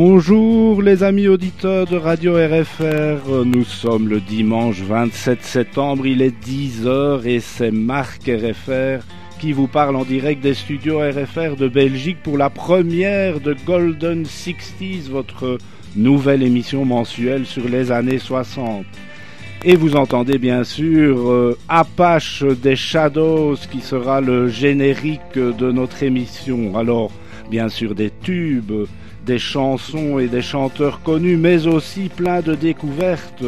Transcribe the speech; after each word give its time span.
Bonjour 0.00 0.80
les 0.80 1.02
amis 1.02 1.26
auditeurs 1.26 1.84
de 1.84 1.96
Radio 1.96 2.34
RFR, 2.34 3.44
nous 3.44 3.64
sommes 3.64 4.06
le 4.06 4.20
dimanche 4.20 4.80
27 4.82 5.42
septembre, 5.42 6.06
il 6.06 6.22
est 6.22 6.40
10h 6.40 7.26
et 7.26 7.40
c'est 7.40 7.72
Marc 7.72 8.30
RFR 8.30 9.04
qui 9.40 9.50
vous 9.50 9.66
parle 9.66 9.96
en 9.96 10.04
direct 10.04 10.40
des 10.40 10.54
studios 10.54 11.00
RFR 11.00 11.56
de 11.56 11.66
Belgique 11.66 12.22
pour 12.22 12.38
la 12.38 12.48
première 12.48 13.40
de 13.40 13.56
Golden 13.66 14.22
60s, 14.22 15.10
votre 15.10 15.58
nouvelle 15.96 16.44
émission 16.44 16.84
mensuelle 16.84 17.44
sur 17.44 17.68
les 17.68 17.90
années 17.90 18.20
60. 18.20 18.86
Et 19.64 19.74
vous 19.74 19.96
entendez 19.96 20.38
bien 20.38 20.62
sûr 20.62 21.28
euh, 21.28 21.58
Apache 21.68 22.44
des 22.44 22.76
Shadows 22.76 23.56
qui 23.68 23.80
sera 23.80 24.20
le 24.20 24.46
générique 24.46 25.34
de 25.34 25.72
notre 25.72 26.04
émission. 26.04 26.78
Alors, 26.78 27.10
bien 27.50 27.68
sûr 27.68 27.96
des 27.96 28.12
tubes, 28.22 28.86
des 29.28 29.38
chansons 29.38 30.18
et 30.18 30.26
des 30.26 30.40
chanteurs 30.40 31.02
connus, 31.02 31.36
mais 31.36 31.66
aussi 31.66 32.08
plein 32.08 32.40
de 32.40 32.54
découvertes. 32.54 33.44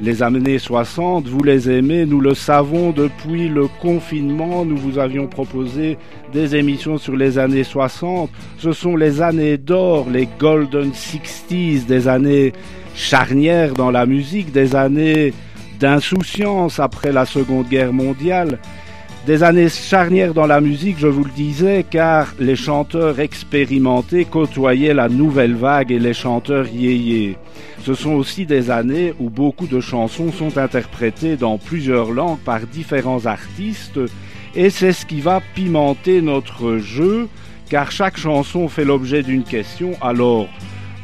Les 0.00 0.20
années 0.20 0.58
60, 0.58 1.28
vous 1.28 1.44
les 1.44 1.70
aimez, 1.70 2.06
nous 2.06 2.20
le 2.20 2.34
savons 2.34 2.90
depuis 2.90 3.48
le 3.48 3.68
confinement, 3.80 4.64
nous 4.64 4.76
vous 4.76 4.98
avions 4.98 5.28
proposé 5.28 5.96
des 6.32 6.56
émissions 6.56 6.98
sur 6.98 7.14
les 7.14 7.38
années 7.38 7.62
60. 7.62 8.30
Ce 8.58 8.72
sont 8.72 8.96
les 8.96 9.22
années 9.22 9.58
d'or, 9.58 10.08
les 10.10 10.28
Golden 10.40 10.90
60s, 10.90 11.86
des 11.86 12.08
années 12.08 12.52
charnières 12.96 13.74
dans 13.74 13.92
la 13.92 14.06
musique, 14.06 14.50
des 14.50 14.74
années 14.74 15.32
d'insouciance 15.78 16.80
après 16.80 17.12
la 17.12 17.26
Seconde 17.26 17.68
Guerre 17.68 17.92
mondiale. 17.92 18.58
Des 19.26 19.44
années 19.44 19.68
charnières 19.68 20.34
dans 20.34 20.48
la 20.48 20.60
musique, 20.60 20.98
je 20.98 21.06
vous 21.06 21.22
le 21.22 21.30
disais, 21.30 21.86
car 21.88 22.34
les 22.40 22.56
chanteurs 22.56 23.20
expérimentés 23.20 24.24
côtoyaient 24.24 24.94
la 24.94 25.08
nouvelle 25.08 25.54
vague 25.54 25.92
et 25.92 26.00
les 26.00 26.12
chanteurs 26.12 26.66
yéyés. 26.66 27.36
Ce 27.84 27.94
sont 27.94 28.14
aussi 28.14 28.46
des 28.46 28.68
années 28.68 29.14
où 29.20 29.30
beaucoup 29.30 29.68
de 29.68 29.78
chansons 29.78 30.32
sont 30.32 30.58
interprétées 30.58 31.36
dans 31.36 31.56
plusieurs 31.56 32.10
langues 32.10 32.40
par 32.40 32.62
différents 32.66 33.24
artistes, 33.26 34.00
et 34.56 34.70
c'est 34.70 34.92
ce 34.92 35.06
qui 35.06 35.20
va 35.20 35.40
pimenter 35.54 36.20
notre 36.20 36.78
jeu, 36.78 37.28
car 37.68 37.92
chaque 37.92 38.18
chanson 38.18 38.68
fait 38.68 38.84
l'objet 38.84 39.22
d'une 39.22 39.44
question, 39.44 39.92
alors 40.00 40.48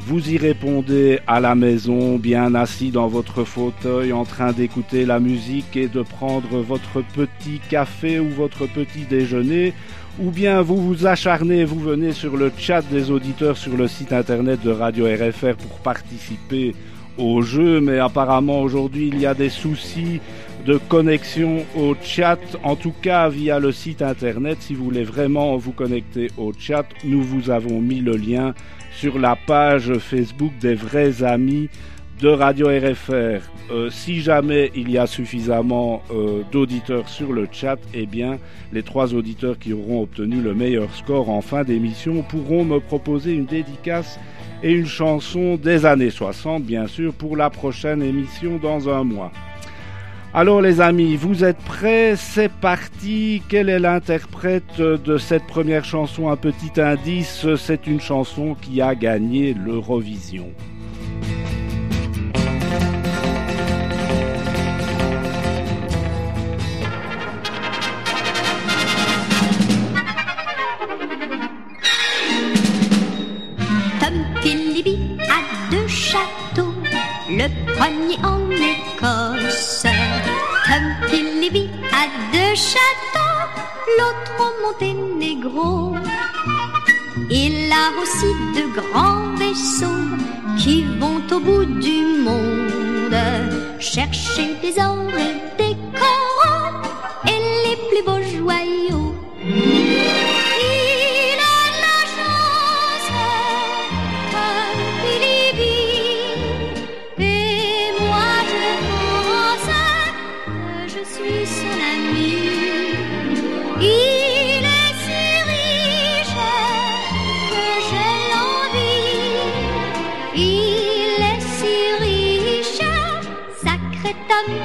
vous 0.08 0.30
y 0.30 0.38
répondez 0.38 1.20
à 1.26 1.38
la 1.38 1.54
maison, 1.54 2.16
bien 2.16 2.54
assis 2.54 2.90
dans 2.90 3.08
votre 3.08 3.44
fauteuil, 3.44 4.10
en 4.14 4.24
train 4.24 4.52
d'écouter 4.52 5.04
la 5.04 5.20
musique 5.20 5.76
et 5.76 5.86
de 5.86 6.00
prendre 6.00 6.60
votre 6.60 7.02
petit 7.14 7.60
café 7.68 8.18
ou 8.18 8.30
votre 8.30 8.66
petit 8.66 9.02
déjeuner, 9.02 9.74
ou 10.18 10.30
bien 10.30 10.62
vous 10.62 10.78
vous 10.78 11.06
acharnez, 11.06 11.66
vous 11.66 11.78
venez 11.78 12.12
sur 12.12 12.38
le 12.38 12.50
chat 12.56 12.80
des 12.90 13.10
auditeurs 13.10 13.58
sur 13.58 13.76
le 13.76 13.86
site 13.86 14.14
internet 14.14 14.60
de 14.64 14.70
Radio 14.70 15.04
RFR 15.04 15.56
pour 15.56 15.78
participer 15.80 16.74
au 17.18 17.42
jeu, 17.42 17.82
mais 17.82 17.98
apparemment 17.98 18.62
aujourd'hui 18.62 19.08
il 19.08 19.20
y 19.20 19.26
a 19.26 19.34
des 19.34 19.50
soucis 19.50 20.20
de 20.66 20.76
connexion 20.76 21.64
au 21.76 21.94
chat, 22.02 22.38
en 22.62 22.76
tout 22.76 22.94
cas 23.02 23.28
via 23.28 23.58
le 23.58 23.72
site 23.72 24.02
internet. 24.02 24.58
Si 24.60 24.74
vous 24.74 24.84
voulez 24.84 25.04
vraiment 25.04 25.56
vous 25.56 25.72
connecter 25.72 26.30
au 26.36 26.52
chat, 26.52 26.86
nous 27.04 27.22
vous 27.22 27.50
avons 27.50 27.80
mis 27.80 28.00
le 28.00 28.16
lien 28.16 28.54
sur 28.92 29.18
la 29.18 29.36
page 29.36 29.92
Facebook 29.94 30.52
des 30.60 30.74
vrais 30.74 31.22
amis 31.22 31.68
de 32.20 32.28
Radio 32.28 32.66
RFR. 32.66 33.40
Euh, 33.70 33.90
si 33.90 34.20
jamais 34.20 34.72
il 34.74 34.90
y 34.90 34.98
a 34.98 35.06
suffisamment 35.06 36.02
euh, 36.10 36.42
d'auditeurs 36.50 37.08
sur 37.08 37.32
le 37.32 37.46
chat, 37.50 37.78
eh 37.94 38.06
bien, 38.06 38.38
les 38.72 38.82
trois 38.82 39.14
auditeurs 39.14 39.58
qui 39.58 39.72
auront 39.72 40.02
obtenu 40.02 40.40
le 40.40 40.54
meilleur 40.54 40.92
score 40.94 41.30
en 41.30 41.42
fin 41.42 41.62
d'émission 41.62 42.22
pourront 42.22 42.64
me 42.64 42.80
proposer 42.80 43.32
une 43.34 43.46
dédicace 43.46 44.18
et 44.62 44.72
une 44.72 44.86
chanson 44.86 45.56
des 45.56 45.86
années 45.86 46.10
60, 46.10 46.64
bien 46.64 46.88
sûr, 46.88 47.14
pour 47.14 47.36
la 47.36 47.50
prochaine 47.50 48.02
émission 48.02 48.58
dans 48.60 48.88
un 48.88 49.04
mois. 49.04 49.30
Alors 50.34 50.60
les 50.60 50.80
amis, 50.80 51.16
vous 51.16 51.42
êtes 51.42 51.58
prêts? 51.58 52.14
C'est 52.16 52.50
parti. 52.50 53.42
Quel 53.48 53.68
est 53.68 53.78
l'interprète 53.78 54.78
de 54.78 55.18
cette 55.18 55.46
première 55.46 55.84
chanson? 55.84 56.30
Un 56.30 56.36
petit 56.36 56.80
indice, 56.80 57.46
c'est 57.56 57.86
une 57.86 58.00
chanson 58.00 58.54
qui 58.60 58.80
a 58.80 58.94
gagné 58.94 59.54
l'Eurovision. 59.54 60.48
a 75.30 75.70
deux 75.70 75.86
châteaux, 75.88 76.74
le 77.28 77.48
premier 77.74 78.16
en 78.24 78.50
Écosse 78.50 79.37
deux 82.58 82.64
châteaux, 82.64 83.46
l'autre 83.98 84.32
au 84.40 84.52
Monténégro. 84.66 85.94
Il 87.30 87.72
a 87.72 88.00
aussi 88.00 88.32
de 88.56 88.64
grands 88.78 89.34
vaisseaux 89.36 90.06
qui 90.58 90.84
vont 90.98 91.22
au 91.30 91.40
bout 91.40 91.64
du 91.64 91.98
monde 92.24 93.14
chercher 93.78 94.56
des 94.62 94.78
or 94.80 95.08
et 95.26 95.62
des 95.62 95.76
coraux 96.00 96.72
et 97.26 97.40
les 97.64 97.76
plus 97.88 98.04
beaux 98.04 98.22
joyaux. 98.36 98.97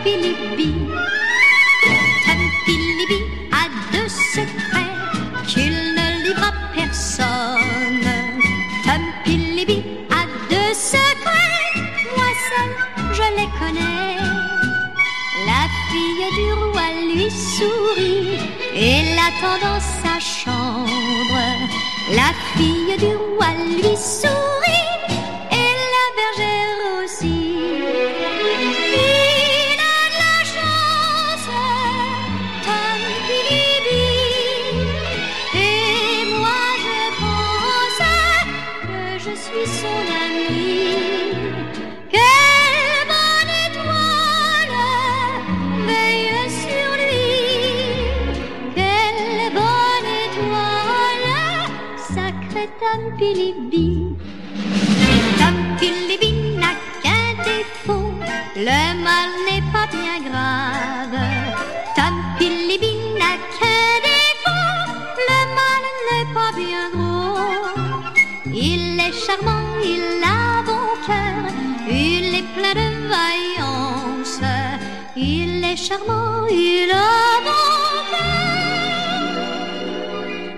Philippi. 0.04 0.74
Philippi 2.66 3.20
a 3.52 3.68
deux 3.92 4.08
secrets 4.08 4.94
qu'il 5.48 5.72
ne 5.72 6.24
livre 6.24 6.44
à 6.44 6.54
personne. 6.76 8.08
Philippi 9.26 9.84
a 10.12 10.26
deux 10.50 10.74
secrets, 10.74 11.74
moi 12.16 12.32
seul 12.50 12.72
je 13.14 13.28
les 13.38 13.50
connais. 13.60 14.18
La 15.48 15.64
fille 15.90 16.28
du 16.38 16.54
roi 16.54 16.88
lui 17.14 17.30
sourit 17.32 18.38
et 18.76 19.16
l'attend 19.16 19.58
dans 19.66 19.80
sa 19.80 20.20
chambre. 20.20 21.40
La 22.12 22.32
fille 22.56 22.98
du 22.98 23.16
roi 23.16 23.48
lui 23.78 23.96
sourit 23.98 24.63
le 58.56 59.04
mal 59.04 59.30
n'est 59.48 59.66
pas 59.72 59.88
bien 59.88 60.20
grave. 60.30 61.20
Tom 61.96 62.16
Philippi 62.38 62.94
n'a 63.20 63.38
qu'un 63.56 63.94
défaut, 64.08 64.94
le 65.30 65.40
mal 65.60 65.84
n'est 66.08 66.30
pas 66.34 66.52
bien 66.56 66.86
gros. 66.94 67.40
Il 68.54 69.00
est 69.00 69.14
charmant, 69.26 69.68
il 69.84 70.24
a 70.24 70.62
bon 70.64 70.86
cœur, 71.08 71.44
il 71.90 72.36
est 72.36 72.50
plein 72.56 72.76
de 72.82 72.90
vaillance. 73.14 74.42
Il 75.16 75.64
est 75.64 75.78
charmant, 75.78 76.46
il 76.50 76.92
a 76.92 77.42
bon 77.48 77.66
cœur, 78.12 79.30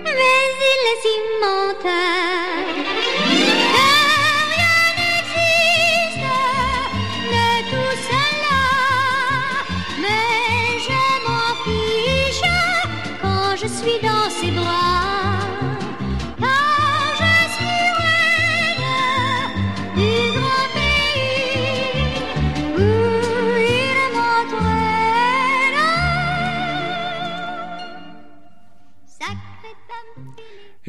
mais 0.04 0.44
il 0.70 0.82
est 0.92 1.00
si 1.02 1.16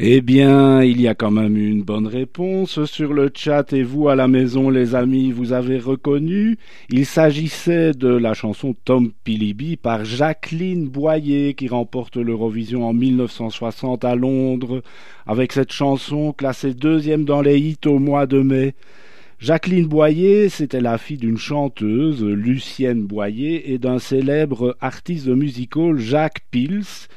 Eh 0.09 0.21
bien, 0.21 0.81
il 0.83 1.01
y 1.01 1.09
a 1.09 1.15
quand 1.15 1.31
même 1.31 1.57
une 1.57 1.83
bonne 1.83 2.07
réponse 2.07 2.85
sur 2.85 3.11
le 3.11 3.29
chat 3.35 3.73
et 3.73 3.83
vous 3.83 4.07
à 4.07 4.15
la 4.15 4.29
maison 4.29 4.69
les 4.69 4.95
amis, 4.95 5.33
vous 5.33 5.51
avez 5.51 5.79
reconnu. 5.79 6.57
Il 6.89 7.05
s'agissait 7.05 7.91
de 7.91 8.07
la 8.07 8.33
chanson 8.33 8.73
Tom 8.85 9.11
Pilibi 9.25 9.75
par 9.75 10.05
Jacqueline 10.05 10.87
Boyer 10.87 11.55
qui 11.55 11.67
remporte 11.67 12.15
l'Eurovision 12.15 12.87
en 12.87 12.93
1960 12.93 14.05
à 14.05 14.15
Londres 14.15 14.81
avec 15.25 15.51
cette 15.51 15.73
chanson 15.73 16.31
classée 16.31 16.73
deuxième 16.73 17.25
dans 17.25 17.41
les 17.41 17.59
hits 17.59 17.85
au 17.85 17.99
mois 17.99 18.27
de 18.27 18.39
mai. 18.39 18.75
Jacqueline 19.39 19.87
Boyer, 19.87 20.47
c'était 20.47 20.79
la 20.79 20.97
fille 20.97 21.17
d'une 21.17 21.37
chanteuse, 21.37 22.23
Lucienne 22.23 23.03
Boyer, 23.03 23.73
et 23.73 23.77
d'un 23.77 23.99
célèbre 23.99 24.77
artiste 24.79 25.27
musical, 25.27 25.97
Jacques 25.99 26.45
Pils, 26.49 27.09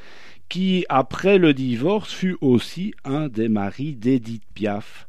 qui, 0.51 0.85
après 0.89 1.39
le 1.39 1.55
divorce, 1.55 2.13
fut 2.13 2.37
aussi 2.43 2.93
un 3.05 3.29
des 3.29 3.49
maris 3.49 3.95
d'Edith 3.95 4.43
Piaf. 4.53 5.07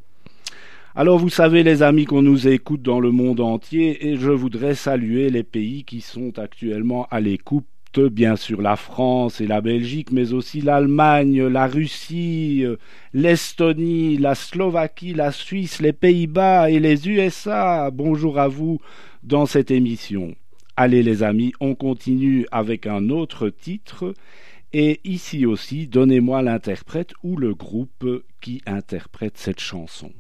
Alors 0.96 1.18
vous 1.18 1.30
savez 1.30 1.64
les 1.64 1.84
amis 1.84 2.06
qu'on 2.06 2.22
nous 2.22 2.48
écoute 2.48 2.82
dans 2.82 3.00
le 3.00 3.12
monde 3.12 3.40
entier 3.40 4.08
et 4.08 4.18
je 4.18 4.30
voudrais 4.30 4.76
saluer 4.76 5.30
les 5.30 5.44
pays 5.44 5.84
qui 5.84 6.02
sont 6.02 6.38
actuellement 6.38 7.08
à 7.10 7.20
l'écoute, 7.20 7.66
bien 8.12 8.36
sûr 8.36 8.62
la 8.62 8.76
France 8.76 9.42
et 9.42 9.48
la 9.48 9.62
Belgique, 9.62 10.12
mais 10.12 10.34
aussi 10.34 10.62
l'Allemagne, 10.62 11.48
la 11.48 11.66
Russie, 11.66 12.64
l'Estonie, 13.14 14.18
la 14.18 14.36
Slovaquie, 14.36 15.14
la 15.14 15.32
Suisse, 15.32 15.82
les 15.82 15.94
Pays-Bas 15.94 16.70
et 16.70 16.80
les 16.80 17.10
USA. 17.10 17.90
Bonjour 17.90 18.38
à 18.38 18.48
vous 18.48 18.80
dans 19.24 19.46
cette 19.46 19.72
émission. 19.72 20.36
Allez 20.76 21.04
les 21.04 21.24
amis, 21.24 21.54
on 21.60 21.74
continue 21.74 22.46
avec 22.52 22.86
un 22.86 23.10
autre 23.10 23.50
titre 23.50 24.14
et 24.74 25.02
ici 25.04 25.46
aussi, 25.46 25.88
donnez-moi 25.88 26.42
l'interprète 26.42 27.12
ou 27.24 27.36
le 27.36 27.54
groupe 27.54 28.06
qui 28.40 28.62
interprète 28.66 29.38
cette 29.38 29.60
chanson. 29.60 30.12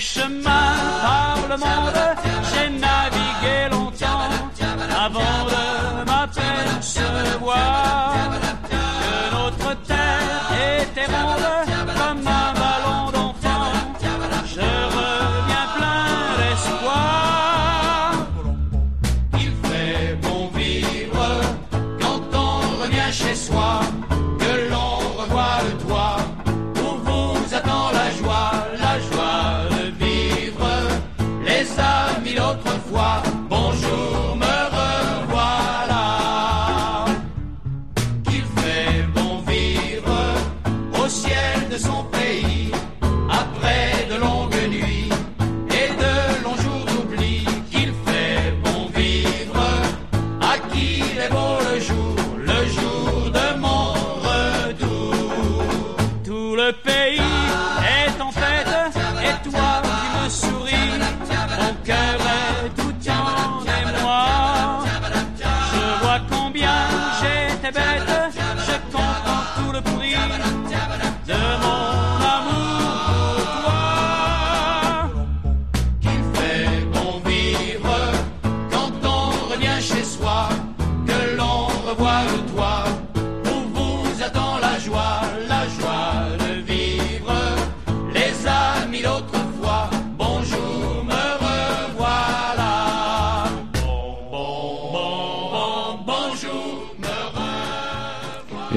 Chemins 0.00 0.74
par 1.02 1.36
le 1.48 1.56
monde, 1.56 2.16
j'ai 2.50 2.68
navigué 2.70 3.68
longtemps 3.70 4.28
avant 5.06 5.44
de 5.54 5.64
m'apercevoir 6.08 8.14
que 8.70 8.82
notre 9.34 9.70
terre 9.82 10.46
était 10.80 11.06
ronde 11.06 11.48
comme 11.98 12.26
un 12.26 12.39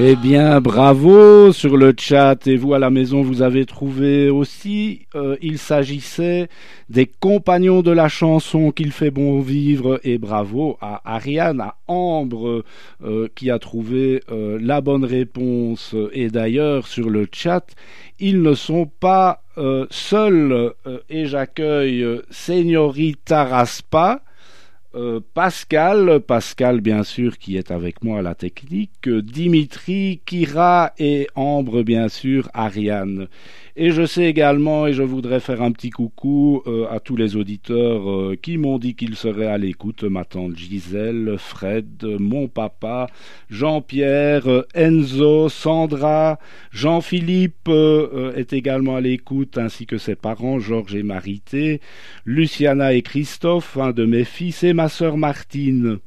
Eh 0.06 0.16
bien, 0.16 0.60
bravo 0.60 1.50
sur 1.50 1.78
le 1.78 1.94
chat 1.96 2.46
et 2.46 2.56
vous 2.58 2.74
à 2.74 2.78
la 2.78 2.90
maison, 2.90 3.22
vous 3.22 3.40
avez 3.40 3.64
trouvé 3.64 4.28
aussi. 4.28 5.06
euh, 5.14 5.38
il 5.40 5.56
s'agissait 5.56 6.48
des 6.90 7.06
compagnons 7.06 7.80
de 7.80 7.90
la 7.90 8.08
chanson 8.08 8.70
qu'il 8.70 8.92
fait 8.92 9.10
bon 9.10 9.40
vivre 9.40 10.00
et 10.04 10.18
bravo 10.18 10.76
à 10.82 11.00
Ariane, 11.06 11.62
à 11.62 11.76
Ambre 11.86 12.64
euh, 13.02 13.28
qui 13.34 13.50
a 13.50 13.58
trouvé 13.58 14.22
euh, 14.30 14.58
la 14.60 14.82
bonne 14.82 15.06
réponse. 15.06 15.96
Et 16.12 16.28
d'ailleurs, 16.28 16.86
sur 16.86 17.08
le 17.08 17.26
chat, 17.32 17.64
ils 18.20 18.42
ne 18.42 18.52
sont 18.52 18.84
pas 18.84 19.40
seuls 19.88 20.72
et 21.08 21.26
j'accueille 21.26 22.04
Señorita 22.28 23.44
Raspa. 23.44 24.23
Euh, 24.96 25.18
Pascal, 25.34 26.20
Pascal 26.20 26.80
bien 26.80 27.02
sûr 27.02 27.38
qui 27.38 27.56
est 27.56 27.72
avec 27.72 28.04
moi 28.04 28.20
à 28.20 28.22
la 28.22 28.36
technique, 28.36 29.08
euh, 29.08 29.22
Dimitri, 29.22 30.20
Kira 30.24 30.92
et 30.98 31.26
Ambre 31.34 31.82
bien 31.82 32.08
sûr, 32.08 32.48
Ariane. 32.54 33.26
Et 33.76 33.90
je 33.90 34.06
sais 34.06 34.26
également, 34.26 34.86
et 34.86 34.92
je 34.92 35.02
voudrais 35.02 35.40
faire 35.40 35.60
un 35.60 35.72
petit 35.72 35.90
coucou 35.90 36.62
euh, 36.68 36.86
à 36.92 37.00
tous 37.00 37.16
les 37.16 37.34
auditeurs 37.34 38.08
euh, 38.08 38.38
qui 38.40 38.56
m'ont 38.56 38.78
dit 38.78 38.94
qu'ils 38.94 39.16
seraient 39.16 39.48
à 39.48 39.58
l'écoute, 39.58 40.04
ma 40.04 40.24
tante 40.24 40.56
Gisèle, 40.56 41.34
Fred, 41.38 42.04
mon 42.20 42.46
papa, 42.46 43.08
Jean-Pierre, 43.50 44.64
Enzo, 44.76 45.48
Sandra, 45.48 46.38
Jean-Philippe 46.70 47.68
euh, 47.68 48.32
est 48.36 48.52
également 48.52 48.94
à 48.94 49.00
l'écoute, 49.00 49.58
ainsi 49.58 49.86
que 49.86 49.98
ses 49.98 50.14
parents, 50.14 50.60
Georges 50.60 50.94
et 50.94 51.02
Marité, 51.02 51.80
Luciana 52.24 52.92
et 52.92 53.02
Christophe, 53.02 53.76
un 53.76 53.90
de 53.90 54.04
mes 54.04 54.24
fils, 54.24 54.62
et 54.62 54.72
ma 54.72 54.88
sœur 54.88 55.16
Martine. 55.16 55.98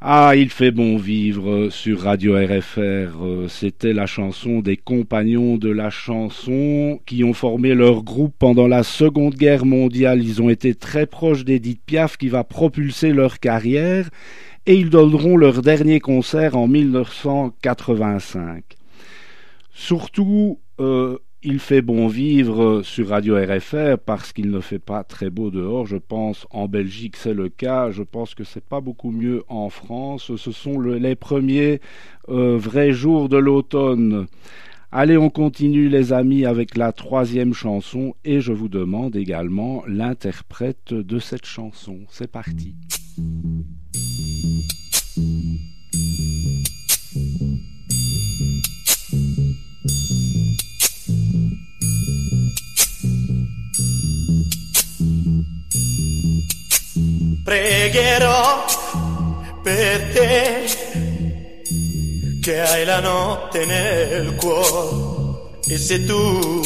Ah, 0.00 0.34
il 0.36 0.50
fait 0.50 0.70
bon 0.72 0.98
vivre 0.98 1.70
sur 1.70 2.02
Radio 2.02 2.34
RFR. 2.34 2.78
Euh, 3.22 3.48
C'était 3.48 3.94
la 3.94 4.04
chanson 4.06 4.60
des 4.60 4.76
compagnons 4.76 5.56
de 5.56 5.70
la 5.70 5.88
chanson 5.88 7.00
qui 7.06 7.24
ont 7.24 7.32
formé 7.32 7.74
leur 7.74 8.02
groupe 8.02 8.34
pendant 8.38 8.68
la 8.68 8.82
Seconde 8.82 9.36
Guerre 9.36 9.64
mondiale. 9.64 10.22
Ils 10.22 10.42
ont 10.42 10.50
été 10.50 10.74
très 10.74 11.06
proches 11.06 11.46
d'Edith 11.46 11.80
Piaf 11.86 12.18
qui 12.18 12.28
va 12.28 12.44
propulser 12.44 13.12
leur 13.12 13.40
carrière 13.40 14.10
et 14.66 14.74
ils 14.74 14.90
donneront 14.90 15.38
leur 15.38 15.62
dernier 15.62 15.98
concert 15.98 16.56
en 16.56 16.68
1985. 16.68 18.64
Surtout, 19.72 20.60
euh, 20.78 21.18
il 21.42 21.58
fait 21.60 21.82
bon 21.82 22.08
vivre 22.08 22.82
sur 22.82 23.08
Radio 23.10 23.36
RFR 23.36 23.98
parce 24.04 24.32
qu'il 24.32 24.50
ne 24.50 24.60
fait 24.60 24.78
pas 24.80 25.04
très 25.04 25.30
beau 25.30 25.50
dehors. 25.50 25.86
Je 25.86 25.96
pense 25.96 26.46
en 26.50 26.66
Belgique 26.66 27.16
c'est 27.16 27.34
le 27.34 27.48
cas. 27.48 27.90
Je 27.90 28.02
pense 28.02 28.34
que 28.34 28.42
c'est 28.44 28.64
pas 28.64 28.80
beaucoup 28.80 29.10
mieux 29.12 29.44
en 29.48 29.68
France. 29.68 30.34
Ce 30.36 30.50
sont 30.50 30.78
le- 30.78 30.96
les 30.98 31.14
premiers 31.14 31.80
euh, 32.28 32.56
vrais 32.58 32.92
jours 32.92 33.28
de 33.28 33.36
l'automne. 33.36 34.26
Allez, 34.92 35.16
on 35.16 35.30
continue 35.30 35.88
les 35.88 36.12
amis 36.12 36.44
avec 36.46 36.76
la 36.76 36.92
troisième 36.92 37.52
chanson 37.54 38.14
et 38.24 38.40
je 38.40 38.52
vous 38.52 38.68
demande 38.68 39.14
également 39.14 39.84
l'interprète 39.86 40.94
de 40.94 41.18
cette 41.18 41.44
chanson. 41.46 41.98
C'est 42.08 42.30
parti. 42.30 42.74
Pregherò 57.46 58.64
per 59.62 60.12
te 60.12 60.64
che 62.42 62.60
hai 62.60 62.84
la 62.84 62.98
notte 62.98 63.64
nel 63.64 64.34
cuore 64.34 65.60
e 65.68 65.78
se 65.78 66.04
tu 66.04 66.60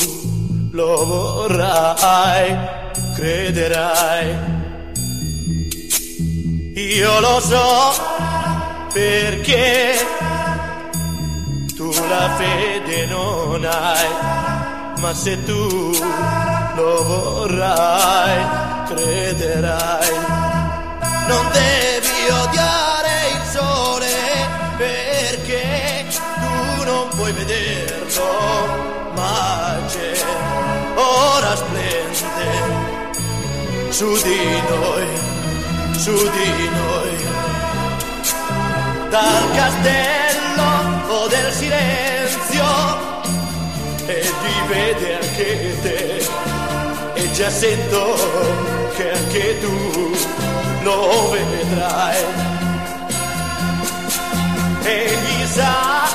lo 0.73 1.05
vorrai, 1.05 2.57
crederai. 3.15 4.37
Io 6.77 7.21
lo 7.21 7.41
so 7.41 7.93
perché 8.95 9.93
tu 11.77 11.91
la 12.09 12.31
fede 12.39 13.05
non 13.05 13.67
hai, 13.67 14.09
ma 14.99 15.13
se 15.13 15.45
tu 15.45 15.93
lo 16.75 17.05
vorrai, 17.05 18.47
crederai 18.87 20.60
non 21.31 21.49
devi 21.53 22.29
odiare 22.43 23.13
il 23.35 23.43
sole 23.53 24.15
perché 24.77 26.07
tu 26.11 26.83
non 26.85 27.09
puoi 27.11 27.33
vederlo, 27.33 28.31
ma 29.15 29.79
c'è, 29.87 30.13
ora 30.97 31.55
splende 31.55 32.51
su 33.91 34.11
di 34.23 34.63
noi, 34.71 35.07
su 36.05 36.15
di 36.37 36.69
noi, 36.81 37.15
dal 39.09 39.45
castello 39.55 40.69
o 41.15 41.29
del 41.29 41.53
silenzio 41.53 42.69
e 44.07 44.21
ti 44.21 44.55
vede 44.69 45.15
anche 45.15 45.81
te 45.83 46.70
e 47.21 47.31
già 47.33 47.50
sento 47.50 48.15
che 48.97 49.11
anche 49.12 49.59
tu 49.61 50.11
lo 50.83 51.31
vedrai. 51.31 52.25
Egli 54.83 55.47
sa 55.47 56.10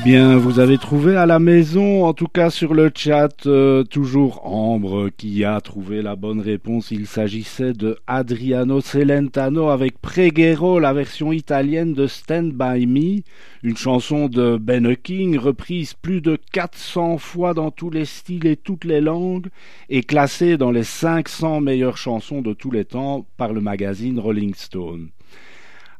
Eh 0.00 0.04
bien, 0.04 0.36
vous 0.36 0.60
avez 0.60 0.78
trouvé 0.78 1.16
à 1.16 1.26
la 1.26 1.40
maison, 1.40 2.04
en 2.04 2.12
tout 2.12 2.28
cas 2.28 2.50
sur 2.50 2.72
le 2.72 2.92
chat, 2.94 3.46
euh, 3.46 3.82
toujours 3.82 4.46
Ambre 4.46 5.08
qui 5.16 5.44
a 5.44 5.60
trouvé 5.60 6.02
la 6.02 6.14
bonne 6.14 6.40
réponse. 6.40 6.92
Il 6.92 7.08
s'agissait 7.08 7.72
de 7.72 7.98
Adriano 8.06 8.80
Celentano 8.80 9.70
avec 9.70 10.00
Preghiero, 10.00 10.78
la 10.78 10.92
version 10.92 11.32
italienne 11.32 11.94
de 11.94 12.06
Stand 12.06 12.52
By 12.52 12.86
Me, 12.86 13.22
une 13.64 13.76
chanson 13.76 14.28
de 14.28 14.56
Ben 14.56 14.94
King 14.94 15.36
reprise 15.36 15.94
plus 15.94 16.20
de 16.20 16.38
400 16.52 17.18
fois 17.18 17.52
dans 17.52 17.72
tous 17.72 17.90
les 17.90 18.04
styles 18.04 18.46
et 18.46 18.56
toutes 18.56 18.84
les 18.84 19.00
langues 19.00 19.48
et 19.88 20.04
classée 20.04 20.56
dans 20.56 20.70
les 20.70 20.84
500 20.84 21.60
meilleures 21.60 21.96
chansons 21.96 22.40
de 22.40 22.52
tous 22.52 22.70
les 22.70 22.84
temps 22.84 23.26
par 23.36 23.52
le 23.52 23.60
magazine 23.60 24.20
Rolling 24.20 24.54
Stone. 24.54 25.08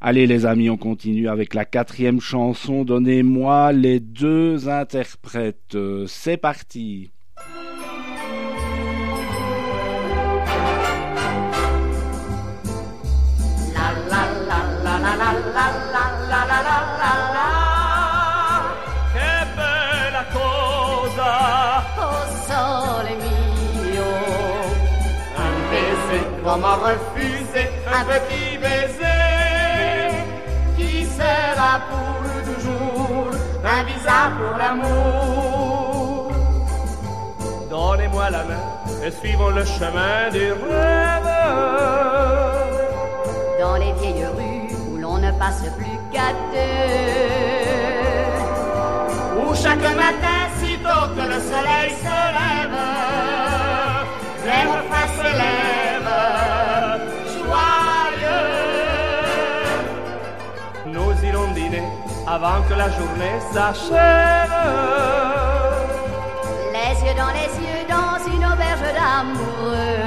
Allez 0.00 0.28
les 0.28 0.47
amis, 0.47 0.71
on 0.71 0.76
continue 0.76 1.28
avec 1.28 1.55
la 1.55 1.64
quatrième 1.64 2.21
chanson. 2.21 2.85
Donnez-moi 2.85 3.73
les 3.73 3.99
deux 3.99 4.69
interprètes. 4.69 5.75
Euh, 5.75 6.07
C'est 6.07 6.37
parti. 6.37 7.11
Oh 26.50 26.57
m'a 26.57 26.76
refusé 26.76 27.69
un 27.93 28.05
petit 28.05 28.57
baiser 28.57 29.07
visa 33.88 34.21
pour 34.38 34.54
l'amour. 34.59 36.30
Donnez-moi 37.71 38.30
la 38.30 38.45
main 38.45 38.64
et 39.04 39.11
suivons 39.11 39.50
le 39.50 39.64
chemin 39.64 40.30
du 40.33 40.52
rêve. 40.52 41.28
dans 43.61 43.76
les 43.76 43.92
vieilles 44.00 44.26
rues 44.37 44.68
où 44.88 44.97
l'on 45.02 45.18
ne 45.18 45.30
passe 45.33 45.64
plus 45.78 45.99
qu'à 46.12 46.30
deux. 46.52 46.99
Où 49.40 49.54
chaque 49.54 49.88
matin, 50.04 50.38
sitôt 50.61 51.04
que 51.16 51.25
le 51.33 51.38
soleil 51.50 51.90
se 52.04 52.18
lève, 52.38 52.78
les 54.49 54.64
refrains 54.73 55.11
s'élèvent, 55.16 55.77
avant 62.40 62.62
que 62.68 62.75
la 62.75 62.88
journée 62.90 63.38
s'achève. 63.52 64.54
Les 66.75 66.95
yeux 67.04 67.16
dans 67.23 67.33
les 67.38 67.50
yeux 67.66 67.85
dans 67.88 68.18
une 68.33 68.45
auberge 68.52 68.88
d'amoureux. 68.99 70.04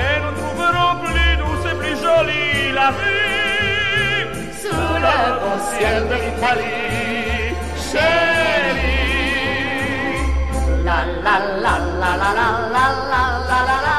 Et 0.00 0.14
nous 0.22 0.34
trouverons 0.40 0.94
plus 1.04 1.32
douce 1.40 1.64
et 1.70 1.76
plus 1.80 1.96
jolie 2.06 2.72
la 2.72 2.88
vie 2.98 4.24
sous 4.62 4.94
le 5.06 5.18
bon 5.42 5.56
ciel 5.72 6.00
de 6.10 6.16
l'Italie, 6.22 7.54
chérie. 7.88 9.04
La 10.84 10.98
la 11.24 11.36
la 11.64 11.74
la 12.00 12.12
la 12.20 12.30
la 12.38 12.50
la 12.74 12.86
la 13.10 13.22
la 13.50 13.58
la 13.68 13.78
la 13.86 13.93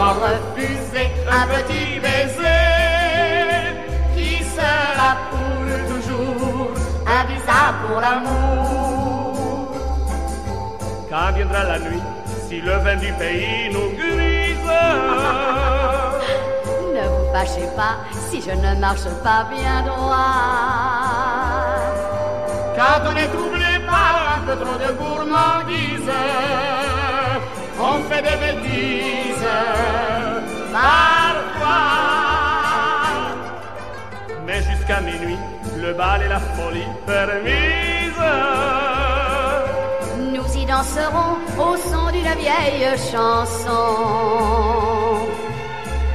comment 0.00 0.14
refuser 0.14 1.08
un 1.30 1.46
petit 1.54 2.00
baiser 2.00 2.66
qui 4.16 4.32
sera 4.56 5.10
pour 5.30 5.64
toujours 5.92 6.70
un 7.06 7.22
visa 7.26 7.60
pour 7.82 7.98
l'amour. 8.00 9.68
Quand 11.10 11.28
viendra 11.36 11.62
la 11.64 11.78
nuit, 11.80 12.02
si 12.48 12.56
le 12.60 12.76
vin 12.84 12.96
du 12.96 13.12
pays 13.14 13.68
nous 13.72 13.90
grise, 14.00 14.58
ne 16.94 17.02
vous 17.12 17.26
fâchez 17.34 17.68
pas 17.76 17.96
si 18.30 18.36
je 18.40 18.52
ne 18.52 18.72
marche 18.80 19.08
pas 19.22 19.42
bien 19.54 19.76
droit. 19.82 20.38
quand 22.76 23.00
on 23.10 23.14
est 23.16 23.30
troublé 23.36 23.72
par 23.86 24.14
un 24.36 24.40
peu 24.46 24.56
trop 24.64 24.78
de 24.84 24.90
gourmandise, 24.98 26.12
on 27.82 28.02
fait 28.08 28.22
des 28.22 28.36
bêtises, 28.44 29.46
parfois. 30.72 32.00
Mais 34.46 34.62
jusqu'à 34.62 35.00
minuit, 35.00 35.38
le 35.76 35.92
bal 35.94 36.22
et 36.22 36.28
la 36.28 36.40
folie 36.40 36.90
permise. 37.06 38.24
Nous 40.34 40.56
y 40.56 40.66
danserons 40.66 41.36
au 41.58 41.76
son 41.76 42.10
d'une 42.12 42.34
vieille 42.44 42.88
chanson. 43.10 43.82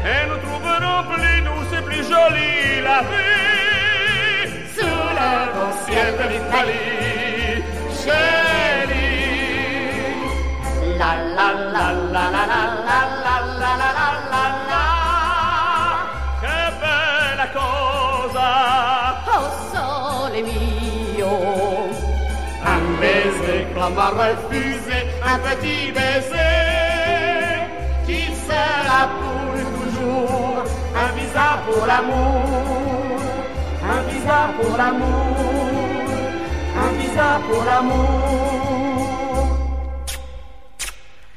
Et 0.05 0.21
nous 0.29 0.39
trouverons 0.45 1.03
plus 1.13 1.41
douce 1.47 1.73
et 1.77 1.81
plus 1.81 2.03
jolie 2.03 2.81
la 2.83 2.99
vie 3.09 4.49
sous 4.75 5.03
le 5.19 5.31
beau 5.53 5.71
ciel 5.85 6.11
de 6.19 6.25
l'Italie, 6.31 7.63
m'a 23.95 24.09
refusé, 24.09 24.97
un 25.23 25.37
petit 25.39 25.91
baiser 25.91 26.55
qui 28.05 28.21
sera 28.47 29.09
pour 29.17 29.53
toujours 29.79 30.63
un 30.95 31.09
visa 31.17 31.47
pour 31.65 31.85
l'amour, 31.85 33.19
un 33.93 34.01
visa 34.09 34.39
pour 34.59 34.77
l'amour, 34.77 35.37
un 36.83 36.91
visa 36.99 37.39
pour 37.47 37.63
l'amour. 37.63 38.64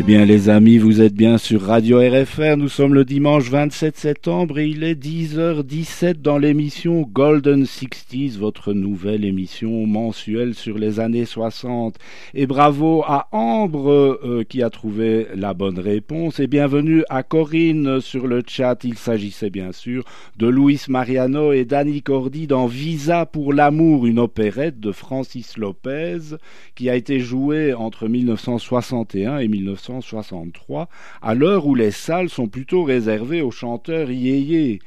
Eh 0.00 0.02
bien 0.02 0.24
les 0.24 0.48
amis, 0.48 0.78
vous 0.78 1.02
êtes 1.02 1.12
bien 1.12 1.36
sur 1.36 1.60
Radio 1.60 1.98
RFR, 1.98 2.56
nous 2.56 2.70
sommes 2.70 2.94
le 2.94 3.04
dimanche 3.04 3.50
27 3.50 3.98
septembre 3.98 4.58
et 4.58 4.66
il 4.66 4.82
est 4.82 4.94
10h17 4.94 6.22
dans 6.22 6.38
l'émission 6.38 7.02
Golden 7.02 7.66
Sixties, 7.66 8.30
votre 8.30 8.72
nouvelle 8.72 9.26
émission 9.26 9.84
mensuelle 9.86 10.54
sur 10.54 10.78
les 10.78 11.00
années 11.00 11.26
60. 11.26 11.96
Et 12.32 12.46
bravo 12.46 13.02
à 13.06 13.28
Ambre 13.32 14.18
euh, 14.24 14.42
qui 14.42 14.62
a 14.62 14.70
trouvé 14.70 15.26
la 15.34 15.52
bonne 15.52 15.78
réponse 15.78 16.40
et 16.40 16.46
bienvenue 16.46 17.04
à 17.10 17.22
Corinne 17.22 18.00
sur 18.00 18.26
le 18.26 18.42
chat. 18.46 18.78
Il 18.84 18.96
s'agissait 18.96 19.50
bien 19.50 19.72
sûr 19.72 20.04
de 20.38 20.48
Luis 20.48 20.80
Mariano 20.88 21.52
et 21.52 21.66
Danny 21.66 22.00
Cordy 22.00 22.46
dans 22.46 22.66
Visa 22.66 23.26
pour 23.26 23.52
l'amour, 23.52 24.06
une 24.06 24.18
opérette 24.18 24.80
de 24.80 24.92
Francis 24.92 25.58
Lopez 25.58 26.36
qui 26.74 26.88
a 26.88 26.96
été 26.96 27.20
jouée 27.20 27.74
entre 27.74 28.08
1961 28.08 29.40
et 29.40 29.48
1963 29.90 30.88
à 31.20 31.34
l'heure 31.34 31.66
où 31.66 31.74
les 31.74 31.90
salles 31.90 32.28
sont 32.28 32.48
plutôt 32.48 32.84
réservées 32.84 33.42
aux 33.42 33.50
chanteurs 33.50 34.10
yéyés. 34.10 34.80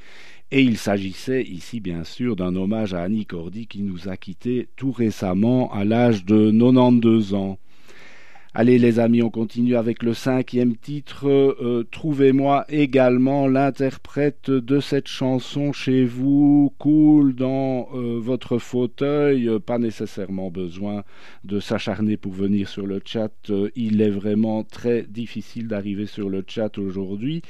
Et 0.52 0.62
il 0.62 0.78
s'agissait 0.78 1.44
ici 1.44 1.80
bien 1.80 2.04
sûr 2.04 2.36
d'un 2.36 2.56
hommage 2.56 2.94
à 2.94 3.02
Annie 3.02 3.26
Cordy 3.26 3.68
qui 3.68 3.82
nous 3.82 4.08
a 4.08 4.18
quittés 4.18 4.70
tout 4.76 4.92
récemment 4.92 5.72
à 5.74 5.84
l'âge 5.84 6.26
de 6.26 6.52
92 6.52 7.34
ans. 7.34 7.58
Allez 8.56 8.78
les 8.78 9.00
amis, 9.00 9.24
on 9.24 9.32
continue 9.32 9.76
avec 9.76 10.04
le 10.04 10.14
cinquième 10.14 10.76
titre. 10.78 11.28
Euh, 11.28 11.88
Trouvez-moi 11.90 12.66
également 12.70 13.48
l'interprète 13.48 14.52
de 14.52 14.80
cette 14.80 15.08
chanson 15.08 15.74
chez 15.74 16.06
vous, 16.06 16.72
cool 16.78 17.34
dans 17.34 17.90
euh, 17.96 18.20
votre 18.20 18.60
fauteuil. 18.60 19.50
Pas 19.66 19.80
nécessairement 19.80 20.52
besoin 20.52 21.04
de 21.44 21.60
s'acharner 21.60 22.16
pour 22.16 22.32
venir 22.32 22.70
sur 22.70 22.86
le 22.86 23.02
chat. 23.04 23.32
Euh, 23.50 23.72
il 23.76 24.04
est 24.04 24.12
vraiment 24.12 24.64
très 24.64 25.02
difficile 25.02 25.68
d'arriver 25.68 26.06
sur 26.06 26.30
le 26.30 26.44
chat 26.48 26.78
aujourd'hui. 26.78 27.42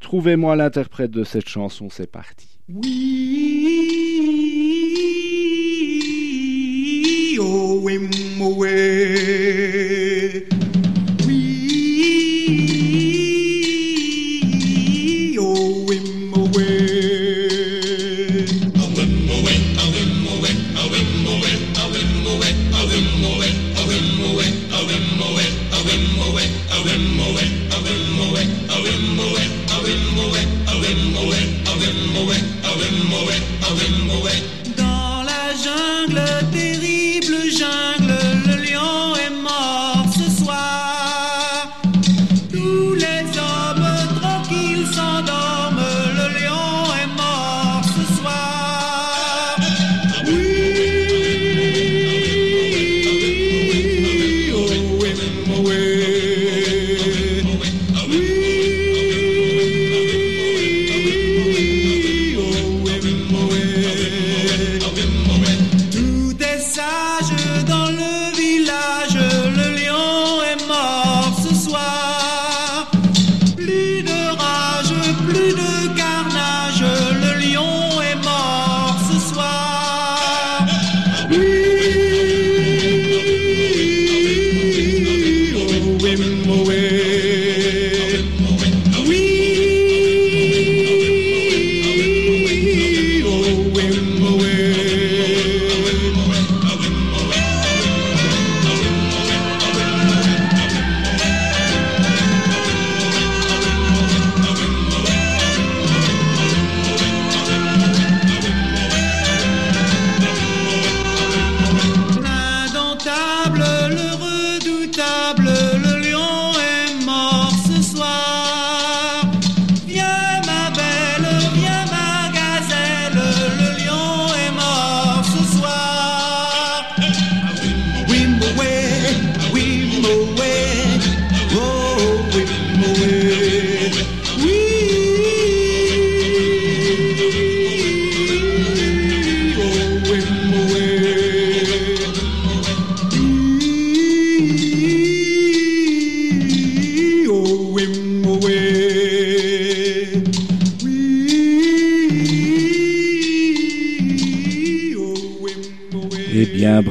Trouvez-moi 0.00 0.56
l'interprète 0.56 1.10
de 1.10 1.24
cette 1.24 1.48
chanson, 1.48 1.88
c'est 1.88 2.10
parti. 2.10 2.58
Oh, 7.42 7.88
away. 8.42 9.99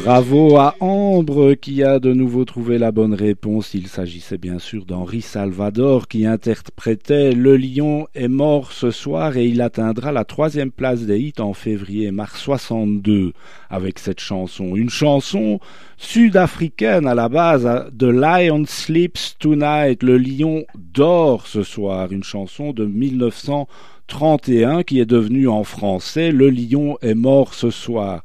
Bravo 0.03 0.57
à 0.57 0.75
Ambre 0.79 1.55
qui 1.55 1.83
a 1.83 1.99
de 1.99 2.13
nouveau 2.13 2.45
trouvé 2.45 2.77
la 2.77 2.93
bonne 2.93 3.13
réponse. 3.13 3.73
Il 3.73 3.87
s'agissait 3.87 4.37
bien 4.37 4.57
sûr 4.57 4.85
d'Henri 4.85 5.21
Salvador 5.21 6.07
qui 6.07 6.25
interprétait 6.25 7.33
Le 7.33 7.57
lion 7.57 8.07
est 8.15 8.29
mort 8.29 8.71
ce 8.71 8.91
soir 8.91 9.35
et 9.35 9.45
il 9.45 9.61
atteindra 9.61 10.13
la 10.13 10.23
troisième 10.23 10.71
place 10.71 11.01
des 11.01 11.19
hits 11.19 11.33
en 11.39 11.53
février-mars 11.53 12.39
62 12.39 13.33
avec 13.69 13.99
cette 13.99 14.21
chanson. 14.21 14.75
Une 14.75 14.89
chanson 14.89 15.59
sud-africaine 15.97 17.05
à 17.05 17.15
la 17.15 17.27
base, 17.27 17.67
The 17.97 18.03
Lion 18.03 18.63
Sleeps 18.65 19.37
Tonight, 19.37 20.01
Le 20.01 20.17
lion 20.17 20.63
dort 20.75 21.45
ce 21.45 21.63
soir, 21.63 22.11
une 22.11 22.23
chanson 22.23 22.71
de 22.71 22.85
1931 22.85 24.83
qui 24.83 25.01
est 25.01 25.05
devenue 25.05 25.49
en 25.49 25.65
français 25.65 26.31
Le 26.31 26.49
lion 26.49 26.97
est 27.01 27.15
mort 27.15 27.53
ce 27.53 27.69
soir. 27.69 28.23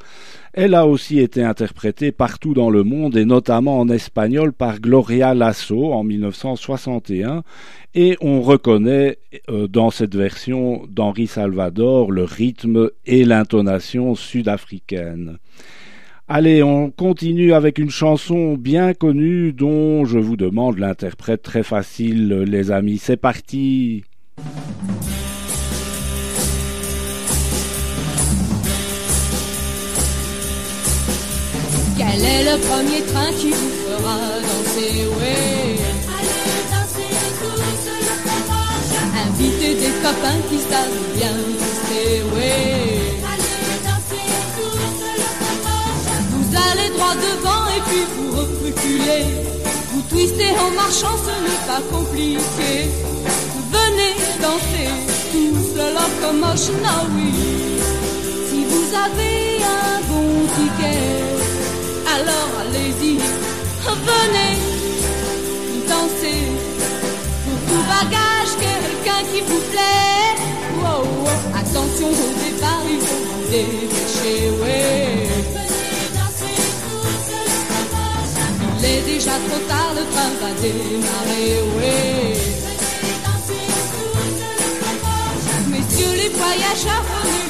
Elle 0.57 0.77
a 0.77 0.87
aussi 0.87 1.19
été 1.19 1.43
interprétée 1.43 2.13
partout 2.13 2.55
dans 2.55 2.71
le 2.71 2.85
monde 2.85 3.17
et 3.17 3.25
notamment 3.25 3.81
en 3.81 3.89
espagnol 3.89 4.53
par 4.53 4.79
Gloria 4.79 5.35
Lasso 5.35 5.93
en 5.93 6.05
1961 6.05 7.43
et 7.97 8.17
on 8.21 8.41
reconnaît 8.41 9.19
euh, 9.51 9.67
dans 9.67 9.91
cette 9.91 10.15
version 10.15 10.87
d'Henri 10.89 11.27
Salvador 11.27 12.13
le 12.13 12.23
rythme 12.23 12.91
et 13.05 13.25
l'intonation 13.25 14.15
sud-africaine. 14.15 15.39
Allez, 16.29 16.63
on 16.63 16.89
continue 16.89 17.53
avec 17.53 17.81
une 17.81 17.91
chanson 17.91 18.55
bien 18.55 18.95
connue 18.95 19.53
dont 19.53 20.05
je 20.05 20.21
vous 20.21 20.37
demande 20.37 20.79
l'interprète 20.79 21.43
très 21.43 21.65
facile 21.65 22.29
les 22.29 22.71
amis. 22.71 22.99
C'est 22.99 23.17
parti. 23.17 24.05
Quel 32.17 32.27
est 32.27 32.45
le 32.45 32.59
premier 32.61 33.03
train 33.13 33.33
qui 33.41 33.51
vous 33.51 33.73
fera 33.85 34.17
danser 34.47 35.03
Oui. 35.19 35.35
Allez 36.17 36.63
danser 36.71 37.11
tous 37.41 37.59
le 37.59 38.07
dimanche. 38.23 38.93
Invitez 39.27 39.75
des 39.75 39.95
copains 40.01 40.41
qui 40.49 40.59
savent 40.59 41.03
bien 41.17 41.35
danser 41.59 42.23
Oui. 42.33 42.55
Allez 43.33 43.79
danser 43.89 44.27
tous 44.55 44.77
le 44.79 44.89
dimanche. 45.03 46.07
Vous 46.31 46.49
allez 46.69 46.89
droit 46.91 47.17
devant 47.17 47.65
et 47.77 47.83
puis 47.89 48.05
vous 48.15 48.31
reculez. 48.63 49.25
Vous 49.93 50.03
twistez 50.03 50.51
en 50.51 50.71
marchant, 50.71 51.17
ce 51.19 51.35
n'est 51.43 51.67
pas 51.67 51.83
compliqué. 51.91 52.91
Venez 53.75 54.15
danser 54.41 54.89
tous 55.33 55.67
le 55.79 55.87
locomotion, 55.99 56.75
ah 56.87 57.07
oui. 57.17 57.33
Si 58.51 58.65
vous 58.71 58.87
avez 59.05 59.65
un 59.65 60.01
bon 60.09 60.47
ticket 60.55 61.44
alors 62.15 62.51
allez-y, 62.63 63.13
venez 64.11 64.55
danser. 65.89 66.43
Pour 67.45 67.59
tout 67.69 67.85
bagage, 67.95 68.53
quelqu'un 68.65 69.23
qui 69.31 69.41
vous 69.41 69.63
plaît. 69.73 70.35
Wow, 70.81 71.03
wow. 71.25 71.39
Attention 71.61 72.09
au 72.09 72.33
départ, 72.45 72.85
il 72.89 73.01
faut 73.01 73.27
dépêcher, 73.51 74.39
ouais. 74.61 75.29
Venez 75.55 76.09
danser 76.19 76.55
le 76.57 76.69
dimanche. 77.83 78.35
Il 78.79 78.85
est 78.85 79.03
déjà 79.13 79.35
trop 79.47 79.63
tard, 79.69 79.91
le 79.99 80.05
train 80.13 80.33
va 80.41 80.51
démarrer, 80.61 81.51
ouais. 81.77 82.37
Venez 83.01 83.19
danser 83.27 83.61
le 83.67 84.25
dimanche. 84.85 85.25
Messieurs 85.73 86.15
les 86.23 86.31
voyageurs, 86.31 87.05
prenez 87.11 87.44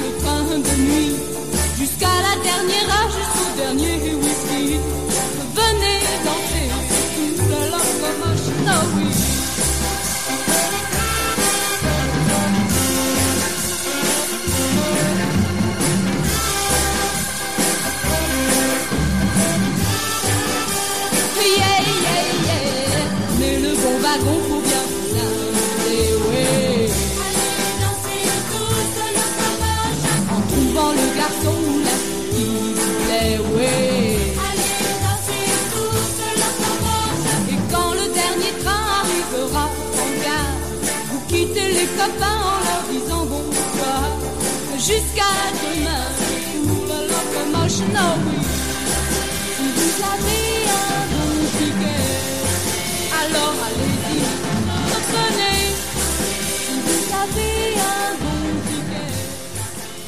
alors. 42.05 42.45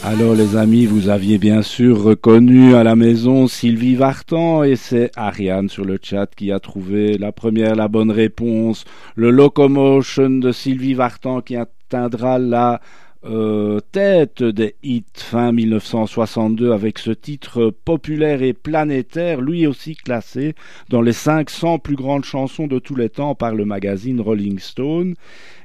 Alors 0.04 0.34
les 0.34 0.54
amis, 0.56 0.86
vous 0.86 1.08
aviez 1.08 1.36
bien 1.36 1.62
sûr 1.62 2.00
reconnu 2.00 2.76
à 2.76 2.84
la 2.84 2.94
maison 2.94 3.48
Sylvie 3.48 3.96
Vartan 3.96 4.62
et 4.62 4.76
c'est 4.76 5.10
Ariane 5.16 5.68
sur 5.68 5.84
le 5.84 5.98
chat 6.00 6.32
qui 6.34 6.52
a 6.52 6.60
trouvé 6.60 7.18
la 7.18 7.32
première, 7.32 7.74
la 7.74 7.88
bonne 7.88 8.12
réponse. 8.12 8.84
Le 9.16 9.30
Locomotion 9.30 10.30
de 10.38 10.52
Sylvie 10.52 10.94
Vartan 10.94 11.40
qui 11.40 11.56
atteindra 11.86 12.38
la 12.38 12.80
euh, 13.24 13.80
tête 13.92 14.42
des 14.42 14.74
hits 14.82 15.04
fin 15.14 15.52
1962 15.52 16.72
avec 16.72 16.98
ce 16.98 17.10
titre 17.10 17.70
populaire 17.84 18.42
et 18.42 18.52
planétaire, 18.52 19.40
lui 19.40 19.66
aussi 19.66 19.94
classé 19.94 20.54
dans 20.90 21.00
les 21.00 21.12
500 21.12 21.78
plus 21.78 21.96
grandes 21.96 22.24
chansons 22.24 22.66
de 22.66 22.78
tous 22.78 22.96
les 22.96 23.08
temps 23.08 23.34
par 23.34 23.54
le 23.54 23.64
magazine 23.64 24.20
Rolling 24.20 24.58
Stone 24.58 25.14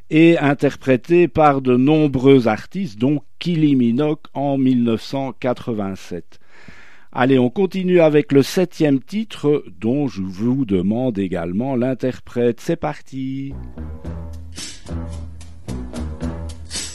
et 0.10 0.38
interprété 0.38 1.28
par 1.28 1.62
de 1.62 1.76
nombreux 1.76 2.48
artistes, 2.48 3.00
dont 3.00 3.22
Kylie 3.40 3.76
Minogue 3.76 4.20
en 4.34 4.58
1987. 4.58 6.40
Allez, 7.14 7.40
on 7.40 7.50
continue 7.50 8.00
avec 8.00 8.32
le 8.32 8.42
septième 8.42 9.02
titre 9.02 9.64
dont 9.80 10.08
je 10.08 10.22
vous 10.22 10.66
demande 10.66 11.20
également 11.20 11.76
l'interprète. 11.76 12.62
C'est 12.62 12.78
parti. 12.78 13.54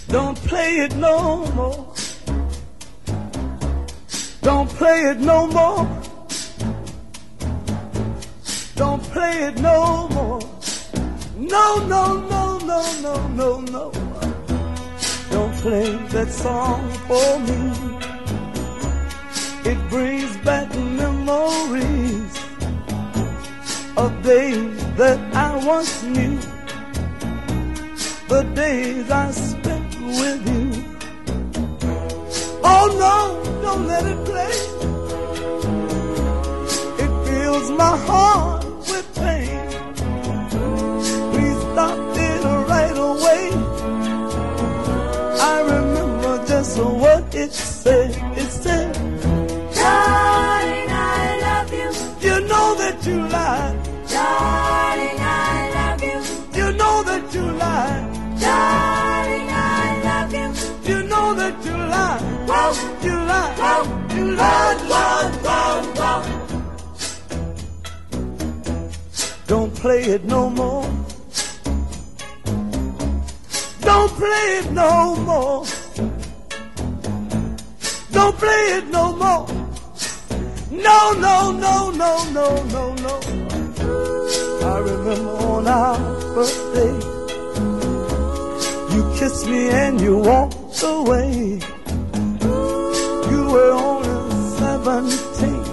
Don't 0.09 0.39
play 0.39 0.77
it 0.77 0.95
no 0.97 1.47
more. 1.53 1.93
Don't 4.41 4.69
play 4.71 5.01
it 5.11 5.19
no 5.19 5.47
more. 5.49 5.87
Don't 8.77 9.03
play 9.03 9.45
it 9.49 9.59
no 9.61 10.09
more. 10.09 10.41
No, 11.37 11.87
no, 11.87 12.21
no, 12.33 12.59
no, 12.59 12.81
no, 13.03 13.29
no, 13.29 13.61
no. 13.61 13.93
Don't 15.31 15.55
play 15.57 15.97
that 16.15 16.29
song 16.31 16.89
for 17.09 17.39
me. 17.41 17.61
It 19.71 19.79
brings 19.91 20.37
back 20.39 20.73
memories 20.77 22.33
of 23.97 24.23
days 24.23 24.77
that 24.97 25.19
I 25.35 25.57
once 25.67 26.03
knew. 26.05 26.39
The 28.29 28.43
days 28.55 29.11
I 29.11 29.31
spent 29.33 29.76
with 30.07 30.41
you. 30.53 30.67
Oh 32.63 32.87
no, 33.05 33.17
don't 33.63 33.87
let 33.87 34.05
it 34.07 34.21
play. 34.25 34.57
It 37.05 37.13
fills 37.27 37.71
my 37.73 37.97
heart 38.09 38.65
with 38.65 39.07
pain. 39.15 39.69
Please 41.33 41.61
stop 41.73 41.99
it 42.29 42.45
right 42.73 42.97
away. 43.11 43.43
I 45.53 45.61
remember 45.75 46.45
just 46.47 46.79
what 46.79 47.35
it 47.35 47.53
said. 47.53 48.11
It 48.39 48.51
said, 48.51 48.93
Darling, 49.75 50.91
I 50.91 51.39
love 51.47 51.73
you. 51.81 51.91
You 52.29 52.37
know 52.49 52.69
that 52.83 53.07
you 53.07 53.19
lied. 53.29 53.77
Darling, 54.09 55.19
I 55.21 55.71
love 55.79 56.03
you. 56.03 56.19
You 56.59 56.73
know 56.81 57.03
that 57.03 57.35
you 57.35 57.43
lied. 57.43 58.41
Darling, 58.41 59.06
know 61.27 61.35
that 61.35 61.55
you 61.65 61.77
lied. 61.95 62.23
You 63.05 63.15
lied. 63.31 63.57
You 64.17 64.25
lied, 64.37 64.81
lied, 64.93 65.43
lied, 65.47 65.87
lied. 65.99 66.27
Don't 69.47 69.75
play 69.75 70.03
it 70.15 70.25
no 70.25 70.51
more. 70.51 70.85
Don't 73.81 74.13
play 74.21 74.45
it 74.59 74.71
no 74.73 75.17
more. 75.29 75.65
Don't 78.13 78.37
play 78.37 78.63
it 78.79 78.87
no 78.89 79.05
more. 79.23 79.47
No, 80.71 80.99
no, 81.27 81.53
no, 81.67 81.91
no, 82.03 82.11
no, 82.37 82.47
no, 82.75 82.85
no. 83.05 83.15
I 84.73 84.79
remember 84.79 85.35
on 85.55 85.67
our 85.67 85.99
birthday, 86.35 86.95
you 88.95 89.03
kissed 89.19 89.47
me 89.47 89.69
and 89.69 90.01
you 90.01 90.19
walked 90.19 90.66
away. 90.83 91.61
You 93.31 93.43
were 93.55 93.73
only 93.73 94.17
seventeen. 94.59 95.65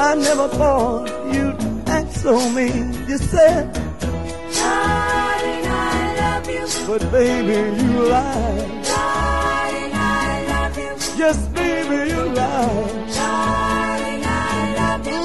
I 0.00 0.14
never 0.16 0.48
thought 0.48 1.06
you'd 1.34 1.56
act 1.88 2.12
so 2.12 2.32
mean. 2.50 2.92
You 3.08 3.18
said, 3.18 3.72
Darling, 3.72 5.66
I 5.66 6.14
love 6.20 6.48
you. 6.48 6.66
but 6.86 7.02
baby, 7.12 7.58
you 7.82 7.92
lied. 8.08 8.84
Darling, 8.84 9.92
I 9.94 10.44
love 10.52 10.76
you. 10.78 10.92
Yes, 11.22 11.38
baby, 11.48 12.10
you 12.12 12.22
lied. 12.40 13.08
Darling, 13.18 14.22
I 14.24 14.74
love 14.80 15.06
you. 15.06 15.24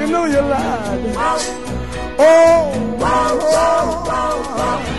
You 0.00 0.06
know 0.12 0.24
you 0.24 0.40
lied. 0.40 1.14
Oh, 1.16 1.40
oh, 2.18 2.98
oh, 3.00 3.04
oh, 3.04 4.06
oh. 4.10 4.44
Darling, 4.58 4.97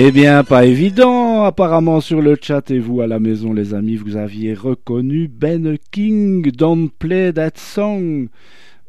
Eh 0.00 0.12
bien, 0.12 0.44
pas 0.44 0.64
évident. 0.64 1.42
Apparemment, 1.42 2.00
sur 2.00 2.22
le 2.22 2.36
chat 2.40 2.70
et 2.70 2.78
vous 2.78 3.00
à 3.00 3.08
la 3.08 3.18
maison, 3.18 3.52
les 3.52 3.74
amis, 3.74 3.96
vous 3.96 4.16
aviez 4.16 4.54
reconnu 4.54 5.26
Ben 5.26 5.76
King, 5.90 6.52
Don't 6.52 6.88
Play 7.00 7.32
That 7.32 7.56
Song. 7.56 8.28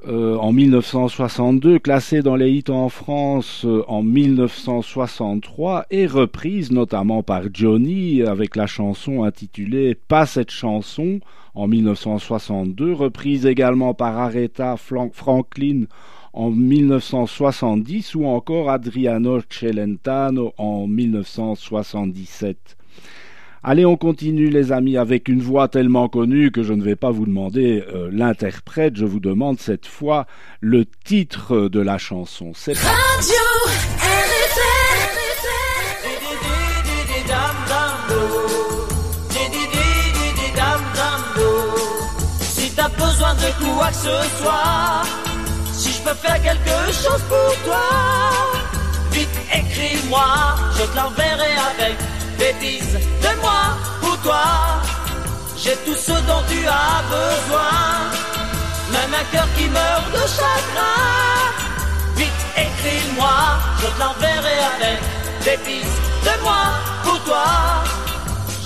Euh, 0.08 0.38
en 0.38 0.54
1962, 0.54 1.80
classé 1.80 2.22
dans 2.22 2.36
les 2.36 2.52
hits 2.52 2.70
en 2.70 2.90
France 2.90 3.64
euh, 3.66 3.84
en 3.88 4.04
1963 4.04 5.88
et 5.90 6.06
reprise 6.06 6.72
notamment 6.72 7.24
par 7.24 7.42
Johnny 7.52 8.22
avec 8.22 8.56
la 8.56 8.68
chanson 8.68 9.24
intitulée 9.24 9.96
Pas 9.96 10.28
cette 10.28 10.52
chanson 10.52 11.22
en 11.56 11.68
1962, 11.68 12.94
reprise 12.94 13.48
également 13.48 13.96
par 13.96 14.16
Aretha 14.20 14.78
Franklin 14.78 15.86
en 16.40 16.52
1970 16.52 18.16
ou 18.16 18.26
encore 18.26 18.70
Adriano 18.70 19.42
Celentano 19.50 20.54
en 20.58 20.88
1977. 20.88 22.78
Allez, 23.62 23.86
on 23.86 23.98
continue 23.98 24.50
les 24.50 24.72
amis 24.72 24.96
avec 24.96 25.28
une 25.28 25.42
voix 25.42 25.68
tellement 25.68 26.08
connue 26.08 26.50
que 26.52 26.64
je 26.64 26.72
ne 26.72 26.82
vais 26.82 26.96
pas 26.96 27.12
vous 27.12 27.26
demander 27.26 27.84
euh, 27.94 28.10
l'interprète, 28.10 28.96
je 28.96 29.04
vous 29.06 29.20
demande 29.20 29.60
cette 29.60 29.86
fois 29.86 30.28
le 30.62 30.86
titre 31.04 31.68
de 31.68 31.82
la 31.82 31.98
chanson. 31.98 32.54
C'est. 32.56 32.78
Radio 32.78 33.36
Si 42.40 42.72
t'as 42.78 42.88
besoin 42.88 43.34
de 43.34 43.76
quoi 43.76 43.90
que 43.90 43.96
ce 43.96 44.42
soit, 44.42 45.04
si 45.04 45.29
je 46.00 46.10
peux 46.10 46.16
faire 46.16 46.42
quelque 46.42 46.94
chose 46.94 47.22
pour 47.28 47.64
toi, 47.66 47.88
vite 49.12 49.30
écris-moi, 49.54 50.56
je 50.78 50.84
te 50.84 50.96
l'enverrai 50.96 51.54
avec 51.72 51.98
des 52.38 52.54
bises 52.60 53.00
de 53.22 53.42
moi 53.42 53.62
pour 54.02 54.18
toi. 54.20 54.44
J'ai 55.58 55.76
tout 55.86 55.96
ce 55.96 56.12
dont 56.12 56.44
tu 56.48 56.66
as 56.68 57.04
besoin, 57.18 57.72
même 58.94 59.14
un 59.14 59.26
cœur 59.32 59.48
qui 59.58 59.68
meurt 59.68 60.12
de 60.12 60.24
chagrin. 60.38 61.00
Vite 62.16 62.44
écris-moi, 62.56 63.38
je 63.82 63.88
te 63.88 64.00
l'enverrai 64.00 64.58
avec 64.76 65.00
des 65.44 65.58
bises 65.66 66.00
de 66.24 66.44
moi 66.44 66.64
pour 67.04 67.20
toi. 67.24 67.46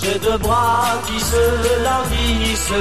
J'ai 0.02 0.18
deux 0.18 0.38
bras 0.38 1.02
qui 1.06 1.18
se 1.18 1.44
languissent, 1.82 2.72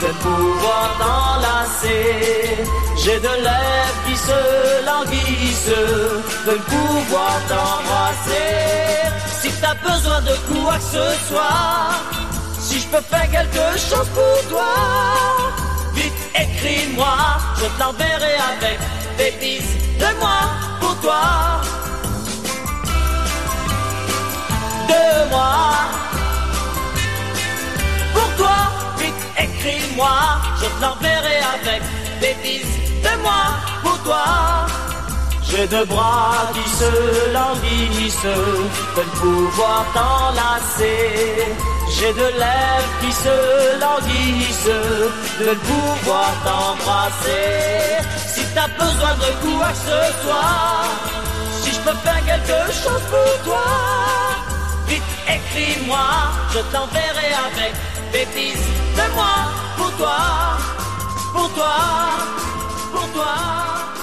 de 0.00 0.12
pouvoir 0.24 0.96
t'enlacer. 0.98 2.64
J'ai 2.96 3.18
deux 3.20 3.40
lèvres 3.50 4.00
qui 4.06 4.16
se 4.16 4.40
languissent, 4.86 5.76
de 6.46 6.54
pouvoir 6.72 7.34
t'embrasser. 7.48 8.50
Si 9.40 9.50
t'as 9.60 9.74
besoin 9.74 10.20
de 10.20 10.36
quoi 10.48 10.76
que 10.76 10.82
ce 10.82 11.06
soit, 11.28 11.90
si 12.60 12.80
je 12.80 12.86
peux 12.88 13.02
faire 13.02 13.30
quelque 13.30 13.78
chose 13.78 14.08
pour 14.14 14.48
toi, 14.48 14.74
vite 15.94 16.12
écris-moi, 16.34 17.16
je 17.56 17.64
te 17.64 17.80
l'enverrai 17.80 18.34
avec 18.52 18.78
des 19.16 19.32
bises 19.40 19.74
de 19.98 20.18
moi 20.20 20.40
pour 20.80 20.94
toi. 21.00 21.22
De 24.88 25.30
moi 25.30 25.70
pour 28.14 28.36
toi. 28.36 28.77
Écris-moi, 29.38 30.18
je 30.60 30.66
te 30.66 30.82
l'enverrai 30.82 31.38
avec 31.54 31.82
des 32.20 32.34
bises 32.42 32.78
de 33.02 33.22
moi 33.22 33.44
pour 33.82 33.98
toi. 34.02 34.66
J'ai 35.50 35.66
deux 35.66 35.84
bras 35.86 36.50
qui 36.54 36.68
se 36.80 37.32
languissent, 37.32 38.22
de 38.96 39.02
ne 39.02 39.10
pouvoir 39.20 39.84
t'enlacer. 39.94 41.46
J'ai 41.96 42.12
deux 42.12 42.34
lèvres 42.44 42.92
qui 43.00 43.12
se 43.12 43.80
languissent, 43.80 44.76
de 45.40 45.44
ne 45.50 45.54
pouvoir 45.54 46.30
t'embrasser. 46.44 48.04
Si 48.34 48.42
t'as 48.54 48.68
besoin 48.68 49.14
de 49.24 49.30
quoi 49.42 49.68
que 49.68 49.82
ce 49.90 50.00
soit, 50.22 50.84
si 51.62 51.70
je 51.72 51.80
peux 51.80 51.98
faire 52.04 52.22
quelque 52.26 52.72
chose 52.72 53.04
pour 53.10 53.44
toi, 53.44 53.64
Vite 54.88 55.02
écris-moi, 55.28 56.08
je 56.54 56.60
t'enverrai 56.72 57.30
avec 57.46 57.74
des 58.12 58.26
bises 58.34 58.68
de 58.96 59.14
moi 59.14 59.34
pour 59.76 59.90
toi, 59.96 60.18
pour 61.32 61.48
toi, 61.54 61.76
pour 62.92 63.08
toi. 63.12 63.97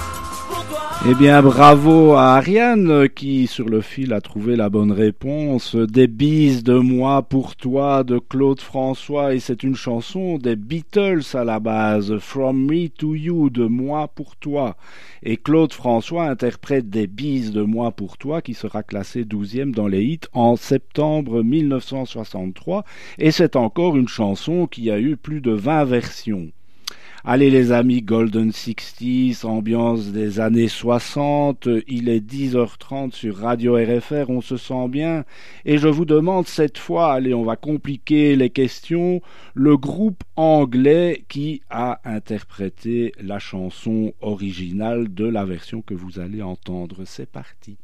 Eh 1.07 1.13
bien, 1.13 1.43
bravo 1.43 2.13
à 2.13 2.37
Ariane 2.37 3.07
qui, 3.09 3.45
sur 3.45 3.69
le 3.69 3.81
fil, 3.81 4.11
a 4.11 4.21
trouvé 4.21 4.55
la 4.55 4.69
bonne 4.69 4.91
réponse. 4.91 5.75
Des 5.75 6.07
bises 6.07 6.63
de 6.63 6.79
moi 6.79 7.21
pour 7.21 7.55
toi 7.55 8.03
de 8.03 8.17
Claude 8.17 8.59
François 8.59 9.35
et 9.35 9.39
c'est 9.39 9.61
une 9.61 9.75
chanson 9.75 10.39
des 10.39 10.55
Beatles 10.55 11.21
à 11.35 11.43
la 11.43 11.59
base. 11.59 12.17
From 12.17 12.65
me 12.65 12.87
to 12.89 13.13
you 13.13 13.51
de 13.51 13.65
moi 13.65 14.07
pour 14.07 14.35
toi. 14.35 14.77
Et 15.21 15.37
Claude 15.37 15.73
François 15.73 16.23
interprète 16.23 16.89
des 16.89 17.05
bises 17.05 17.51
de 17.51 17.61
moi 17.61 17.91
pour 17.91 18.17
toi 18.17 18.41
qui 18.41 18.55
sera 18.55 18.81
classé 18.81 19.25
12e 19.25 19.75
dans 19.75 19.87
les 19.87 20.03
hits 20.03 20.21
en 20.33 20.55
septembre 20.55 21.43
1963 21.43 22.83
et 23.19 23.29
c'est 23.29 23.55
encore 23.55 23.95
une 23.95 24.07
chanson 24.07 24.65
qui 24.65 24.89
a 24.89 24.99
eu 24.99 25.17
plus 25.17 25.41
de 25.41 25.51
20 25.51 25.85
versions. 25.85 26.51
Allez 27.27 27.49
les 27.49 27.71
amis, 27.71 28.03
Golden 28.03 28.51
60s, 28.51 29.47
ambiance 29.47 30.11
des 30.11 30.39
années 30.39 30.67
60, 30.67 31.67
il 31.87 32.07
est 32.07 32.19
10h30 32.19 33.13
sur 33.13 33.37
Radio 33.37 33.77
RFR, 33.77 34.29
on 34.29 34.41
se 34.41 34.57
sent 34.57 34.87
bien. 34.89 35.25
Et 35.65 35.79
je 35.79 35.87
vous 35.87 36.05
demande 36.05 36.45
cette 36.45 36.77
fois, 36.77 37.11
allez, 37.11 37.33
on 37.33 37.43
va 37.43 37.55
compliquer 37.55 38.35
les 38.35 38.51
questions, 38.51 39.21
le 39.55 39.75
groupe 39.75 40.23
anglais 40.35 41.25
qui 41.27 41.63
a 41.71 41.99
interprété 42.05 43.11
la 43.19 43.39
chanson 43.39 44.13
originale 44.21 45.11
de 45.11 45.25
la 45.25 45.45
version 45.45 45.81
que 45.81 45.95
vous 45.95 46.19
allez 46.19 46.43
entendre. 46.43 47.05
C'est 47.05 47.31
parti. 47.31 47.77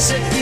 Rencontré 0.00 0.30
cette 0.30 0.39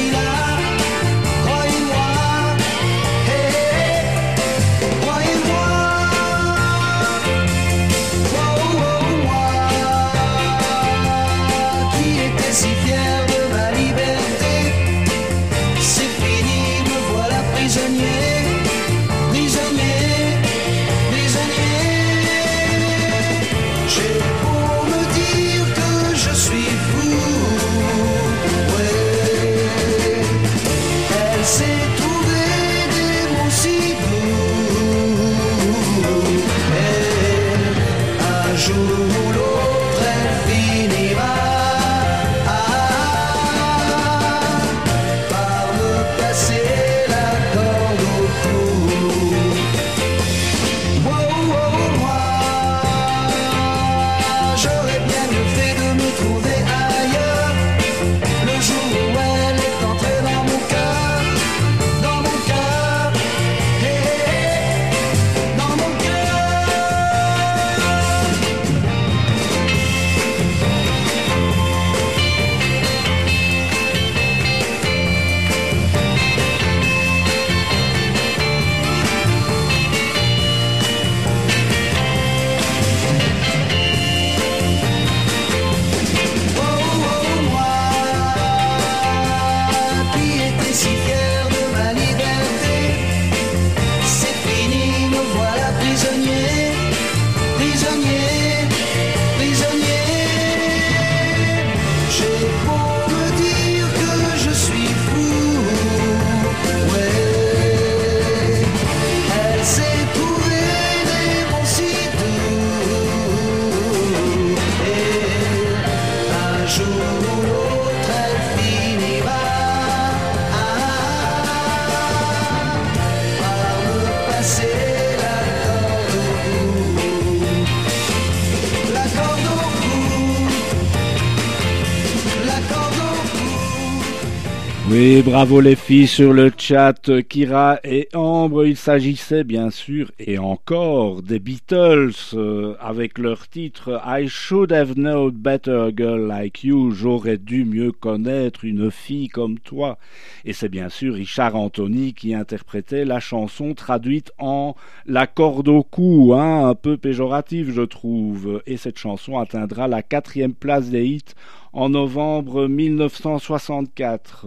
bravo 135.38 135.60
les 135.60 135.76
filles 135.76 136.08
sur 136.08 136.32
le 136.32 136.50
chat. 136.58 137.22
Kira 137.28 137.78
et 137.84 138.08
Ambre, 138.12 138.66
il 138.66 138.76
s'agissait 138.76 139.44
bien 139.44 139.70
sûr 139.70 140.10
et 140.18 140.36
encore 140.36 141.22
des 141.22 141.38
Beatles 141.38 142.10
euh, 142.34 142.74
avec 142.80 143.18
leur 143.18 143.46
titre 143.46 144.02
I 144.04 144.26
should 144.26 144.72
have 144.72 144.94
known 144.94 145.30
better 145.30 145.90
girl 145.96 146.26
like 146.26 146.64
you. 146.64 146.90
J'aurais 146.90 147.38
dû 147.38 147.64
mieux 147.64 147.92
connaître 147.92 148.64
une 148.64 148.90
fille 148.90 149.28
comme 149.28 149.60
toi. 149.60 149.98
Et 150.44 150.52
c'est 150.52 150.68
bien 150.68 150.88
sûr 150.88 151.14
Richard 151.14 151.54
Anthony 151.54 152.14
qui 152.14 152.34
interprétait 152.34 153.04
la 153.04 153.20
chanson 153.20 153.74
traduite 153.74 154.32
en 154.38 154.74
la 155.06 155.28
corde 155.28 155.68
au 155.68 155.84
cou, 155.84 156.34
hein, 156.34 156.68
un 156.68 156.74
peu 156.74 156.96
péjorative 156.96 157.70
je 157.72 157.82
trouve. 157.82 158.60
Et 158.66 158.76
cette 158.76 158.98
chanson 158.98 159.38
atteindra 159.38 159.86
la 159.86 160.02
quatrième 160.02 160.54
place 160.54 160.90
des 160.90 161.06
hits 161.06 161.34
en 161.72 161.90
novembre 161.90 162.66
1964. 162.68 164.46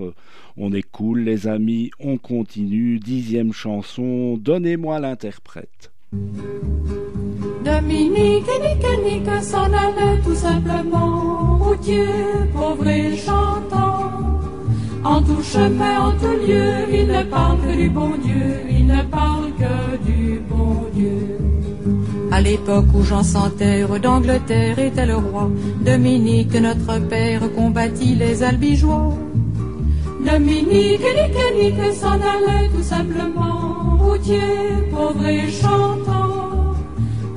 On 0.58 0.74
est 0.74 0.90
cool 0.90 1.22
les 1.22 1.48
amis, 1.48 1.92
on 2.00 2.18
continue, 2.18 3.00
dixième 3.00 3.54
chanson, 3.54 4.38
donnez-moi 4.38 5.00
l'interprète. 5.00 5.92
Dominique 7.64 8.46
et 8.48 8.60
Nique 8.60 9.04
Nique 9.06 9.44
s'en 9.44 9.72
allait 9.72 10.20
tout 10.24 10.36
simplement, 10.36 11.58
routier, 11.58 12.08
pauvre 12.54 12.88
et. 12.88 13.16
En 15.04 15.20
tout 15.24 15.42
chemin, 15.42 16.00
en 16.00 16.12
tout 16.12 16.46
lieu, 16.46 16.86
il 16.94 17.08
ne 17.08 17.24
parle 17.24 17.60
que 17.62 17.76
du 17.76 17.90
bon 17.90 18.12
Dieu, 18.24 18.62
il 18.70 18.86
ne 18.86 19.02
parle 19.04 19.52
que 19.58 19.98
du 20.06 20.40
bon 20.48 20.86
Dieu. 20.94 21.41
À 22.42 22.44
l'époque 22.44 22.88
où 22.96 23.04
Jean 23.04 23.22
Santerre 23.22 24.00
d'Angleterre 24.00 24.80
était 24.80 25.06
le 25.06 25.16
roi, 25.16 25.48
Dominique, 25.86 26.60
notre 26.60 27.00
père, 27.08 27.42
combattit 27.54 28.16
les 28.16 28.42
albigeois. 28.42 29.16
Dominique, 30.26 31.06
Nique, 31.18 31.56
Nique 31.56 31.94
s'en 31.94 32.14
allait 32.14 32.68
tout 32.76 32.82
simplement, 32.82 33.96
routier, 34.00 34.40
pauvre 34.90 35.28
et 35.28 35.52
chantant. 35.52 36.74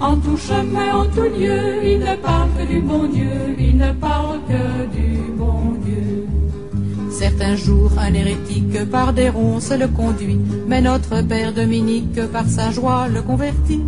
En 0.00 0.16
tout 0.16 0.38
chemin, 0.38 0.94
en 0.94 1.04
tout 1.04 1.28
lieu, 1.38 1.84
il 1.84 1.98
ne 1.98 2.16
parle 2.16 2.48
que 2.58 2.66
du 2.72 2.80
bon 2.80 3.04
Dieu, 3.06 3.56
il 3.58 3.76
ne 3.76 3.92
parle 3.92 4.38
que 4.48 4.96
du 4.96 5.18
bon 5.36 5.76
Dieu. 5.84 6.26
Certains 7.10 7.56
jours, 7.56 7.92
un 7.98 8.14
hérétique 8.14 8.90
par 8.90 9.12
des 9.12 9.28
ronces 9.28 9.70
le 9.70 9.86
conduit, 9.86 10.40
mais 10.66 10.80
notre 10.80 11.20
père 11.20 11.52
Dominique 11.52 12.24
par 12.32 12.48
sa 12.48 12.70
joie 12.70 13.06
le 13.08 13.20
convertit. 13.20 13.82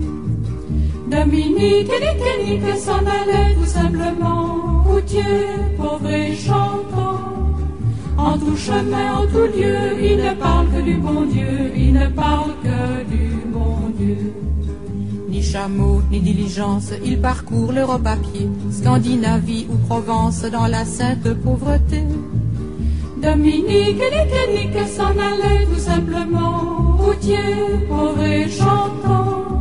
Dominique, 1.07 1.88
Nique, 1.88 2.62
Nique 2.62 2.76
s'en 2.76 2.98
allait 2.98 3.54
tout 3.54 3.64
simplement, 3.66 4.82
routier, 4.84 5.22
pauvre 5.78 6.11
et 6.11 6.34
chantant. 6.34 7.20
En 8.18 8.36
tout 8.38 8.57
chemin, 8.57 9.18
en 9.18 9.26
tout 9.26 9.46
lieu, 9.57 10.02
il 10.02 10.16
ne 10.16 10.34
parle 10.34 10.66
que 10.68 10.80
du 10.80 10.94
bon 10.94 11.22
Dieu, 11.26 11.72
il 11.76 11.92
ne 11.92 12.07
parle 12.09 12.52
que 12.62 13.04
du 13.09 13.28
bon 13.52 13.92
Dieu. 13.96 14.32
Ni 15.28 15.42
chameau, 15.42 16.02
ni 16.11 16.20
diligence, 16.20 16.90
il 17.04 17.20
parcourt 17.20 17.72
l'Europe 17.72 18.07
à 18.07 18.16
pied, 18.16 18.48
Scandinavie 18.72 19.68
ou 19.70 19.76
Provence 19.86 20.42
dans 20.42 20.66
la 20.66 20.84
sainte 20.84 21.32
pauvreté. 21.34 22.02
Dominique, 23.22 24.02
Nique, 24.12 24.74
Nique 24.74 24.88
s'en 24.88 25.11
allait 25.11 25.66
tout 25.72 25.78
simplement, 25.78 26.96
routier, 26.98 27.36
pauvre 27.88 28.24
et 28.24 28.48
chantant. 28.50 29.55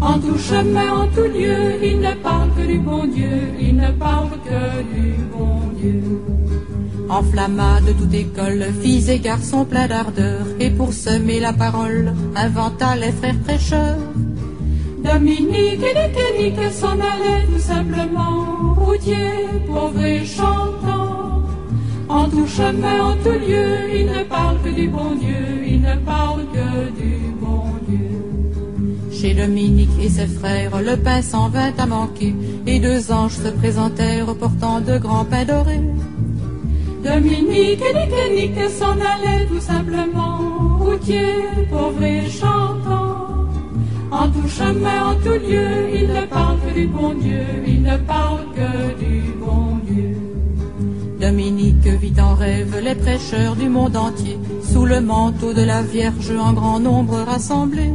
En 0.00 0.18
tout 0.18 0.38
chemin, 0.38 0.92
en 1.02 1.06
tout 1.08 1.22
lieu, 1.22 1.82
il 1.82 2.00
ne 2.00 2.14
parle 2.22 2.50
que 2.56 2.66
du 2.66 2.78
bon 2.78 3.06
Dieu, 3.06 3.48
il 3.58 3.76
ne 3.76 3.90
parle 3.92 4.30
que 4.44 4.82
du 4.94 5.14
bon 5.32 5.60
Dieu. 5.80 6.02
Enflamma 7.08 7.80
de 7.80 7.92
toute 7.92 8.12
école, 8.12 8.66
filles 8.82 9.10
et 9.10 9.18
garçons 9.18 9.64
pleins 9.64 9.86
d'ardeur, 9.86 10.44
et 10.60 10.70
pour 10.70 10.92
semer 10.92 11.40
la 11.40 11.52
parole, 11.52 12.12
inventa 12.34 12.96
les 12.96 13.12
frères 13.12 13.38
prêcheurs. 13.44 13.98
Dominique 15.02 15.82
et 15.82 16.40
Nique, 16.40 16.56
Nique 16.58 16.72
s'en 16.72 16.98
allait 17.12 17.46
tout 17.52 17.60
simplement, 17.60 18.74
routier, 18.76 19.46
pauvre 19.66 20.04
et 20.04 20.24
chantant. 20.24 21.42
En 22.08 22.28
tout 22.28 22.46
chemin, 22.46 23.02
en 23.02 23.16
tout 23.16 23.30
lieu, 23.30 23.94
il 23.94 24.06
ne 24.06 24.24
parle 24.24 24.60
que 24.62 24.70
du 24.70 24.88
bon 24.88 25.14
Dieu, 25.14 25.64
il 25.66 25.80
ne 25.80 25.96
parle 26.04 26.42
que 26.52 26.90
du 26.90 27.10
bon 27.18 27.20
Dieu. 27.20 27.25
Chez 29.20 29.32
Dominique 29.32 29.98
et 30.02 30.10
ses 30.10 30.26
frères, 30.26 30.82
le 30.82 30.94
pain 30.96 31.22
s'en 31.22 31.48
vint 31.48 31.72
à 31.78 31.86
manquer, 31.86 32.34
et 32.66 32.78
deux 32.78 33.10
anges 33.10 33.36
se 33.36 33.48
présentèrent 33.48 34.34
portant 34.34 34.80
de 34.80 34.98
grands 34.98 35.24
pains 35.24 35.46
dorés. 35.46 35.80
Dominique 37.02 37.80
et 37.80 37.94
Nique, 37.94 38.54
Nique 38.54 38.70
s'en 38.70 38.92
allait 38.92 39.46
tout 39.46 39.60
simplement, 39.60 40.78
routier, 40.80 41.46
pauvre 41.70 42.02
et 42.02 42.28
chantant. 42.28 43.46
En 44.10 44.28
tout 44.28 44.48
chemin, 44.48 45.12
en 45.12 45.14
tout 45.14 45.40
lieu, 45.48 45.68
il 45.94 46.08
ne 46.08 46.26
parle 46.26 46.58
que 46.60 46.74
du 46.74 46.86
bon 46.86 47.14
Dieu, 47.14 47.44
il 47.66 47.82
ne 47.82 47.96
parle 47.96 48.44
que 48.54 49.02
du 49.02 49.22
bon 49.40 49.78
Dieu. 49.88 50.16
Dominique 51.18 51.86
vit 51.86 52.20
en 52.20 52.34
rêve 52.34 52.78
les 52.84 52.94
prêcheurs 52.94 53.56
du 53.56 53.70
monde 53.70 53.96
entier, 53.96 54.38
sous 54.62 54.84
le 54.84 55.00
manteau 55.00 55.54
de 55.54 55.62
la 55.62 55.80
Vierge 55.80 56.32
en 56.38 56.52
grand 56.52 56.80
nombre 56.80 57.16
rassemblés. 57.22 57.94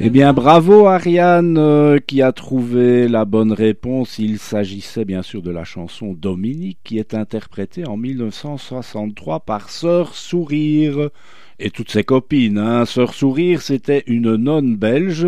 Eh 0.00 0.10
bien, 0.10 0.32
bravo 0.32 0.86
Ariane 0.86 1.58
euh, 1.58 1.98
qui 1.98 2.22
a 2.22 2.32
trouvé 2.32 3.08
la 3.08 3.24
bonne 3.24 3.52
réponse. 3.52 4.18
Il 4.18 4.38
s'agissait 4.38 5.04
bien 5.04 5.22
sûr 5.22 5.42
de 5.42 5.50
la 5.50 5.64
chanson 5.64 6.12
Dominique 6.12 6.78
qui 6.84 6.98
est 6.98 7.14
interprétée 7.14 7.86
en 7.86 7.96
1963 7.96 9.40
par 9.40 9.68
Sœur 9.68 10.14
Sourire 10.14 11.10
et 11.58 11.70
toutes 11.70 11.90
ses 11.90 12.04
copines. 12.04 12.58
Hein. 12.58 12.84
Sœur 12.84 13.14
Sourire, 13.14 13.62
c'était 13.62 14.04
une 14.06 14.36
nonne 14.36 14.76
belge 14.76 15.26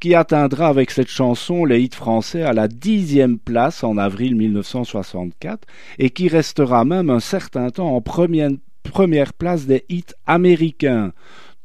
qui 0.00 0.14
atteindra 0.14 0.68
avec 0.68 0.90
cette 0.90 1.08
chanson 1.08 1.64
les 1.64 1.82
hits 1.82 1.90
français 1.92 2.42
à 2.42 2.52
la 2.52 2.68
dixième 2.68 3.38
place 3.38 3.84
en 3.84 3.98
avril 3.98 4.36
1964 4.36 5.66
et 5.98 6.10
qui 6.10 6.28
restera 6.28 6.84
même 6.84 7.10
un 7.10 7.20
certain 7.20 7.70
temps 7.70 7.94
en 7.94 8.00
première, 8.00 8.50
première 8.82 9.32
place 9.32 9.66
des 9.66 9.84
hits 9.88 10.14
américains 10.26 11.12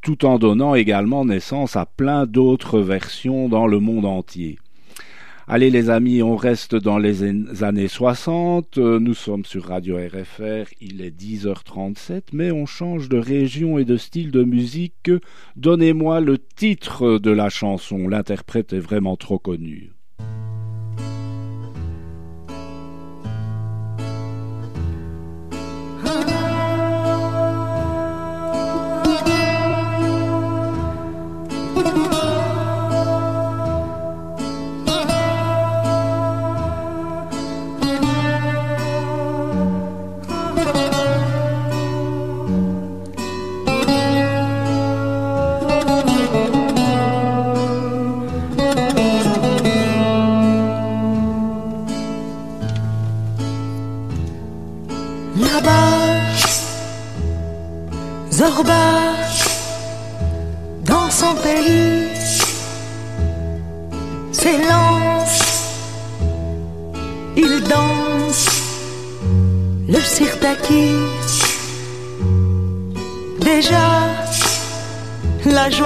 tout 0.02 0.24
en 0.24 0.38
donnant 0.38 0.76
également 0.76 1.24
naissance 1.24 1.74
à 1.74 1.84
plein 1.84 2.26
d'autres 2.26 2.80
versions 2.80 3.48
dans 3.48 3.66
le 3.66 3.80
monde 3.80 4.04
entier. 4.04 4.58
Allez 5.48 5.70
les 5.70 5.90
amis, 5.90 6.22
on 6.22 6.36
reste 6.36 6.74
dans 6.74 6.98
les 6.98 7.22
années 7.62 7.88
60, 7.88 8.78
nous 8.78 9.14
sommes 9.14 9.44
sur 9.44 9.66
Radio 9.66 9.96
RFR, 9.96 10.68
il 10.80 11.00
est 11.02 11.16
10h37, 11.16 12.22
mais 12.32 12.52
on 12.52 12.66
change 12.66 13.08
de 13.08 13.18
région 13.18 13.78
et 13.78 13.84
de 13.84 13.96
style 13.96 14.30
de 14.30 14.44
musique. 14.44 15.10
Donnez-moi 15.56 16.20
le 16.20 16.38
titre 16.38 17.18
de 17.18 17.30
la 17.30 17.48
chanson, 17.48 18.08
l'interprète 18.08 18.72
est 18.72 18.80
vraiment 18.80 19.16
trop 19.16 19.38
connu. 19.38 19.95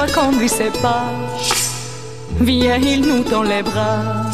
Joie 0.06 0.48
ses 0.48 0.70
pas. 0.82 1.12
Viens, 2.40 2.76
il 2.76 3.00
nous 3.02 3.22
tend 3.22 3.42
les 3.42 3.62
bras. 3.62 4.30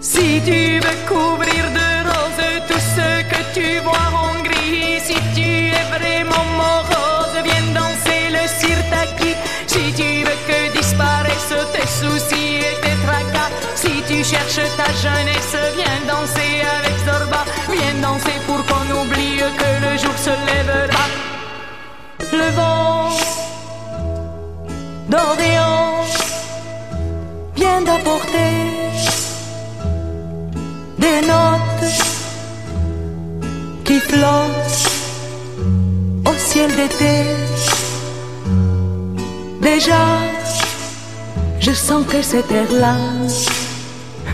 Si 0.00 0.40
tu 0.44 0.80
veux 0.84 1.00
couvrir 1.08 1.64
de 1.78 1.88
roses 2.08 2.62
tout 2.68 2.84
ce 2.96 3.22
que 3.30 3.40
tu 3.54 3.80
vois 3.80 4.08
en 4.26 4.42
gris, 4.42 5.00
si 5.00 5.14
tu 5.34 5.48
es 5.78 5.86
vraiment 5.96 6.46
morose, 6.56 7.36
viens 7.44 7.68
danser 7.74 8.22
le 8.36 8.44
sirtaki. 8.58 9.34
Si 9.66 9.92
tu 9.98 10.24
veux 10.26 10.40
que 10.48 10.78
disparaissent 10.78 11.62
tes 11.74 11.88
soucis 12.00 12.56
et 12.68 12.76
tes 12.82 12.96
tracas, 13.04 13.50
si 13.74 13.92
tu 14.08 14.24
cherches 14.24 14.68
ta 14.76 14.88
jeunesse, 15.04 15.56
viens 15.76 16.00
danser 16.08 16.62
avec 16.76 16.96
Zorba. 17.06 17.44
Viens 17.70 18.00
danser 18.00 18.38
pour 18.46 18.62
au 36.26 36.36
ciel 36.36 36.70
d'été. 36.76 37.24
Déjà, 39.60 40.04
je 41.60 41.72
sens 41.72 42.06
que 42.06 42.22
cet 42.22 42.50
air-là 42.50 42.96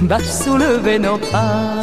va 0.02 0.18
soulever 0.22 0.98
nos 0.98 1.18
pas. 1.18 1.80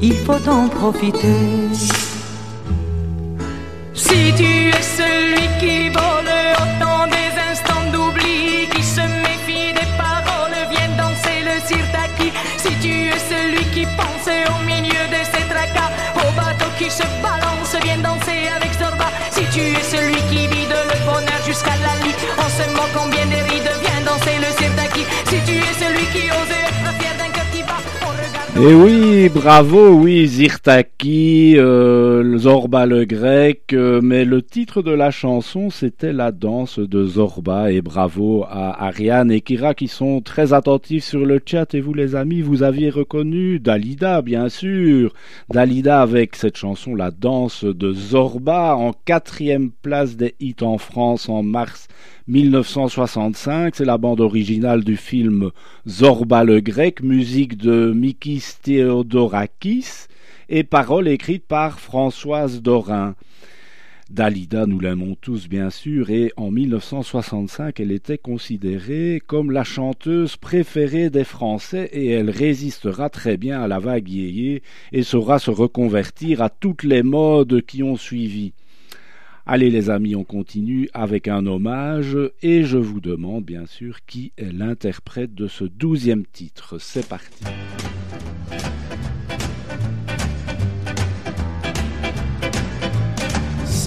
Il 0.00 0.14
faut 0.14 0.48
en 0.48 0.68
profiter. 0.68 2.17
Et 28.60 28.74
oui, 28.74 29.28
bravo, 29.28 29.90
oui, 29.90 30.26
Zirtaki, 30.26 31.54
euh, 31.56 31.87
Zorba 32.38 32.86
le 32.86 33.04
grec, 33.04 33.72
euh, 33.72 34.00
mais 34.00 34.24
le 34.24 34.42
titre 34.42 34.80
de 34.80 34.92
la 34.92 35.10
chanson 35.10 35.70
c'était 35.70 36.12
la 36.12 36.30
danse 36.30 36.78
de 36.78 37.04
Zorba 37.04 37.72
et 37.72 37.82
bravo 37.82 38.44
à 38.44 38.86
Ariane 38.86 39.32
et 39.32 39.40
Kira 39.40 39.74
qui 39.74 39.88
sont 39.88 40.20
très 40.20 40.52
attentifs 40.52 41.04
sur 41.04 41.26
le 41.26 41.40
chat. 41.44 41.74
Et 41.74 41.80
vous 41.80 41.94
les 41.94 42.14
amis, 42.14 42.40
vous 42.40 42.62
aviez 42.62 42.90
reconnu 42.90 43.58
Dalida 43.58 44.22
bien 44.22 44.48
sûr, 44.48 45.12
Dalida 45.50 46.00
avec 46.00 46.36
cette 46.36 46.56
chanson 46.56 46.94
La 46.94 47.10
danse 47.10 47.64
de 47.64 47.92
Zorba 47.92 48.76
en 48.76 48.92
quatrième 48.92 49.70
place 49.70 50.16
des 50.16 50.36
hits 50.38 50.62
en 50.62 50.78
France 50.78 51.28
en 51.28 51.42
mars 51.42 51.88
1965, 52.28 53.74
c'est 53.74 53.84
la 53.84 53.96
bande 53.96 54.20
originale 54.20 54.84
du 54.84 54.96
film 54.96 55.50
Zorba 55.88 56.44
le 56.44 56.60
grec, 56.60 57.02
musique 57.02 57.56
de 57.56 57.92
Mikis 57.92 58.44
Theodorakis 58.62 60.07
et 60.48 60.64
paroles 60.64 61.08
écrites 61.08 61.46
par 61.46 61.80
Françoise 61.80 62.62
Dorin. 62.62 63.14
Dalida, 64.10 64.64
nous 64.64 64.80
l'aimons 64.80 65.16
tous 65.20 65.48
bien 65.48 65.68
sûr, 65.68 66.08
et 66.08 66.32
en 66.38 66.50
1965, 66.50 67.78
elle 67.78 67.92
était 67.92 68.16
considérée 68.16 69.20
comme 69.26 69.50
la 69.50 69.64
chanteuse 69.64 70.36
préférée 70.36 71.10
des 71.10 71.24
Français 71.24 71.90
et 71.92 72.08
elle 72.08 72.30
résistera 72.30 73.10
très 73.10 73.36
bien 73.36 73.60
à 73.60 73.68
la 73.68 73.78
vague 73.78 74.08
yéyé 74.08 74.62
et 74.92 75.02
saura 75.02 75.38
se 75.38 75.50
reconvertir 75.50 76.40
à 76.40 76.48
toutes 76.48 76.84
les 76.84 77.02
modes 77.02 77.60
qui 77.60 77.82
ont 77.82 77.96
suivi. 77.96 78.54
Allez 79.44 79.68
les 79.70 79.90
amis, 79.90 80.14
on 80.14 80.24
continue 80.24 80.88
avec 80.94 81.28
un 81.28 81.46
hommage 81.46 82.16
et 82.42 82.64
je 82.64 82.78
vous 82.78 83.00
demande 83.00 83.44
bien 83.44 83.66
sûr 83.66 83.98
qui 84.06 84.32
est 84.38 84.52
l'interprète 84.52 85.34
de 85.34 85.48
ce 85.48 85.64
douzième 85.64 86.24
titre. 86.24 86.78
C'est 86.78 87.06
parti. 87.06 87.44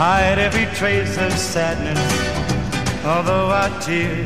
hide 0.00 0.38
every 0.38 0.64
trace 0.78 1.18
of 1.18 1.30
sadness. 1.30 2.00
Although 3.04 3.48
our 3.60 3.68
tear 3.82 4.24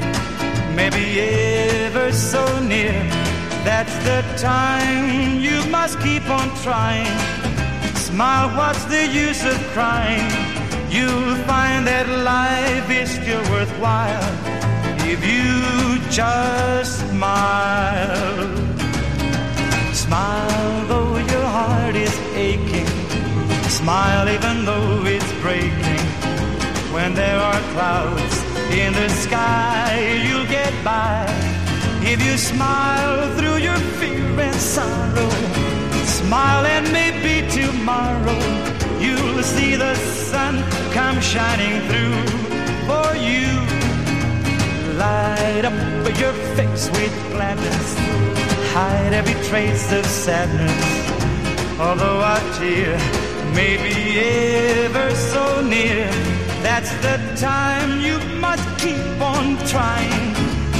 may 0.76 0.88
be 0.88 1.06
ever 1.18 2.12
so 2.12 2.44
near, 2.62 2.94
that's 3.66 3.96
the 4.08 4.20
time 4.38 5.40
you 5.40 5.58
must 5.76 5.98
keep 5.98 6.24
on 6.30 6.48
trying. 6.62 7.18
Smile, 8.08 8.48
what's 8.56 8.84
the 8.84 9.04
use 9.24 9.42
of 9.44 9.58
crying? 9.74 10.30
You'll 10.96 11.38
find 11.50 11.80
that 11.90 12.06
life 12.34 12.88
is 13.02 13.10
still 13.18 13.42
worthwhile 13.50 14.30
if 15.12 15.20
you 15.32 15.98
just 16.08 17.00
smile. 17.10 18.46
Smile 19.92 20.86
though 20.86 21.13
Smile 23.80 24.28
even 24.28 24.64
though 24.64 25.04
it's 25.04 25.32
breaking. 25.42 26.04
When 26.94 27.12
there 27.14 27.38
are 27.38 27.60
clouds 27.74 28.36
in 28.70 28.92
the 28.92 29.08
sky, 29.08 30.22
you'll 30.24 30.46
get 30.46 30.72
by. 30.84 31.26
If 32.02 32.24
you 32.24 32.36
smile 32.38 33.34
through 33.36 33.56
your 33.56 33.76
fear 33.98 34.40
and 34.40 34.54
sorrow, 34.54 35.30
smile 36.06 36.64
and 36.64 36.86
maybe 36.92 37.34
tomorrow 37.50 38.40
you'll 39.00 39.42
see 39.42 39.74
the 39.74 39.96
sun 40.30 40.62
come 40.92 41.20
shining 41.20 41.76
through 41.88 42.18
for 42.88 43.08
you. 43.28 43.50
Light 44.96 45.64
up 45.64 46.18
your 46.22 46.32
face 46.56 46.88
with 46.90 47.14
gladness, 47.32 47.88
hide 48.72 49.12
every 49.12 49.36
trace 49.48 49.90
of 49.92 50.06
sadness. 50.06 51.80
Although 51.80 52.20
our 52.20 52.40
tear 52.56 53.23
may 53.54 53.76
be 53.76 54.18
ever 54.18 55.14
so 55.14 55.62
near. 55.62 56.10
That's 56.66 56.92
the 57.06 57.16
time 57.36 58.00
you 58.00 58.18
must 58.40 58.66
keep 58.78 59.20
on 59.20 59.56
trying. 59.66 60.34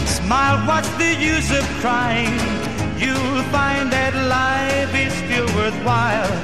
Smile, 0.07 0.59
what's 0.66 0.93
the 1.03 1.12
use 1.14 1.51
of 1.51 1.64
crying? 1.83 2.35
You'll 2.99 3.45
find 3.57 3.93
that 3.93 4.12
life 4.41 4.93
is 5.05 5.12
still 5.22 5.49
worthwhile 5.59 6.35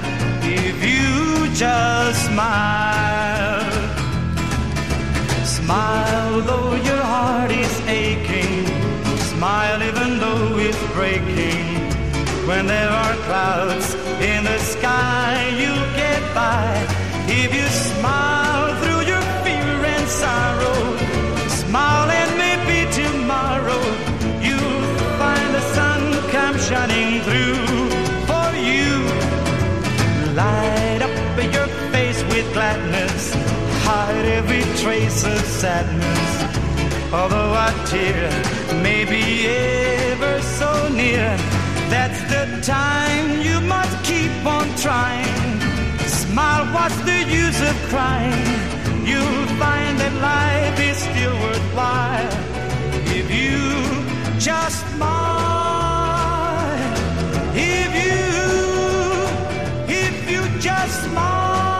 if 0.42 0.76
you 0.92 1.52
just 1.54 2.26
smile. 2.26 3.70
Smile 5.44 6.40
though 6.48 6.74
your 6.88 7.04
heart 7.14 7.50
is 7.50 7.74
aching. 7.88 8.66
Smile 9.32 9.82
even 9.82 10.18
though 10.18 10.58
it's 10.58 10.82
breaking. 10.94 11.66
When 12.46 12.66
there 12.66 12.90
are 12.90 13.14
clouds 13.28 13.94
in 14.20 14.44
the 14.44 14.58
sky, 14.58 15.48
you'll 15.58 15.79
smile 18.00 18.68
through 18.82 19.02
your 19.12 19.22
fear 19.44 19.76
and 19.94 20.08
sorrow, 20.08 20.80
smile 21.62 22.08
and 22.20 22.32
maybe 22.44 22.78
tomorrow 23.00 23.82
you'll 24.46 24.86
find 25.20 25.48
the 25.58 25.64
sun 25.76 26.00
come 26.34 26.56
shining 26.68 27.20
through 27.26 27.60
for 28.30 28.48
you. 28.70 28.92
Light 30.40 31.00
up 31.06 31.14
your 31.56 31.68
face 31.92 32.20
with 32.32 32.46
gladness, 32.54 33.34
hide 33.84 34.26
every 34.38 34.64
trace 34.82 35.22
of 35.24 35.40
sadness. 35.62 36.30
Although 37.12 37.52
a 37.66 37.70
tear 37.90 38.30
may 38.82 39.04
be 39.04 39.24
ever 39.46 40.40
so 40.58 40.70
near, 40.88 41.28
that's 41.92 42.20
the 42.32 42.44
time 42.62 43.42
you 43.42 43.60
must 43.60 43.94
keep 44.04 44.34
on 44.46 44.66
trying. 44.76 45.59
Smile, 46.30 46.64
what's 46.72 46.96
the 47.02 47.24
use 47.24 47.60
of 47.60 47.74
crying? 47.88 48.46
You'll 49.04 49.46
find 49.58 49.98
that 49.98 50.14
life 50.22 50.78
is 50.78 50.96
still 50.98 51.34
worthwhile 51.42 52.30
if 53.18 53.26
you 53.34 53.58
just 54.38 54.86
smile. 54.94 56.78
If 57.52 57.90
you, 58.04 58.22
if 59.88 60.30
you 60.30 60.42
just 60.60 61.02
smile, 61.02 61.79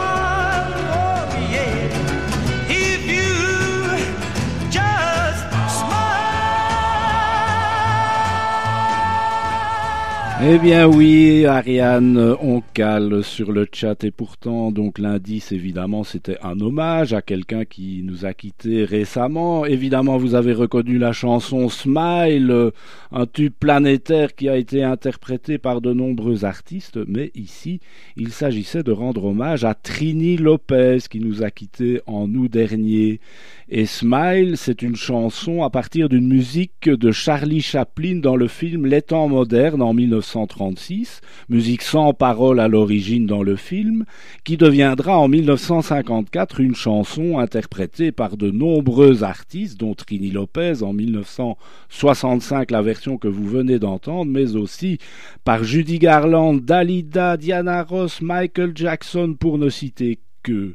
Eh 10.43 10.59
bien 10.59 10.89
oui, 10.89 11.45
Ariane, 11.45 12.17
on 12.41 12.63
cale 12.73 13.23
sur 13.23 13.53
le 13.53 13.69
chat 13.71 14.03
et 14.05 14.11
pourtant, 14.11 14.73
donc 14.73 14.99
l'indice 14.99 15.53
évidemment 15.53 16.03
c'était 16.03 16.39
un 16.43 16.59
hommage 16.61 17.13
à 17.13 17.21
quelqu'un 17.21 17.67
qui 17.67 18.01
nous 18.05 18.25
a 18.25 18.33
quittés 18.33 18.85
récemment. 18.85 19.67
Évidemment 19.67 20.17
vous 20.17 20.35
avez 20.35 20.55
reconnu 20.55 20.97
la 20.97 21.13
chanson 21.13 21.69
Smile, 21.69 22.71
un 23.13 23.27
tube 23.27 23.53
planétaire 23.61 24.35
qui 24.35 24.49
a 24.49 24.57
été 24.57 24.83
interprété 24.83 25.59
par 25.59 25.83
de 25.83 25.93
nombreux 25.93 26.47
artistes, 26.47 26.99
mais 27.07 27.31
ici 27.35 27.81
il 28.17 28.33
s'agissait 28.33 28.83
de 28.83 28.93
rendre 28.93 29.27
hommage 29.27 29.65
à 29.65 29.75
Trini 29.75 30.39
Lopez 30.39 31.01
qui 31.11 31.21
nous 31.21 31.43
a 31.43 31.51
quittés 31.51 32.01
en 32.07 32.33
août 32.33 32.51
dernier. 32.51 33.21
Et 33.69 33.87
Smile, 33.87 34.57
c'est 34.57 34.83
une 34.83 34.97
chanson 34.97 35.63
à 35.63 35.71
partir 35.71 36.09
d'une 36.09 36.27
musique 36.27 36.89
de 36.89 37.13
Charlie 37.13 37.61
Chaplin 37.61 38.17
dans 38.17 38.35
le 38.35 38.49
film 38.49 38.87
Les 38.87 39.03
temps 39.03 39.29
modernes 39.29 39.83
en 39.83 39.93
1936, 40.37 41.21
musique 41.49 41.83
sans 41.83 42.13
parole 42.15 42.61
à 42.61 42.69
l'origine 42.69 43.27
dans 43.27 43.43
le 43.43 43.57
film, 43.57 44.05
qui 44.45 44.57
deviendra 44.57 45.19
en 45.19 45.29
1954 45.29 46.61
une 46.61 46.75
chanson 46.75 47.39
interprétée 47.39 48.13
par 48.13 48.37
de 48.37 48.51
nombreux 48.51 49.23
artistes, 49.23 49.79
dont 49.79 49.95
Trini 49.95 50.31
Lopez 50.31 50.83
en 50.83 50.93
1965, 50.93 52.71
la 52.71 52.83
version 52.83 53.19
que 53.19 53.29
vous 53.29 53.47
venez 53.47 53.79
d'entendre, 53.79 54.31
mais 54.31 54.57
aussi 54.57 54.99
par 55.45 55.65
Judy 55.65 55.99
Garland, 55.99 56.55
Dalida, 56.55 57.37
Diana 57.37 57.83
Ross, 57.83 58.21
Michael 58.21 58.73
Jackson, 58.75 59.35
pour 59.39 59.59
ne 59.59 59.69
citer 59.69 60.21
que. 60.43 60.75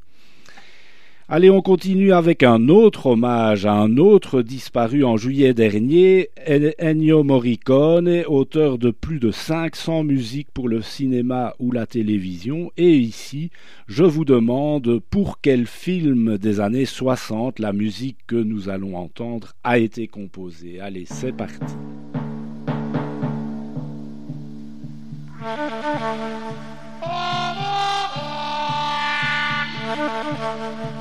Allez, 1.27 1.49
on 1.49 1.63
continue 1.63 2.13
avec 2.13 2.43
un 2.43 2.69
autre 2.69 3.07
hommage 3.07 3.65
à 3.65 3.73
un 3.73 3.97
autre 3.97 4.43
disparu 4.43 5.03
en 5.03 5.17
juillet 5.17 5.55
dernier, 5.55 6.29
Ennio 6.77 7.23
Morricone, 7.23 8.23
auteur 8.27 8.77
de 8.77 8.91
plus 8.91 9.19
de 9.19 9.31
500 9.31 10.03
musiques 10.03 10.51
pour 10.53 10.69
le 10.69 10.83
cinéma 10.83 11.55
ou 11.57 11.71
la 11.71 11.87
télévision. 11.87 12.71
Et 12.77 12.95
ici, 12.95 13.49
je 13.87 14.03
vous 14.03 14.23
demande 14.23 14.99
pour 15.09 15.41
quel 15.41 15.65
film 15.65 16.37
des 16.37 16.59
années 16.59 16.85
60 16.85 17.57
la 17.57 17.73
musique 17.73 18.19
que 18.27 18.35
nous 18.35 18.69
allons 18.69 18.95
entendre 18.95 19.53
a 19.63 19.79
été 19.79 20.07
composée. 20.07 20.79
Allez, 20.79 21.05
c'est 21.07 21.33
parti. 21.35 21.73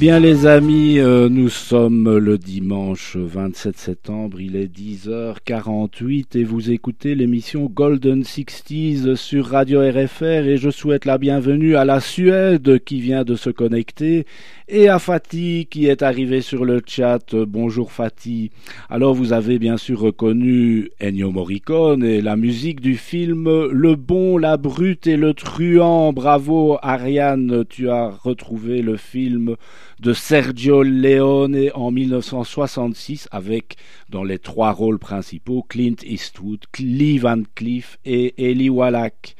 Bien 0.00 0.18
les 0.18 0.46
amis, 0.46 0.98
euh, 0.98 1.28
nous 1.28 1.50
sommes 1.50 2.16
le 2.16 2.38
dimanche 2.38 3.18
27 3.18 3.76
septembre, 3.76 4.40
il 4.40 4.56
est 4.56 4.74
10h48 4.74 6.38
et 6.38 6.44
vous 6.44 6.70
écoutez 6.70 7.14
l'émission 7.14 7.66
Golden 7.66 8.24
Sixties 8.24 9.04
sur 9.16 9.44
Radio 9.48 9.80
RFR 9.80 10.46
et 10.46 10.56
je 10.56 10.70
souhaite 10.70 11.04
la 11.04 11.18
bienvenue 11.18 11.76
à 11.76 11.84
la 11.84 12.00
Suède 12.00 12.82
qui 12.82 13.02
vient 13.02 13.24
de 13.24 13.34
se 13.34 13.50
connecter 13.50 14.24
et 14.68 14.88
à 14.88 14.98
Fatih 14.98 15.66
qui 15.68 15.86
est 15.86 16.00
arrivé 16.00 16.40
sur 16.40 16.64
le 16.64 16.80
chat. 16.86 17.34
Bonjour 17.34 17.92
Fatih. 17.92 18.52
Alors 18.88 19.14
vous 19.14 19.34
avez 19.34 19.58
bien 19.58 19.76
sûr 19.76 20.00
reconnu 20.00 20.88
Ennio 21.02 21.30
Morricone 21.30 22.04
et 22.04 22.22
la 22.22 22.36
musique 22.36 22.80
du 22.80 22.96
film 22.96 23.44
Le 23.70 23.96
bon, 23.96 24.38
la 24.38 24.56
brute 24.56 25.06
et 25.06 25.16
le 25.18 25.34
truand. 25.34 26.14
Bravo 26.14 26.78
Ariane, 26.80 27.64
tu 27.68 27.90
as 27.90 28.08
retrouvé 28.08 28.80
le 28.80 28.96
film 28.96 29.56
de 30.00 30.14
Sergio 30.14 30.82
Leone 30.82 31.70
en 31.74 31.90
1966 31.90 33.28
avec 33.30 33.76
dans 34.08 34.24
les 34.24 34.38
trois 34.38 34.72
rôles 34.72 34.98
principaux 34.98 35.62
Clint 35.68 35.96
Eastwood, 36.02 36.60
Lee 36.78 37.18
Van 37.18 37.42
Cleef 37.54 37.98
et 38.06 38.50
Eli 38.50 38.70
Wallach. 38.70 39.36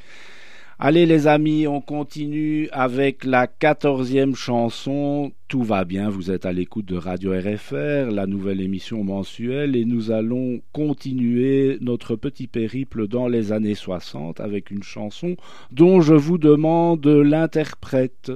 Allez 0.78 1.04
les 1.06 1.26
amis, 1.26 1.66
on 1.66 1.80
continue 1.80 2.68
avec 2.72 3.24
la 3.24 3.46
quatorzième 3.46 4.34
chanson. 4.34 5.32
Tout 5.48 5.62
va 5.62 5.84
bien, 5.84 6.08
vous 6.08 6.30
êtes 6.30 6.46
à 6.46 6.52
l'écoute 6.52 6.86
de 6.86 6.96
Radio 6.96 7.32
RFR, 7.32 8.10
la 8.10 8.26
nouvelle 8.26 8.60
émission 8.60 9.04
mensuelle, 9.04 9.76
et 9.76 9.84
nous 9.84 10.10
allons 10.10 10.60
continuer 10.72 11.78
notre 11.80 12.16
petit 12.16 12.46
périple 12.46 13.08
dans 13.08 13.28
les 13.28 13.52
années 13.52 13.74
60 13.74 14.40
avec 14.40 14.70
une 14.70 14.82
chanson 14.82 15.36
dont 15.70 16.00
je 16.00 16.14
vous 16.14 16.38
demande 16.38 17.06
l'interprète. 17.06 18.32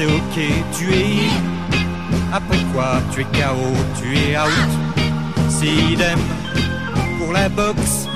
C'est 0.00 0.06
ok, 0.06 0.36
tu 0.78 0.94
es. 0.94 1.28
Après 2.32 2.56
quoi, 2.72 3.02
tu 3.12 3.20
es 3.20 3.24
KO, 3.24 3.70
tu 4.00 4.16
es 4.16 4.38
out? 4.38 4.70
C'est 5.50 5.66
idem 5.92 6.18
pour 7.18 7.32
la 7.32 7.48
boxe, 7.50 8.08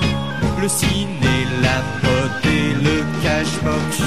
le 0.63 0.69
ciné, 0.69 1.37
la 1.61 1.83
mode 2.03 2.47
et 2.47 2.75
le 2.85 3.05
cashbox. 3.23 4.03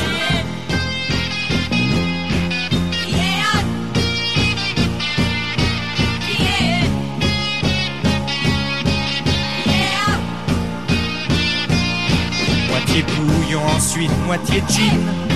Moitié 12.69 13.03
bouillon, 13.03 13.61
ensuite 13.75 14.11
moitié 14.25 14.63
gin. 14.67 15.26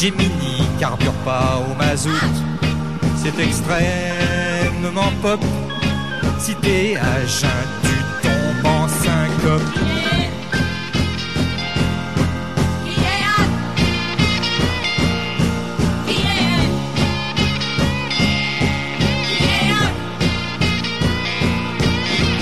Gemini 0.00 0.66
carbure 0.80 1.12
pas 1.24 1.62
au 1.70 1.74
mazout. 1.76 2.10
C'est 3.16 3.38
extrêmement 3.40 5.12
pop. 5.22 5.40
Si 6.40 6.54
t'es 6.56 6.96
à 6.96 7.24
jeun, 7.24 7.48
tu 7.82 8.28
tombes 8.28 8.66
en 8.66 8.88
syncope. 8.88 9.62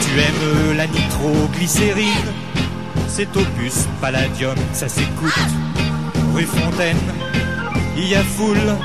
Tu 0.01 0.21
aimes 0.21 0.77
la 0.77 0.87
nitroglycérine 0.87 2.09
C'est 3.09 3.37
opus 3.37 3.87
palladium, 4.01 4.57
ça 4.73 4.89
s'écoute 4.89 5.33
Rue 6.35 6.45
Fontaine, 6.45 6.97
il 8.03 8.09
y 8.09 8.15
a 8.17 8.25
foule 8.25 8.77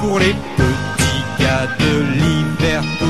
Pour 0.00 0.18
les 0.20 0.34
petits 0.56 1.24
gars 1.38 1.66
de 1.80 1.92
Liverpool. 2.20 3.06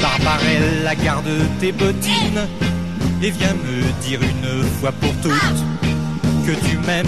Barbarella, 0.00 0.94
garde 0.94 1.24
tes 1.60 1.72
bottines 1.72 2.46
et 3.22 3.30
viens 3.30 3.54
me 3.54 4.02
dire 4.06 4.20
une 4.22 4.64
fois 4.78 4.92
pour 4.92 5.12
toutes 5.20 5.32
que 6.46 6.52
tu 6.52 6.78
m'aimes, 6.86 7.06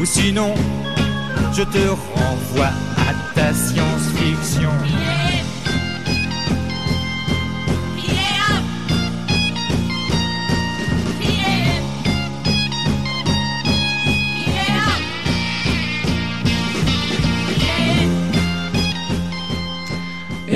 ou 0.00 0.04
sinon 0.04 0.54
je 1.52 1.62
te 1.62 1.88
renvoie 2.14 2.72
ta 3.34 3.52
science-fiction. 3.52 5.07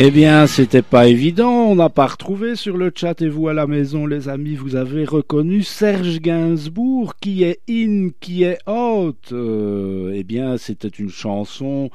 Eh 0.05 0.11
bien, 0.11 0.49
c'était 0.49 0.83
pas 0.83 1.07
évident, 1.07 1.53
on 1.69 1.77
n'a 1.77 1.89
pas 1.89 2.09
retrouvé 2.09 2.57
sur 2.57 2.77
le 2.77 2.91
chat 2.93 3.23
et 3.23 3.29
vous 3.29 3.47
à 3.47 3.55
la 3.55 3.69
maison, 3.69 4.05
les 4.05 4.29
amis, 4.29 4.57
vous 4.57 4.75
avez 4.75 5.05
reconnu 5.05 5.63
Serge 5.63 6.19
Gainsbourg 6.19 7.15
qui 7.21 7.45
est 7.45 7.61
in, 7.71 8.09
qui 8.19 8.43
est 8.43 8.59
out. 8.69 9.31
Euh, 9.31 10.11
eh 10.13 10.25
bien, 10.25 10.57
c'était 10.57 10.89
une 10.89 11.09
chanson 11.09 11.91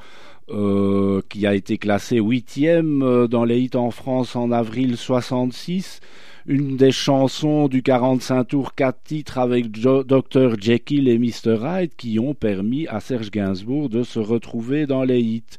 euh, 0.48 1.20
qui 1.28 1.46
a 1.46 1.54
été 1.54 1.76
classée 1.76 2.18
huitième 2.18 3.02
euh, 3.02 3.26
dans 3.26 3.44
les 3.44 3.60
hits 3.60 3.74
en 3.76 3.90
France 3.90 4.36
en 4.36 4.52
avril 4.52 4.96
66. 4.96 6.00
Une 6.46 6.78
des 6.78 6.92
chansons 6.92 7.68
du 7.68 7.82
45 7.82 8.44
tours 8.44 8.74
4 8.74 9.02
titres 9.04 9.36
avec 9.36 9.70
Dr 9.70 10.58
Jekyll 10.58 11.08
et 11.08 11.18
Mr 11.18 11.58
Hyde 11.62 11.90
qui 11.94 12.18
ont 12.18 12.32
permis 12.32 12.86
à 12.86 13.00
Serge 13.00 13.30
Gainsbourg 13.30 13.90
de 13.90 14.02
se 14.02 14.18
retrouver 14.18 14.86
dans 14.86 15.04
les 15.04 15.20
hits. 15.20 15.58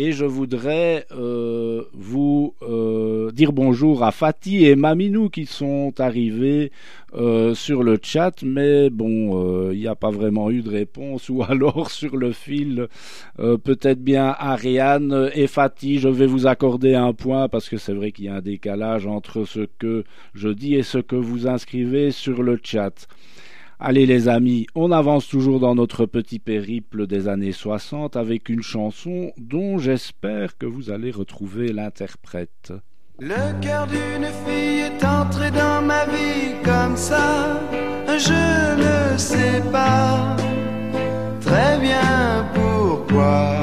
Et 0.00 0.12
je 0.12 0.24
voudrais 0.24 1.06
euh, 1.10 1.82
vous 1.92 2.54
euh, 2.62 3.32
dire 3.32 3.52
bonjour 3.52 4.04
à 4.04 4.12
Fatih 4.12 4.64
et 4.64 4.76
Maminou 4.76 5.28
qui 5.28 5.44
sont 5.44 5.92
arrivés 5.98 6.70
euh, 7.16 7.52
sur 7.56 7.82
le 7.82 7.98
chat, 8.00 8.44
mais 8.44 8.90
bon, 8.90 9.72
il 9.72 9.78
n'y 9.80 9.88
a 9.88 9.96
pas 9.96 10.10
vraiment 10.10 10.52
eu 10.52 10.62
de 10.62 10.70
réponse, 10.70 11.28
ou 11.30 11.42
alors 11.42 11.90
sur 11.90 12.16
le 12.16 12.30
fil, 12.30 12.86
peut-être 13.38 13.98
bien 13.98 14.36
Ariane 14.38 15.32
et 15.34 15.48
Fatih, 15.48 15.98
je 15.98 16.08
vais 16.08 16.26
vous 16.26 16.46
accorder 16.46 16.94
un 16.94 17.12
point 17.12 17.48
parce 17.48 17.68
que 17.68 17.76
c'est 17.76 17.92
vrai 17.92 18.12
qu'il 18.12 18.26
y 18.26 18.28
a 18.28 18.36
un 18.36 18.40
décalage 18.40 19.04
entre 19.04 19.46
ce 19.46 19.66
que 19.80 20.04
je 20.32 20.48
dis 20.48 20.76
et 20.76 20.84
ce 20.84 20.98
que 20.98 21.16
vous 21.16 21.48
inscrivez 21.48 22.12
sur 22.12 22.44
le 22.44 22.60
chat. 22.62 23.08
Allez 23.80 24.06
les 24.06 24.26
amis, 24.26 24.66
on 24.74 24.90
avance 24.90 25.28
toujours 25.28 25.60
dans 25.60 25.76
notre 25.76 26.04
petit 26.04 26.40
périple 26.40 27.06
des 27.06 27.28
années 27.28 27.52
60 27.52 28.16
avec 28.16 28.48
une 28.48 28.62
chanson 28.62 29.30
dont 29.38 29.78
j'espère 29.78 30.58
que 30.58 30.66
vous 30.66 30.90
allez 30.90 31.12
retrouver 31.12 31.72
l'interprète. 31.72 32.72
Le 33.20 33.60
cœur 33.60 33.86
d'une 33.86 34.26
fille 34.44 34.80
est 34.80 35.04
entré 35.04 35.52
dans 35.52 35.80
ma 35.80 36.06
vie 36.06 36.54
comme 36.64 36.96
ça, 36.96 37.60
je 38.08 39.12
ne 39.12 39.16
sais 39.16 39.62
pas 39.70 40.36
très 41.40 41.78
bien 41.78 42.46
pourquoi. 42.54 43.60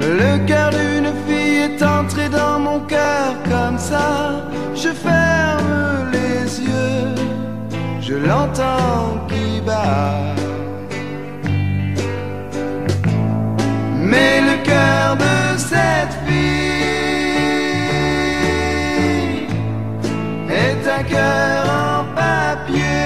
Le 0.00 0.46
cœur 0.46 0.70
d'une 0.70 1.12
fille 1.26 1.62
est 1.68 1.82
entré 1.82 2.28
dans 2.28 2.60
mon 2.60 2.78
cœur 2.86 3.34
comme 3.42 3.76
ça, 3.76 4.48
je 4.74 4.90
ferme 4.90 6.10
les 6.12 6.15
je 8.08 8.14
l'entends 8.14 9.26
qui 9.28 9.60
bat. 9.66 10.34
Mais 14.10 14.40
le 14.48 14.56
cœur 14.64 15.16
de 15.16 15.58
cette 15.58 16.14
fille 16.24 16.66
est 20.64 20.82
un 20.98 21.02
cœur 21.14 21.64
en 21.86 22.04
papier, 22.14 23.02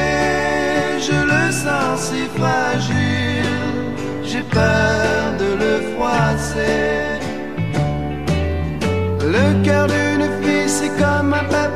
je 1.09 1.18
le 1.32 1.44
sens 1.51 1.98
si 2.09 2.22
fragile, 2.38 3.55
j'ai 4.22 4.44
peur 4.59 5.22
de 5.42 5.51
le 5.64 5.72
froisser. 5.92 7.20
Le 9.36 9.46
cœur 9.64 9.86
d'une 9.86 10.28
fille, 10.42 10.68
c'est 10.68 10.94
comme 11.03 11.32
un 11.32 11.44
papillon 11.44 11.69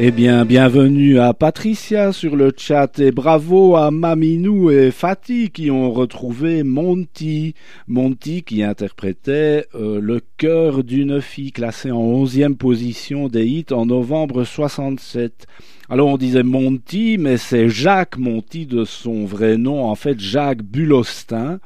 Eh 0.00 0.12
bien, 0.12 0.44
bienvenue 0.44 1.18
à 1.18 1.34
Patricia 1.34 2.12
sur 2.12 2.36
le 2.36 2.52
chat 2.56 3.00
et 3.00 3.10
bravo 3.10 3.74
à 3.74 3.90
Maminou 3.90 4.70
et 4.70 4.92
Fatih 4.92 5.50
qui 5.50 5.72
ont 5.72 5.90
retrouvé 5.90 6.62
Monty. 6.62 7.56
Monty 7.88 8.44
qui 8.44 8.62
interprétait 8.62 9.66
euh, 9.74 9.98
Le 10.00 10.20
cœur 10.36 10.84
d'une 10.84 11.20
fille 11.20 11.50
classée 11.50 11.90
en 11.90 12.24
11e 12.24 12.54
position 12.54 13.26
des 13.26 13.44
hits 13.48 13.72
en 13.72 13.86
novembre 13.86 14.44
67. 14.44 15.48
Alors 15.90 16.06
on 16.06 16.16
disait 16.16 16.44
Monty, 16.44 17.16
mais 17.18 17.36
c'est 17.36 17.68
Jacques 17.68 18.18
Monty 18.18 18.66
de 18.66 18.84
son 18.84 19.24
vrai 19.24 19.56
nom, 19.56 19.84
en 19.84 19.96
fait 19.96 20.20
Jacques 20.20 20.62
Bulostin 20.62 21.58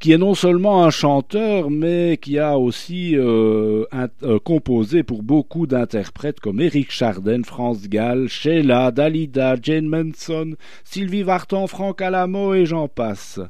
qui 0.00 0.12
est 0.12 0.18
non 0.18 0.34
seulement 0.34 0.82
un 0.82 0.90
chanteur, 0.90 1.68
mais 1.70 2.18
qui 2.20 2.38
a 2.38 2.58
aussi 2.58 3.14
euh, 3.16 3.84
euh, 4.22 4.38
composé 4.42 5.02
pour 5.02 5.22
beaucoup 5.22 5.66
d'interprètes 5.66 6.40
comme 6.40 6.62
Eric 6.62 6.90
Chardin, 6.90 7.42
France 7.44 7.86
Gall, 7.86 8.26
Sheila, 8.28 8.92
Dalida, 8.92 9.56
Jane 9.60 9.86
Manson, 9.86 10.54
Sylvie 10.84 11.22
Vartan, 11.22 11.66
Franck 11.66 12.00
Alamo 12.00 12.54
et 12.54 12.64
j'en 12.64 12.88
passe. 12.88 13.40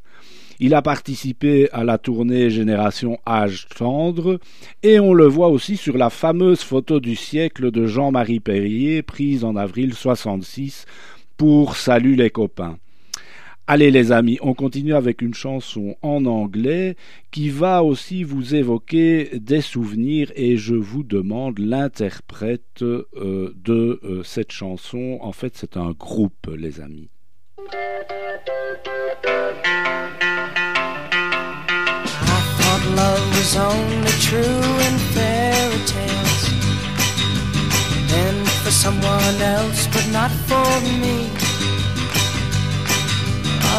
Il 0.58 0.74
a 0.74 0.82
participé 0.82 1.70
à 1.72 1.84
la 1.84 1.98
tournée 1.98 2.50
Génération 2.50 3.18
Âge 3.26 3.68
Tendre 3.78 4.40
et 4.82 4.98
on 4.98 5.14
le 5.14 5.26
voit 5.26 5.48
aussi 5.48 5.76
sur 5.76 5.96
la 5.96 6.10
fameuse 6.10 6.62
photo 6.62 6.98
du 6.98 7.14
siècle 7.14 7.70
de 7.70 7.86
Jean-Marie 7.86 8.40
Perrier 8.40 9.02
prise 9.02 9.44
en 9.44 9.54
avril 9.54 9.94
66 9.94 10.84
pour 11.36 11.76
Salut 11.76 12.16
les 12.16 12.30
copains. 12.30 12.76
Allez 13.72 13.92
les 13.92 14.10
amis, 14.10 14.36
on 14.42 14.52
continue 14.52 14.94
avec 14.94 15.22
une 15.22 15.32
chanson 15.32 15.94
en 16.02 16.24
anglais 16.24 16.96
qui 17.30 17.50
va 17.50 17.84
aussi 17.84 18.24
vous 18.24 18.56
évoquer 18.56 19.30
des 19.34 19.60
souvenirs 19.60 20.32
et 20.34 20.56
je 20.56 20.74
vous 20.74 21.04
demande 21.04 21.60
l'interprète 21.60 22.82
euh, 22.82 23.54
de 23.54 24.00
euh, 24.02 24.24
cette 24.24 24.50
chanson. 24.50 25.18
En 25.20 25.30
fait, 25.30 25.52
c'est 25.56 25.76
un 25.76 25.92
groupe, 25.92 26.50
les 26.58 26.80
amis. 26.80 27.10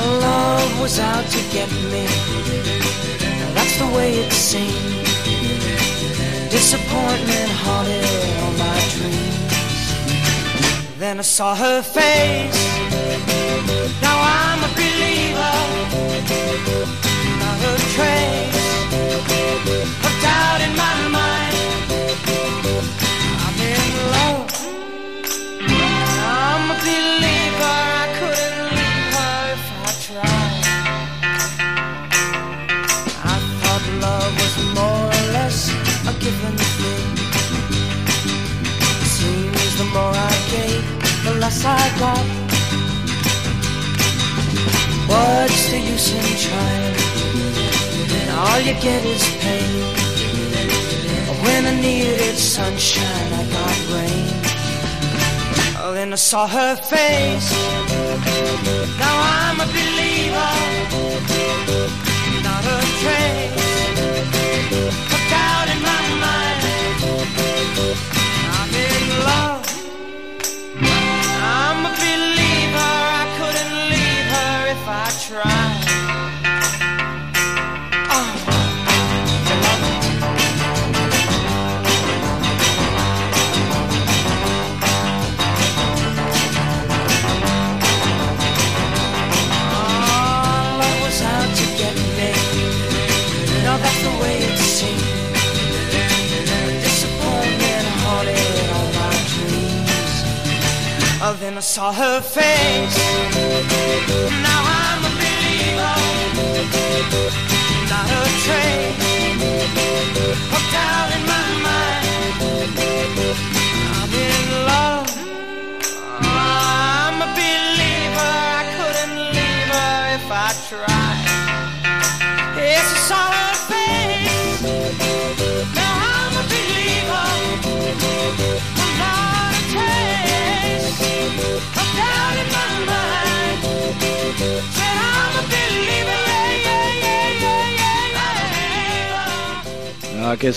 Our 0.02 0.14
love 0.20 0.82
was 0.82 0.99
out 0.99 1.26
to 1.36 1.41
get 1.52 1.70
me. 1.91 2.06
That's 3.56 3.76
the 3.78 3.86
way 3.95 4.10
it 4.24 4.32
seemed. 4.32 5.06
Disappointment 6.49 7.52
haunted 7.64 8.06
all 8.41 8.54
my 8.66 8.80
dreams. 8.95 9.41
Then 10.97 11.20
I 11.20 11.22
saw 11.22 11.56
her 11.56 11.82
face. 11.84 12.62
Now 14.02 14.18
I'm 14.39 14.60
a 14.70 14.72
believer. 14.80 15.56
Not 17.41 17.60
a 17.72 17.76
trace 17.95 18.70
of 20.08 20.14
doubt 20.24 20.62
in 20.68 20.74
my 20.84 20.95
mind. 21.10 21.41
I 41.64 41.99
got. 41.99 42.26
What's 45.07 45.70
the 45.70 45.80
use 45.80 46.12
in 46.14 46.24
trying? 46.45 46.95
And 48.18 48.30
All 48.32 48.59
you 48.59 48.74
get 48.82 49.05
is 49.05 49.24
pain. 49.41 49.82
When 51.43 51.66
I 51.66 51.74
needed 51.80 52.38
sunshine, 52.38 53.34
I 53.34 53.43
got 53.55 53.78
rain. 53.93 54.28
Oh, 55.84 55.91
then 55.93 56.14
I 56.14 56.16
saw 56.16 56.47
her 56.47 56.76
face. 56.76 57.51
Now 58.99 59.16
I'm 59.39 59.59
a 59.59 59.66
believer. 59.66 61.51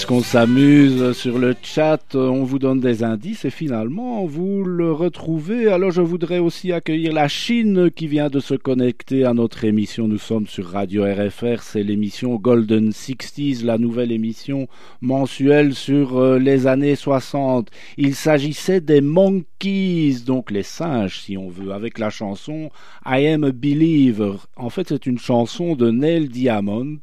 Qu'on 0.06 0.22
s'amuse 0.22 1.12
sur 1.12 1.38
le 1.38 1.54
chat, 1.62 2.14
on 2.14 2.42
vous 2.42 2.58
donne 2.58 2.80
des 2.80 3.02
indices 3.04 3.44
et 3.44 3.50
finalement 3.50 4.26
vous 4.26 4.64
le 4.64 4.92
retrouvez. 4.92 5.68
Alors 5.68 5.92
je 5.92 6.02
voudrais 6.02 6.38
aussi 6.38 6.72
accueillir 6.72 7.12
la 7.12 7.28
Chine 7.28 7.90
qui 7.90 8.06
vient 8.06 8.28
de 8.28 8.40
se 8.40 8.54
connecter 8.54 9.24
à 9.24 9.34
notre 9.34 9.64
émission. 9.64 10.08
Nous 10.08 10.18
sommes 10.18 10.46
sur 10.46 10.66
Radio 10.66 11.04
RFR, 11.04 11.62
c'est 11.62 11.82
l'émission 11.82 12.34
Golden 12.36 12.90
60s, 12.90 13.64
la 13.64 13.78
nouvelle 13.78 14.12
émission 14.12 14.68
mensuelle 15.00 15.74
sur 15.74 16.18
euh, 16.18 16.38
les 16.38 16.66
années 16.66 16.96
60. 16.96 17.70
Il 17.96 18.14
s'agissait 18.14 18.80
des 18.80 19.00
Monkeys, 19.00 20.22
donc 20.26 20.50
les 20.50 20.62
singes 20.62 21.20
si 21.20 21.38
on 21.38 21.48
veut, 21.48 21.72
avec 21.72 21.98
la 21.98 22.10
chanson 22.10 22.70
I 23.06 23.26
Am 23.28 23.44
a 23.44 23.52
Believer. 23.52 24.34
En 24.56 24.70
fait 24.70 24.88
c'est 24.88 25.06
une 25.06 25.18
chanson 25.18 25.76
de 25.76 25.90
Neil 25.90 26.28
Diamond 26.28 26.98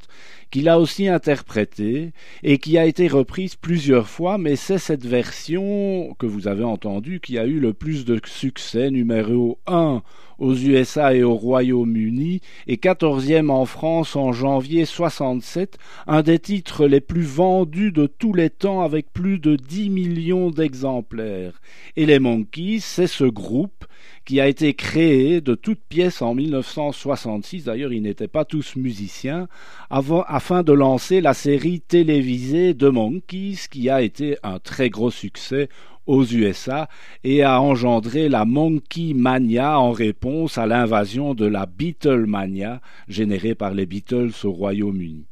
qu'il 0.51 0.69
a 0.69 0.79
aussi 0.79 1.07
interprété 1.07 2.11
et 2.43 2.57
qui 2.59 2.77
a 2.77 2.85
été 2.85 3.07
reprise 3.07 3.55
plusieurs 3.55 4.07
fois, 4.07 4.37
mais 4.37 4.55
c'est 4.55 4.77
cette 4.77 5.05
version 5.05 6.13
que 6.19 6.25
vous 6.25 6.47
avez 6.47 6.65
entendue 6.65 7.21
qui 7.21 7.39
a 7.39 7.45
eu 7.45 7.59
le 7.59 7.73
plus 7.73 8.05
de 8.05 8.19
succès, 8.25 8.91
numéro 8.91 9.57
1 9.65 10.03
aux 10.37 10.55
USA 10.55 11.13
et 11.13 11.23
au 11.23 11.35
Royaume-Uni 11.35 12.41
et 12.67 12.75
14e 12.77 13.49
en 13.49 13.65
France 13.65 14.15
en 14.15 14.33
janvier 14.33 14.85
67, 14.85 15.77
un 16.07 16.23
des 16.23 16.39
titres 16.39 16.87
les 16.87 16.99
plus 16.99 17.21
vendus 17.21 17.91
de 17.91 18.07
tous 18.07 18.33
les 18.33 18.49
temps 18.49 18.81
avec 18.81 19.13
plus 19.13 19.37
de 19.37 19.55
10 19.55 19.89
millions 19.89 20.49
d'exemplaires. 20.49 21.61
Et 21.95 22.07
les 22.07 22.19
Monkeys, 22.19 22.79
c'est 22.79 23.07
ce 23.07 23.23
groupe 23.23 23.85
qui 24.31 24.39
a 24.39 24.47
été 24.47 24.73
créé 24.75 25.41
de 25.41 25.55
toutes 25.55 25.83
pièces 25.89 26.21
en 26.21 26.33
1966, 26.33 27.65
d'ailleurs 27.65 27.91
ils 27.91 28.01
n'étaient 28.01 28.29
pas 28.29 28.45
tous 28.45 28.77
musiciens, 28.77 29.49
afin 29.89 30.63
de 30.63 30.71
lancer 30.71 31.19
la 31.19 31.33
série 31.33 31.81
télévisée 31.81 32.73
The 32.73 32.83
Monkeys 32.83 33.67
qui 33.69 33.89
a 33.89 34.01
été 34.01 34.37
un 34.41 34.59
très 34.59 34.89
gros 34.89 35.11
succès 35.11 35.67
aux 36.07 36.23
USA 36.23 36.87
et 37.25 37.43
a 37.43 37.59
engendré 37.59 38.29
la 38.29 38.45
Monkey 38.45 39.11
Mania 39.13 39.77
en 39.77 39.91
réponse 39.91 40.57
à 40.57 40.65
l'invasion 40.65 41.33
de 41.33 41.45
la 41.45 41.65
Beatlemania 41.65 42.79
générée 43.09 43.53
par 43.53 43.73
les 43.73 43.85
Beatles 43.85 44.31
au 44.45 44.51
Royaume-Uni. 44.53 45.25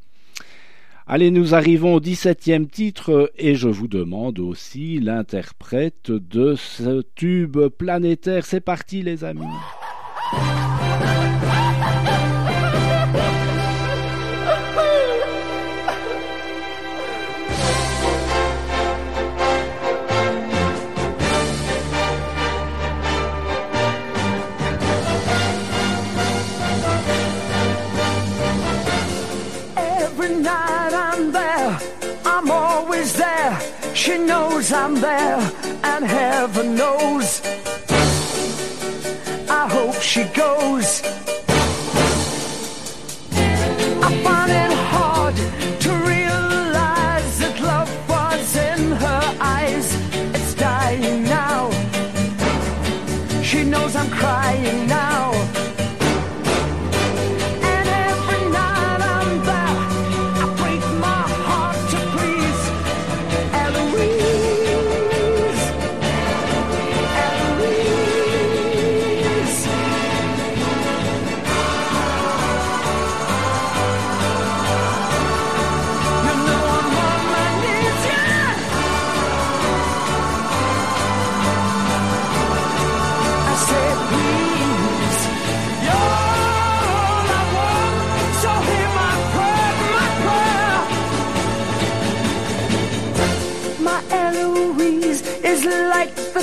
Allez, 1.12 1.32
nous 1.32 1.56
arrivons 1.56 1.96
au 1.96 2.00
17e 2.00 2.68
titre 2.68 3.32
et 3.36 3.56
je 3.56 3.68
vous 3.68 3.88
demande 3.88 4.38
aussi 4.38 5.00
l'interprète 5.00 6.12
de 6.12 6.54
ce 6.54 7.02
tube 7.16 7.58
planétaire. 7.70 8.46
C'est 8.46 8.62
parti 8.62 9.02
les 9.02 9.24
amis. 9.24 9.42
She 34.10 34.18
knows 34.18 34.74
I'm 34.74 34.96
there, 34.96 35.40
and 35.84 36.04
heaven 36.04 36.74
knows. 36.74 37.44
I 39.48 39.68
hope 39.70 40.02
she 40.02 40.24
goes. 40.24 41.04
I 44.08 44.10
find 44.26 44.52
it 44.64 44.74
hard 44.94 45.36
to 45.86 45.92
realize 46.14 47.34
that 47.42 47.56
love 47.62 47.92
was 48.10 48.56
in 48.56 48.94
her 48.94 49.24
eyes. 49.40 49.88
It's 50.34 50.56
dying 50.56 51.26
now. 51.26 51.70
She 53.44 53.64
knows 53.64 53.96
I'm 53.96 54.10
crying 54.10 54.88
now. 54.88 55.09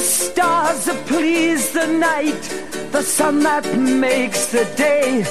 Stars 0.06 0.84
that 0.84 1.04
please 1.06 1.72
the 1.72 1.86
night, 1.86 2.42
the 2.92 3.02
sun 3.02 3.40
that 3.40 3.66
makes 3.76 4.46
the 4.46 4.64
day, 4.76 5.22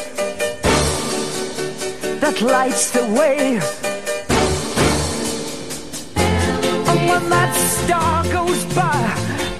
that 2.19 2.41
lights 2.41 2.91
the 2.91 3.05
way. 3.19 3.59
And 6.89 6.99
when 7.09 7.29
that 7.29 7.53
star 7.55 8.23
goes 8.25 8.65
by, 8.75 9.01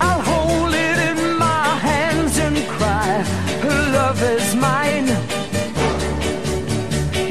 I'll 0.02 0.22
hold 0.22 0.74
it 0.74 0.98
in 1.12 1.38
my 1.38 1.68
hands 1.90 2.38
and 2.38 2.58
cry, 2.76 3.24
Her 3.66 3.82
love 3.98 4.22
is 4.22 4.56
mine. 4.56 5.08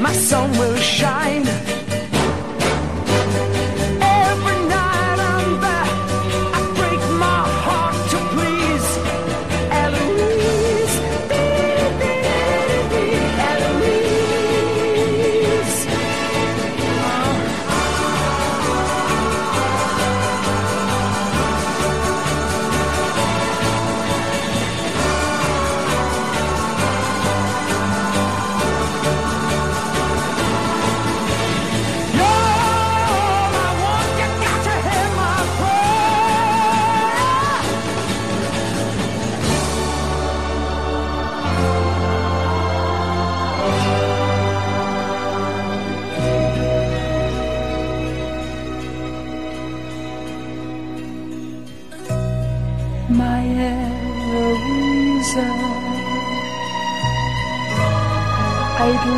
My 0.01 0.13
sun 0.13 0.51
will 0.57 0.77
shine. 0.77 1.45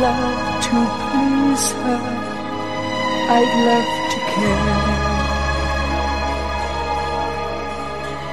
Love 0.00 0.62
to 0.62 0.78
please 1.10 1.66
her. 1.82 2.00
I'd 3.36 3.52
love 3.68 3.90
to 4.12 4.18
care. 4.32 4.98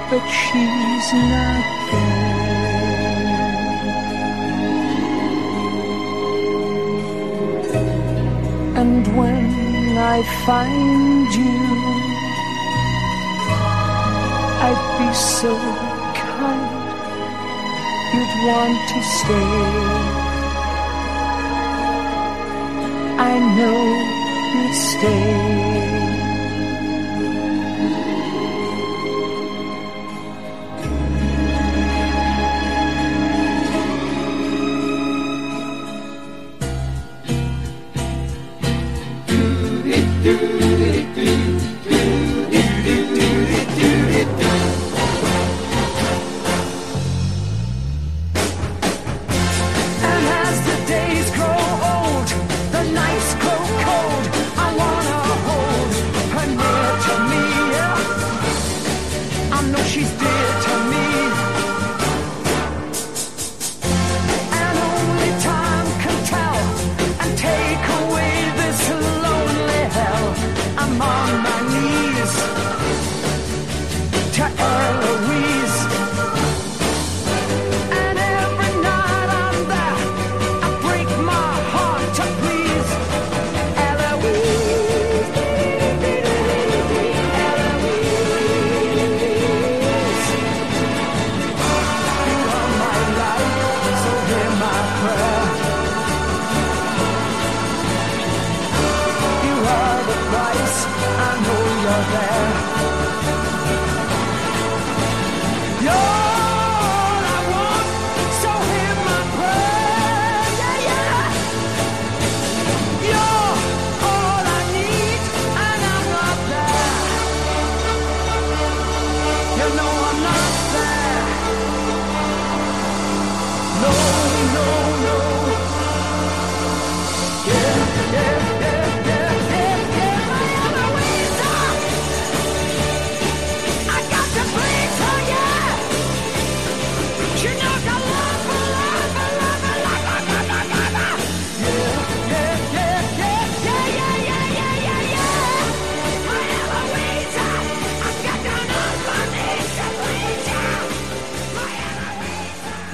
But 0.09 0.25
she's 0.39 1.07
not 1.31 1.65
there. 1.89 2.45
And 8.81 9.03
when 9.17 9.97
I 9.97 10.17
find 10.45 11.29
you, 11.33 11.57
I'd 14.67 14.83
be 14.99 15.09
so 15.13 15.51
kind. 16.21 16.75
You'd 18.13 18.33
want 18.47 18.79
to 18.89 18.99
stay. 19.17 20.24
I 23.55 23.57
know 23.57 24.05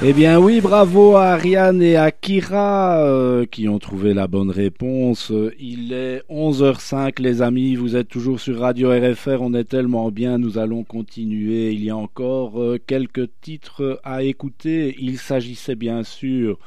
Eh 0.03 0.13
bien 0.13 0.39
oui, 0.39 0.61
bravo 0.61 1.15
à 1.15 1.33
Ariane 1.33 1.83
et 1.83 1.95
à 1.95 2.09
Kira 2.09 3.05
euh, 3.05 3.45
qui 3.45 3.69
ont 3.69 3.77
trouvé 3.77 4.15
la 4.15 4.25
bonne 4.25 4.49
réponse. 4.49 5.31
Il 5.59 5.93
est 5.93 6.23
11h05 6.27 7.21
les 7.21 7.43
amis, 7.43 7.75
vous 7.75 7.95
êtes 7.95 8.07
toujours 8.07 8.39
sur 8.39 8.61
Radio 8.61 8.89
RFR, 8.89 9.41
on 9.41 9.53
est 9.53 9.65
tellement 9.65 10.09
bien, 10.09 10.39
nous 10.39 10.57
allons 10.57 10.83
continuer. 10.83 11.73
Il 11.73 11.83
y 11.83 11.91
a 11.91 11.95
encore 11.95 12.59
euh, 12.59 12.79
quelques 12.83 13.29
titres 13.41 14.01
à 14.03 14.23
écouter. 14.23 14.95
Il 14.99 15.19
s'agissait 15.19 15.75
bien 15.75 16.01
sûr 16.01 16.57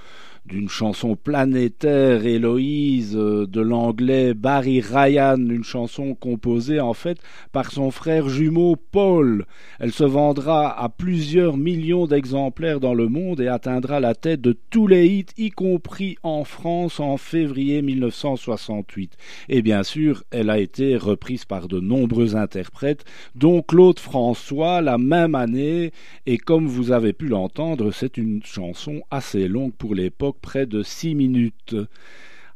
d'une 0.46 0.68
chanson 0.68 1.16
planétaire, 1.16 2.26
Héloïse, 2.26 3.16
euh, 3.16 3.46
de 3.46 3.62
l'anglais 3.62 4.34
Barry 4.34 4.80
Ryan, 4.82 5.38
une 5.38 5.64
chanson 5.64 6.14
composée 6.14 6.80
en 6.80 6.92
fait 6.92 7.18
par 7.52 7.70
son 7.70 7.90
frère 7.90 8.28
jumeau 8.28 8.76
Paul. 8.76 9.46
Elle 9.80 9.92
se 9.92 10.04
vendra 10.04 10.78
à 10.78 10.90
plusieurs 10.90 11.56
millions 11.56 12.06
d'exemplaires 12.06 12.78
dans 12.78 12.92
le 12.92 13.08
monde 13.08 13.40
et 13.40 13.48
atteindra 13.48 14.00
la 14.00 14.14
tête 14.14 14.42
de 14.42 14.54
tous 14.70 14.86
les 14.86 15.06
hits, 15.06 15.26
y 15.38 15.50
compris 15.50 16.16
en 16.22 16.44
France 16.44 17.00
en 17.00 17.16
février 17.16 17.80
1968. 17.80 19.16
Et 19.48 19.62
bien 19.62 19.82
sûr, 19.82 20.24
elle 20.30 20.50
a 20.50 20.58
été 20.58 20.96
reprise 20.96 21.46
par 21.46 21.68
de 21.68 21.80
nombreux 21.80 22.36
interprètes, 22.36 23.04
dont 23.34 23.62
Claude 23.62 23.98
François 23.98 24.82
la 24.82 24.98
même 24.98 25.34
année, 25.34 25.92
et 26.26 26.36
comme 26.36 26.66
vous 26.66 26.92
avez 26.92 27.14
pu 27.14 27.28
l'entendre, 27.28 27.90
c'est 27.92 28.18
une 28.18 28.42
chanson 28.44 29.02
assez 29.10 29.48
longue 29.48 29.72
pour 29.72 29.94
l'époque 29.94 30.33
près 30.40 30.66
de 30.66 30.82
6 30.82 31.14
minutes. 31.14 31.76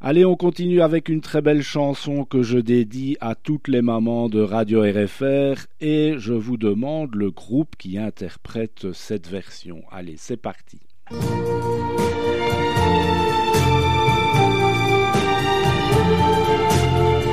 Allez, 0.01 0.25
on 0.25 0.37
continue 0.37 0.81
avec 0.81 1.09
une 1.09 1.21
très 1.21 1.43
belle 1.43 1.63
chanson 1.63 2.25
que 2.25 2.43
je 2.43 2.59
dédie 2.59 3.17
à 3.21 3.35
toutes 3.35 3.67
les 3.67 3.83
mamans 3.83 4.29
de 4.29 4.41
Radio 4.41 4.83
RFR 4.83 5.67
et 5.81 6.15
je 6.19 6.35
vous 6.35 6.57
demande 6.57 7.17
le 7.17 7.33
groupe 7.33 7.75
qui 7.77 7.99
interprète 7.99 8.93
cette 8.93 9.29
version. 9.29 9.83
Allez, 9.91 10.15
c'est 10.17 10.37
parti. 10.37 10.79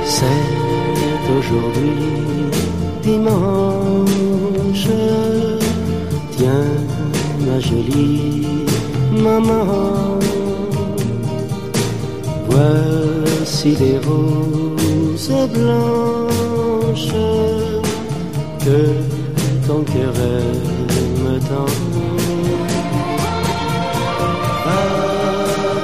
C'est 0.04 0.24
aujourd'hui 1.38 2.16
dimanche. 3.02 4.88
Tiens, 6.36 6.64
ma 7.46 7.60
jolie 7.60 8.66
maman, 9.12 10.18
voici 12.56 13.72
des 13.74 13.98
roses 13.98 15.48
blanches 15.52 17.12
que 18.64 18.80
ton 19.66 19.80
cœur 19.82 20.14
aime 20.16 21.40
tant. 21.48 21.72
Ah, 24.66 24.80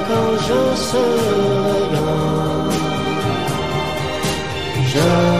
quand 0.07 0.33
je 0.47 0.61
serai 0.89 1.81
grand, 1.93 2.69
j'achèterai 4.91 5.32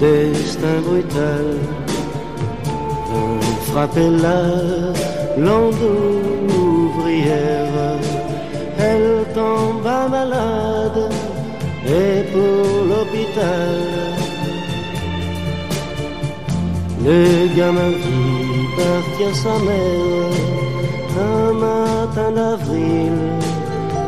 destin 0.00 0.80
brutal 0.86 1.46
frapper 3.70 4.10
la 4.24 4.40
blonde 5.36 5.84
ouvrière. 6.48 7.98
Elle 8.78 9.24
tomba 9.34 10.08
malade 10.08 11.02
et 11.86 12.22
pour 12.32 12.66
l'hôpital. 12.90 13.76
Le 17.04 17.56
gamin 17.56 17.90
vit 18.02 18.68
partir 18.80 19.30
sa 19.44 19.54
mère 19.66 20.36
un 21.18 21.52
matin 21.66 22.30
d'avril 22.38 23.12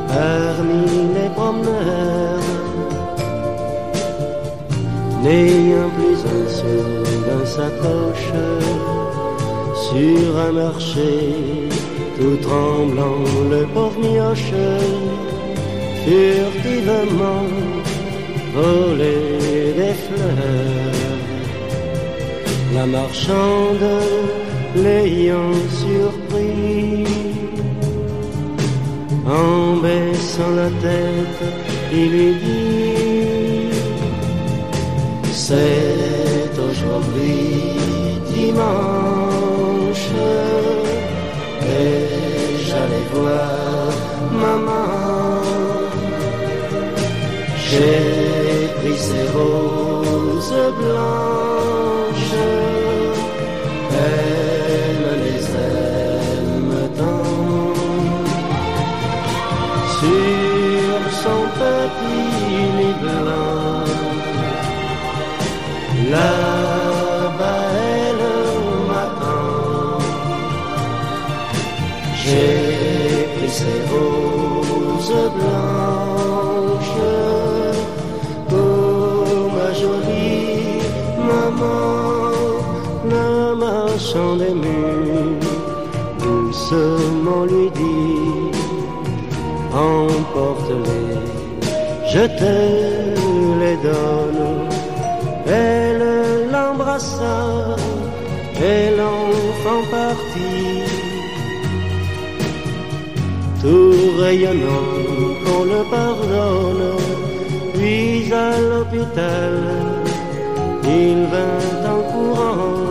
parmi 0.08 0.84
les 1.16 1.30
promeneurs. 1.36 2.71
N'ayant 5.22 5.90
plus 5.96 6.20
un 6.36 6.46
sou 6.58 6.82
dans 7.28 7.46
sa 7.46 7.68
poche, 7.82 8.32
sur 9.88 10.38
un 10.46 10.52
marché, 10.52 11.12
tout 12.18 12.36
tremblant, 12.42 13.22
le 13.50 13.62
pauvre 13.74 13.98
mioche 14.00 14.52
furtivement 16.04 17.46
volait 18.54 19.72
des 19.78 19.94
fleurs. 20.04 20.92
La 22.74 22.86
marchande 22.86 23.90
l'ayant 24.76 25.52
surpris, 25.82 27.06
en 29.26 29.76
baissant 29.76 30.50
la 30.56 30.68
tête, 30.86 31.42
il 31.92 32.10
lui 32.10 32.34
dit 32.44 32.61
C'est 35.52 36.58
aujourd'hui 36.58 37.76
dimanche 38.34 40.08
et 41.60 42.56
j'allais 42.64 43.06
voir 43.12 43.90
maman. 44.44 45.42
J'ai 47.66 48.68
pris 48.78 48.98
ces 49.08 49.26
roses 49.36 50.58
blanches, 50.80 51.81
je 92.12 92.24
te 92.40 92.54
les 93.60 93.76
donne. 93.88 94.44
Elle 95.46 96.50
l'embrassa 96.52 97.76
et 98.70 98.96
l'enfant 98.98 99.82
partit 99.90 101.02
tout 103.62 103.94
rayonnant 104.18 104.90
qu'on 105.44 105.64
le 105.64 105.82
pardonne. 105.90 106.96
Puis 107.74 108.32
à 108.32 108.50
l'hôpital, 108.68 109.54
il 110.84 111.18
vint 111.34 111.90
en 111.94 112.00
courant 112.12 112.82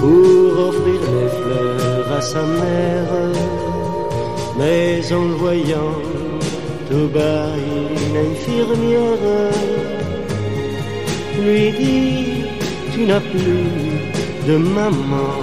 pour 0.00 0.68
offrir 0.68 1.00
les 1.16 1.28
fleurs 1.38 2.18
à 2.18 2.20
sa 2.20 2.42
mère. 2.42 3.65
Mais 4.58 5.12
en 5.12 5.24
le 5.24 5.34
voyant, 5.34 5.94
tout 6.88 7.08
bas, 7.14 7.50
une 7.56 8.16
infirmière 8.30 9.52
lui 11.42 11.70
dit, 11.72 12.44
tu 12.92 13.00
n'as 13.04 13.20
plus 13.20 13.66
de 14.48 14.56
maman. 14.56 15.34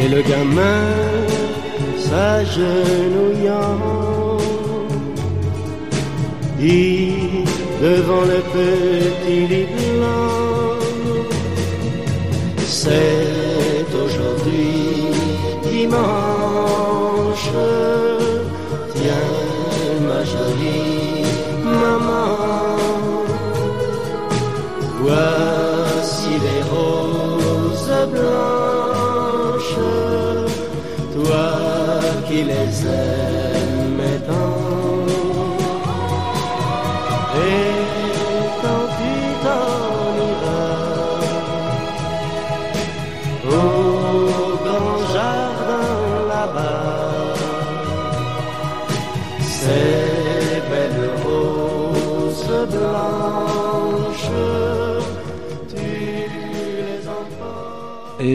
Et 0.00 0.08
le 0.08 0.22
gamin 0.22 0.86
s'agenouillant 1.98 3.78
dit 6.58 7.44
devant 7.82 8.24
le 8.32 8.40
petit 8.54 9.46
lit 9.50 9.66
blanc 9.74 10.78
C'est 12.66 13.19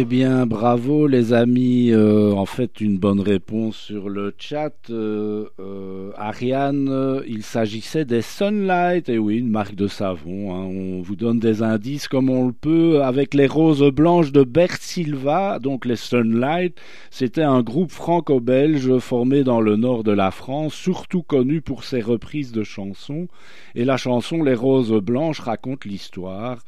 Eh 0.06 0.07
bien, 0.07 0.45
bravo 0.45 1.07
les 1.07 1.34
amis. 1.34 1.90
Euh, 1.90 2.32
en 2.34 2.45
fait, 2.45 2.80
une 2.80 2.99
bonne 2.99 3.19
réponse 3.19 3.76
sur 3.76 4.07
le 4.07 4.36
chat. 4.38 4.76
Euh, 4.91 5.45
euh, 5.60 6.11
Ariane, 6.15 7.23
il 7.27 7.41
s'agissait 7.41 8.06
des 8.06 8.22
Sunlight. 8.22 9.10
Et 9.10 9.18
oui, 9.18 9.38
une 9.38 9.49
marque 9.49 9.73
de 9.73 9.88
savon. 9.88 10.53
hein. 10.53 10.64
On 10.64 11.02
vous 11.02 11.15
donne 11.15 11.40
des 11.40 11.64
indices 11.64 12.07
comme 12.07 12.30
on 12.30 12.45
le 12.45 12.53
peut 12.53 13.02
avec 13.02 13.34
les 13.34 13.48
roses 13.48 13.90
blanches 13.91 14.32
de 14.32 14.44
Bert 14.44 14.77
Silva. 14.80 15.57
Donc 15.57 15.86
les 15.86 15.95
Sunlight, 15.95 16.80
c'était 17.10 17.41
un 17.41 17.64
groupe 17.64 17.91
franco-belge 17.91 18.99
formé 18.99 19.44
dans 19.44 19.60
le 19.60 19.76
nord 19.76 20.03
de 20.03 20.11
la 20.11 20.30
France, 20.30 20.76
surtout 20.76 21.23
connu 21.23 21.61
pour 21.61 21.84
ses 21.84 22.02
reprises 22.02 22.52
de 22.52 22.61
chansons. 22.61 23.27
Et 23.73 23.86
la 23.86 23.98
chanson 23.98 24.44
Les 24.44 24.53
roses 24.53 24.94
blanches 25.02 25.40
raconte 25.40 25.84
l'histoire 25.84 26.60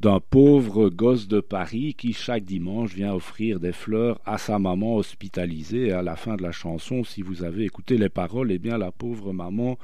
d'un 0.00 0.20
pauvre 0.20 0.88
gosse 0.88 1.28
de 1.28 1.40
Paris 1.40 1.94
qui 1.96 2.12
chaque 2.12 2.44
dimanche 2.44 2.94
vient 2.94 3.14
offrir 3.14 3.60
des 3.60 3.72
fleurs 3.72 4.20
à 4.24 4.38
sa 4.38 4.58
maman 4.58 4.96
hospitalisée. 4.96 5.88
Et 5.88 5.92
à 5.92 6.02
la 6.02 6.16
fin 6.16 6.36
de 6.36 6.42
la 6.42 6.52
chanson 6.52 7.04
si 7.04 7.22
vous 7.22 7.44
avez 7.44 7.64
écouté 7.64 7.96
les 7.98 8.08
paroles 8.08 8.52
eh 8.52 8.58
bien 8.58 8.78
la 8.78 8.92
pauvre 8.92 9.32
maman 9.32 9.78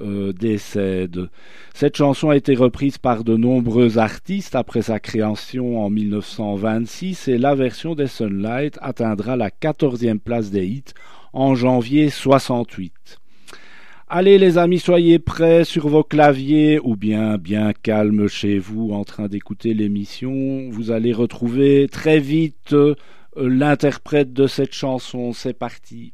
euh, 0.00 0.32
décède. 0.32 1.28
Cette 1.74 1.96
chanson 1.96 2.30
a 2.30 2.36
été 2.36 2.54
reprise 2.54 2.98
par 2.98 3.24
de 3.24 3.36
nombreux 3.36 3.98
artistes 3.98 4.54
après 4.54 4.82
sa 4.82 5.00
création 5.00 5.82
en 5.84 5.90
1926 5.90 7.28
et 7.28 7.38
la 7.38 7.54
version 7.54 7.94
des 7.94 8.06
Sunlight 8.06 8.78
atteindra 8.82 9.36
la 9.36 9.50
14e 9.50 10.18
place 10.18 10.50
des 10.50 10.66
hits 10.66 10.94
en 11.32 11.54
janvier 11.54 12.10
68 12.10 13.20
Allez 14.08 14.38
les 14.38 14.56
amis, 14.56 14.78
soyez 14.78 15.18
prêts 15.18 15.64
sur 15.64 15.88
vos 15.88 16.04
claviers 16.04 16.78
ou 16.78 16.94
bien 16.94 17.38
bien 17.38 17.72
calme 17.72 18.28
chez 18.28 18.56
vous 18.56 18.92
en 18.92 19.02
train 19.02 19.26
d'écouter 19.26 19.74
l'émission. 19.74 20.68
Vous 20.70 20.92
allez 20.92 21.12
retrouver 21.12 21.88
très 21.90 22.20
vite 22.20 22.72
euh, 22.72 22.94
l'interprète 23.36 24.32
de 24.32 24.46
cette 24.46 24.74
chanson. 24.74 25.32
C'est 25.32 25.58
parti. 25.58 26.12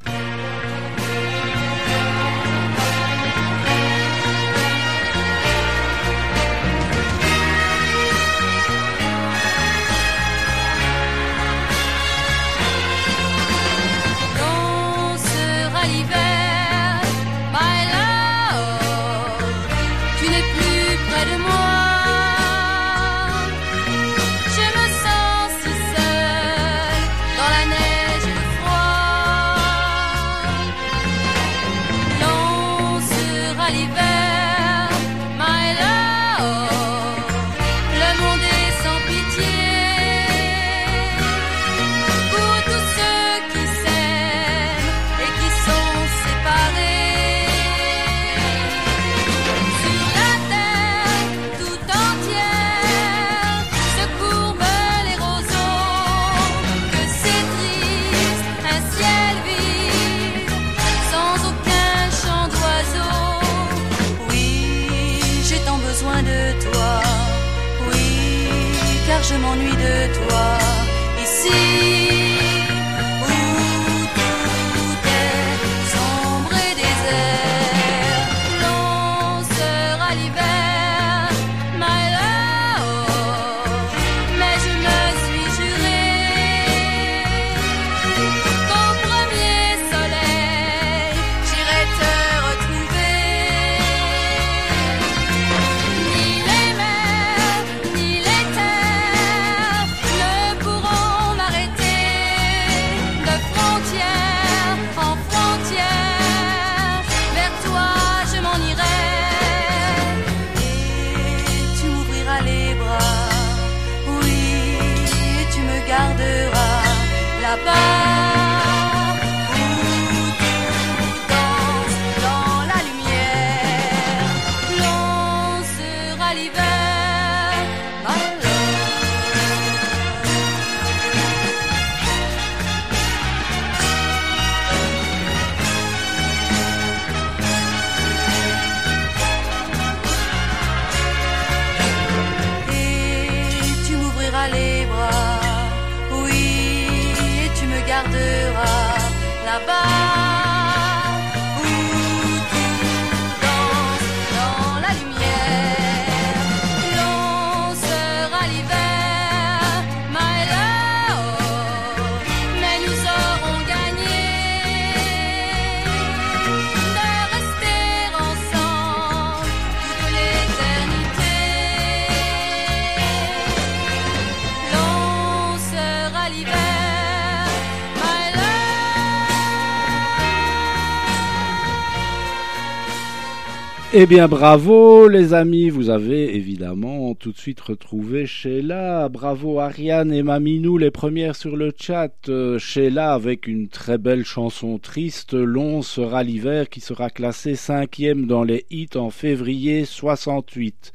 Eh 184.04 184.06
bien 184.06 184.26
bravo 184.26 185.06
les 185.06 185.32
amis, 185.32 185.70
vous 185.70 185.88
avez 185.88 186.34
évidemment 186.34 187.14
tout 187.14 187.30
de 187.30 187.38
suite 187.38 187.60
retrouvé 187.60 188.26
Sheila. 188.26 189.08
Bravo 189.08 189.60
Ariane 189.60 190.12
et 190.12 190.24
Maminou, 190.24 190.76
les 190.76 190.90
premières 190.90 191.36
sur 191.36 191.56
le 191.56 191.72
chat. 191.76 192.12
Euh, 192.28 192.58
Sheila 192.58 193.14
avec 193.14 193.46
une 193.46 193.68
très 193.68 193.98
belle 193.98 194.24
chanson 194.24 194.78
triste, 194.78 195.34
Long 195.34 195.82
sera 195.82 196.24
l'hiver 196.24 196.68
qui 196.68 196.80
sera 196.80 197.10
classé 197.10 197.54
cinquième 197.54 198.26
dans 198.26 198.42
les 198.42 198.66
hits 198.70 198.96
en 198.96 199.10
février 199.10 199.84
68. 199.84 200.92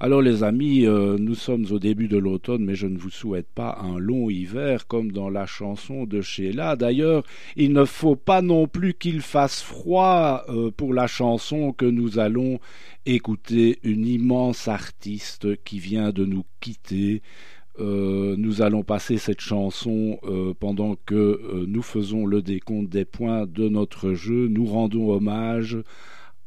Alors 0.00 0.22
les 0.22 0.44
amis, 0.44 0.86
euh, 0.86 1.16
nous 1.18 1.34
sommes 1.34 1.66
au 1.72 1.80
début 1.80 2.06
de 2.06 2.18
l'automne, 2.18 2.64
mais 2.64 2.76
je 2.76 2.86
ne 2.86 2.96
vous 2.96 3.10
souhaite 3.10 3.48
pas 3.52 3.80
un 3.82 3.98
long 3.98 4.30
hiver 4.30 4.86
comme 4.86 5.10
dans 5.10 5.28
la 5.28 5.44
chanson 5.44 6.06
de 6.06 6.20
Sheila. 6.20 6.76
D'ailleurs, 6.76 7.24
il 7.56 7.72
ne 7.72 7.84
faut 7.84 8.14
pas 8.14 8.40
non 8.40 8.68
plus 8.68 8.94
qu'il 8.94 9.22
fasse 9.22 9.60
froid 9.60 10.44
euh, 10.50 10.70
pour 10.70 10.94
la 10.94 11.08
chanson 11.08 11.72
que 11.72 11.84
nous 11.84 12.20
allons 12.20 12.60
écouter, 13.06 13.80
une 13.82 14.06
immense 14.06 14.68
artiste 14.68 15.60
qui 15.64 15.80
vient 15.80 16.12
de 16.12 16.24
nous 16.24 16.44
quitter. 16.60 17.20
Euh, 17.80 18.36
nous 18.38 18.62
allons 18.62 18.84
passer 18.84 19.18
cette 19.18 19.40
chanson 19.40 20.20
pendant 20.60 20.94
que 21.06 21.64
nous 21.66 21.82
faisons 21.82 22.24
le 22.24 22.40
décompte 22.40 22.88
des 22.88 23.04
points 23.04 23.46
de 23.46 23.68
notre 23.68 24.12
jeu. 24.12 24.46
Nous 24.46 24.66
rendons 24.66 25.10
hommage 25.10 25.78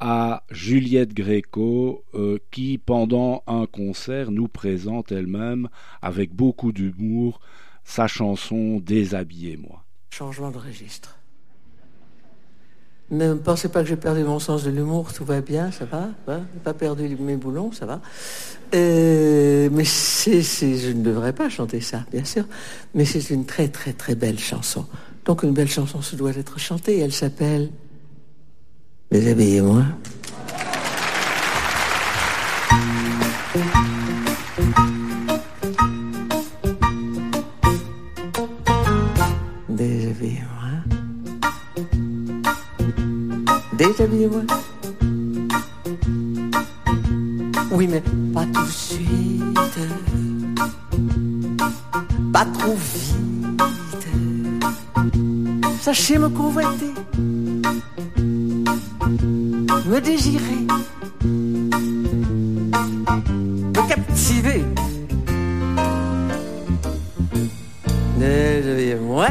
à 0.01 0.43
Juliette 0.49 1.13
Gréco 1.13 2.03
euh, 2.15 2.39
qui, 2.49 2.79
pendant 2.79 3.43
un 3.45 3.67
concert, 3.67 4.31
nous 4.31 4.47
présente 4.47 5.11
elle-même, 5.11 5.69
avec 6.01 6.33
beaucoup 6.33 6.71
d'humour, 6.71 7.39
sa 7.85 8.07
chanson 8.07 8.81
Déshabillez-moi. 8.83 9.83
Changement 10.09 10.49
de 10.49 10.57
registre. 10.57 11.17
Ne 13.11 13.35
pensez 13.35 13.69
pas 13.69 13.83
que 13.83 13.89
j'ai 13.89 13.95
perdu 13.95 14.23
mon 14.23 14.39
sens 14.39 14.63
de 14.63 14.71
l'humour, 14.71 15.13
tout 15.13 15.25
va 15.25 15.41
bien, 15.41 15.69
ça 15.71 15.85
va, 15.85 16.09
va 16.25 16.39
J'ai 16.53 16.59
pas 16.61 16.73
perdu 16.73 17.15
mes 17.19 17.35
boulons, 17.35 17.71
ça 17.71 17.85
va. 17.85 18.01
Euh, 18.73 19.69
mais 19.71 19.83
je 19.83 20.91
ne 20.91 21.03
devrais 21.03 21.33
pas 21.33 21.49
chanter 21.49 21.81
ça, 21.81 22.05
bien 22.11 22.23
sûr. 22.23 22.45
Mais 22.95 23.05
c'est 23.05 23.29
une 23.29 23.45
très 23.45 23.67
très 23.67 23.93
très 23.93 24.15
belle 24.15 24.39
chanson. 24.39 24.85
Donc 25.25 25.43
une 25.43 25.51
belle 25.51 25.69
chanson 25.69 26.01
se 26.01 26.15
doit 26.15 26.31
être 26.31 26.57
chantée. 26.57 26.99
Elle 26.99 27.11
s'appelle 27.11 27.69
Déshabillez-moi. 29.11 29.83
Déshabillez-moi. 39.67 40.69
Déshabillez-moi. 43.73 44.41
Oui, 47.73 47.87
mais 47.87 48.01
pas 48.33 48.45
tout 48.45 48.63
de 48.63 48.69
suite. 48.69 49.79
Pas 52.31 52.45
trop 52.45 52.75
vite. 52.75 54.07
Sachez 55.81 56.17
me 56.17 56.29
convoiter. 56.29 56.93
Me 59.11 59.99
désirer. 59.99 60.65
Me 63.73 63.87
captiver. 63.89 64.63
Déshabillez-moi. 68.17 69.27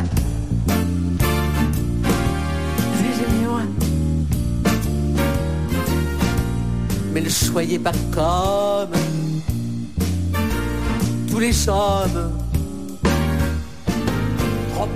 Déshabillez-moi. 2.99 3.63
Mais 7.15 7.21
ne 7.23 7.29
soyez 7.29 7.79
pas 7.79 7.93
comme 8.13 8.91
tous 11.31 11.39
les 11.39 11.69
hommes 11.69 12.33
trop 14.75 14.89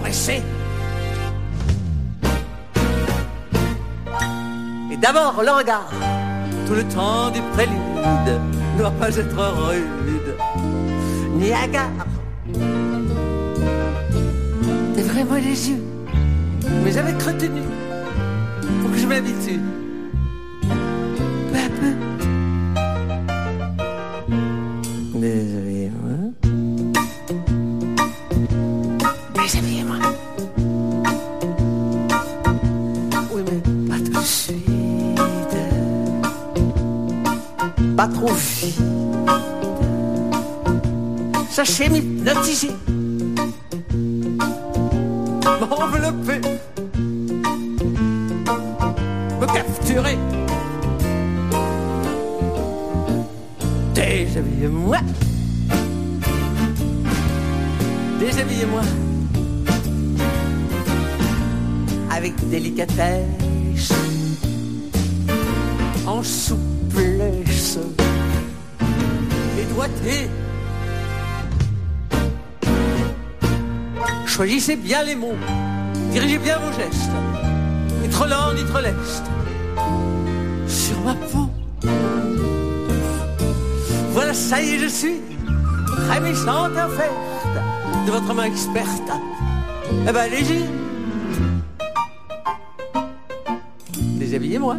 D'abord 5.01 5.43
le 5.43 5.51
regard, 5.51 5.91
tout 6.67 6.75
le 6.75 6.85
temps 6.85 7.31
du 7.31 7.41
prélude, 7.53 8.41
ne 8.75 8.79
doit 8.79 8.91
pas 8.93 9.15
être 9.15 9.37
rude, 9.37 10.35
ni 11.35 11.53
hagard. 11.53 12.07
T'es 14.95 15.03
vraiment 15.03 15.37
yeux, 15.71 15.83
mais 16.83 16.97
avec 16.97 17.21
retenue, 17.23 17.63
faut 18.83 18.89
que 18.89 18.99
je 18.99 19.07
m'habitue. 19.07 19.61
Peu 21.53 21.59
à 21.59 21.69
peu. 21.79 21.95
Déshabillez-moi. 25.21 26.17
Déshabillez-moi. 29.35 29.97
Oui, 29.99 30.74
Pas 38.05 38.11
trop 38.13 38.35
vite. 38.35 38.77
Sachez 41.49 41.89
m'hypnotiser. 41.89 42.73
M'envelopper. 45.71 46.41
Me 49.41 49.47
capturer. 49.47 50.19
Déshabillez-moi. 53.95 54.99
Déshabillez-moi. 58.21 58.83
Avec 62.11 62.35
délicatesse. 62.51 63.95
En 66.07 66.23
souplesse. 67.25 67.79
Et 69.59 69.75
doigté. 69.75 70.29
Choisissez 74.27 74.77
bien 74.77 75.03
les 75.05 75.15
mots. 75.15 75.37
Dirigez 76.13 76.39
bien 76.39 76.59
vos 76.59 76.73
gestes. 76.73 77.11
Ni 78.03 78.09
trop 78.09 78.27
lent, 78.27 78.53
ni 78.55 78.65
trop 78.65 78.81
leste. 78.81 79.25
Sur 80.67 81.01
ma 81.01 81.15
peau. 81.15 81.49
Voilà, 84.13 84.35
ça 84.35 84.61
y 84.61 84.75
est, 84.75 84.79
je 84.79 84.87
suis 84.87 85.21
très 86.09 86.21
méchante 86.21 86.73
offerte 86.73 87.13
de 88.07 88.11
votre 88.13 88.35
main 88.35 88.45
experte. 88.45 89.11
Eh 90.09 90.13
ben, 90.13 90.17
allez-y. 90.17 90.65
Déshabillez-moi. 94.19 94.77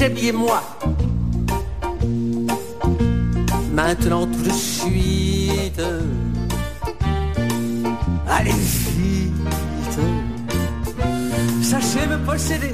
Déshabillez-moi. 0.00 0.62
Maintenant, 3.70 4.26
tout 4.26 4.42
de 4.42 4.50
suite. 4.50 5.82
Allez 8.26 8.50
vite. 8.96 10.00
Sachez 11.60 12.06
me 12.06 12.16
posséder 12.24 12.72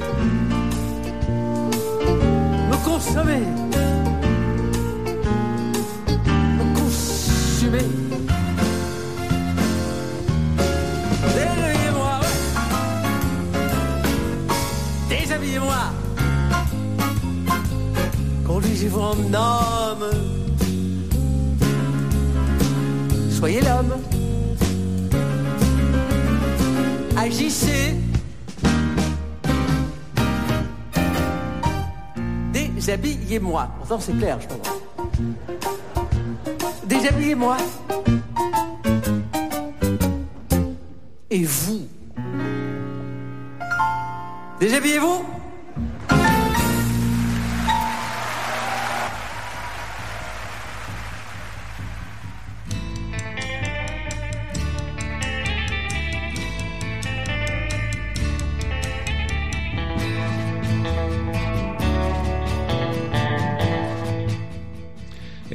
me 2.71 2.77
consommer, 2.85 3.43
me 6.59 6.79
consumer. 6.79 7.89
Déshabillez-moi, 15.09 15.96
en. 18.95 20.01
Soyez 23.31 23.61
l'homme. 23.61 23.95
Agissez. 27.17 27.95
Déshabillez-moi. 32.53 33.69
Pourtant, 33.79 34.01
c'est 34.01 34.17
clair, 34.17 34.39
je 34.41 34.49
comprends. 34.49 34.77
Déshabillez-moi. 36.85 37.57
Et 41.31 41.45
vous 41.45 41.86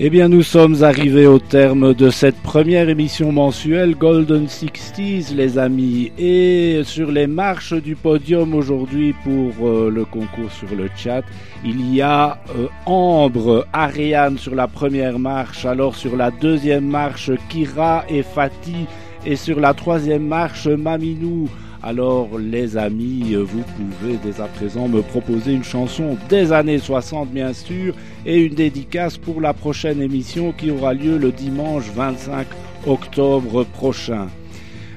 Eh 0.04 0.10
bien, 0.10 0.30
nous 0.30 0.42
sommes 0.42 0.84
arrivés 0.84 1.28
au 1.28 1.38
terme 1.38 1.94
de 1.94 2.10
cette 2.10 2.42
première 2.42 2.90
émission 2.90 3.32
mensuelle 3.32 3.94
Golden 3.94 4.48
Sixties, 4.48 5.28
les 5.36 5.60
amis. 5.60 6.12
Et 6.18 6.82
sur 6.84 7.12
les 7.12 7.28
marches 7.28 7.76
du 7.76 7.96
podium 7.96 8.56
aujourd'hui 8.56 9.14
pour 9.24 9.68
euh, 9.68 9.92
le 9.92 10.04
concours 10.04 10.52
sur 10.52 10.76
le 10.76 10.90
chat, 10.98 11.22
il 11.64 11.94
y 11.94 12.02
a 12.02 12.40
euh, 12.58 12.66
Ambre, 12.88 13.68
Ariane 13.74 14.40
sur 14.40 14.56
la 14.56 14.68
première 14.68 15.20
marche, 15.20 15.66
alors 15.66 15.96
sur 15.96 16.18
la 16.18 16.32
deuxième 16.32 16.88
marche, 16.88 17.30
Kira 17.48 18.04
et 18.10 18.24
Fatih, 18.24 18.88
et 19.24 19.36
sur 19.36 19.60
la 19.60 19.76
troisième 19.76 20.26
marche, 20.26 20.66
Maminou. 20.66 21.48
Alors 21.84 22.38
les 22.38 22.78
amis, 22.78 23.34
vous 23.34 23.64
pouvez 23.64 24.20
dès 24.24 24.40
à 24.40 24.46
présent 24.46 24.88
me 24.88 25.02
proposer 25.02 25.54
une 25.54 25.64
chanson 25.64 26.16
des 26.30 26.52
années 26.52 26.78
60 26.78 27.32
bien 27.32 27.54
sûr 27.54 27.96
et 28.24 28.38
une 28.38 28.54
dédicace 28.54 29.18
pour 29.18 29.42
la 29.42 29.54
prochaine 29.54 30.00
émission 30.00 30.52
qui 30.52 30.70
aura 30.70 30.94
lieu 30.94 31.18
le 31.18 31.32
dimanche 31.32 31.86
25 31.96 32.46
octobre 32.86 33.64
prochain. 33.64 34.28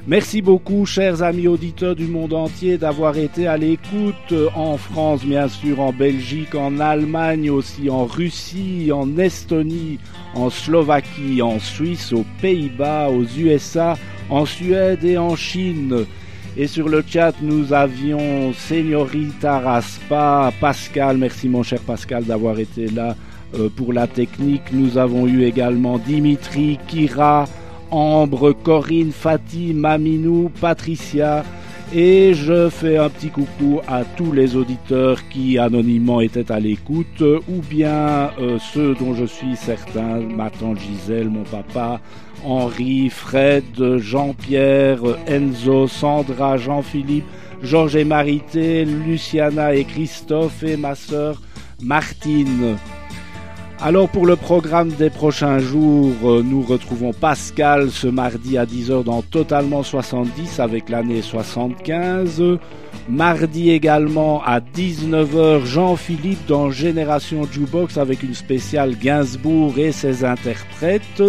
Merci 0.07 0.43
beaucoup 0.43 0.85
chers 0.85 1.23
amis 1.23 1.49
auditeurs 1.49 1.97
du 1.97 2.07
monde 2.07 2.35
entier 2.35 2.77
d'avoir 2.77 3.17
été 3.17 3.47
à 3.47 3.57
l'écoute 3.57 4.35
en 4.55 4.77
France 4.77 5.25
bien 5.25 5.49
sûr, 5.49 5.81
en 5.81 5.95
Belgique, 5.95 6.55
en 6.55 6.81
Allemagne 6.81 7.49
aussi, 7.49 7.89
en 7.89 8.05
Russie, 8.05 8.91
en 8.93 9.17
Estonie, 9.17 9.99
en 10.35 10.51
Slovaquie, 10.51 11.41
en 11.41 11.59
Suisse, 11.59 12.13
aux 12.13 12.27
Pays-Bas, 12.43 13.09
aux 13.09 13.25
USA, 13.25 13.97
en 14.29 14.45
Suède 14.45 15.03
et 15.03 15.17
en 15.17 15.35
Chine. 15.35 16.05
Et 16.57 16.69
sur 16.69 16.89
le 16.89 17.03
chat, 17.05 17.33
nous 17.43 17.73
avions 17.73 18.53
Señorita 18.53 19.59
Raspa, 19.59 20.53
Pascal, 20.61 21.17
merci 21.19 21.49
mon 21.49 21.65
cher 21.65 21.81
Pascal 21.81 22.23
d'avoir 22.23 22.61
été 22.61 22.87
là 22.87 23.17
euh, 23.59 23.69
pour 23.75 23.93
la 23.93 24.07
technique. 24.07 24.63
Nous 24.73 24.97
avons 24.97 25.27
eu 25.27 25.43
également 25.43 25.99
Dimitri, 25.99 26.79
Kira, 26.87 27.47
Ambre, 27.91 28.53
Corinne, 28.53 29.11
Fatih, 29.11 29.75
Maminou, 29.75 30.49
Patricia. 30.61 31.45
Et 31.93 32.35
je 32.35 32.69
fais 32.69 32.99
un 32.99 33.09
petit 33.09 33.31
coucou 33.31 33.81
à 33.89 34.05
tous 34.05 34.31
les 34.31 34.55
auditeurs 34.55 35.29
qui 35.29 35.59
anonymement 35.59 36.21
étaient 36.21 36.53
à 36.53 36.61
l'écoute, 36.61 37.21
ou 37.21 37.63
bien 37.69 38.31
euh, 38.41 38.59
ceux 38.73 38.95
dont 38.95 39.15
je 39.15 39.25
suis 39.25 39.57
certain, 39.57 40.21
ma 40.21 40.51
tante 40.51 40.79
Gisèle, 40.79 41.31
mon 41.31 41.43
papa, 41.43 42.01
Henri, 42.45 43.11
Fred, 43.11 43.99
Jean-Pierre, 43.99 45.01
Enzo, 45.27 45.87
Sandra, 45.87 46.57
Jean-Philippe, 46.57 47.25
Georges 47.63 47.97
et 47.97 48.05
Marité, 48.05 48.85
Luciana 48.85 49.75
et 49.75 49.85
Christophe 49.85 50.63
et 50.63 50.77
ma 50.77 50.95
sœur 50.95 51.41
Martine. 51.83 52.77
Alors 53.81 54.09
pour 54.09 54.25
le 54.25 54.37
programme 54.37 54.91
des 54.91 55.11
prochains 55.11 55.59
jours, 55.59 56.15
euh, 56.25 56.43
nous 56.43 56.63
retrouvons 56.63 57.13
Pascal 57.13 57.91
ce 57.91 58.07
mardi 58.07 58.57
à 58.57 58.65
10h 58.65 59.05
dans 59.05 59.21
Totalement 59.21 59.83
70 59.83 60.61
avec 60.61 60.89
l'année 60.89 61.21
75. 61.21 62.43
Mardi 63.09 63.71
également 63.71 64.43
à 64.43 64.61
19h, 64.61 65.67
Jean-Philippe 65.67 66.47
dans 66.47 66.71
Génération 66.71 67.47
Jukebox 67.51 67.99
avec 67.99 68.23
une 68.23 68.35
spéciale 68.35 68.97
Gainsbourg 68.97 69.79
et 69.79 69.93
ses 69.93 70.25
interprètes. 70.25 71.23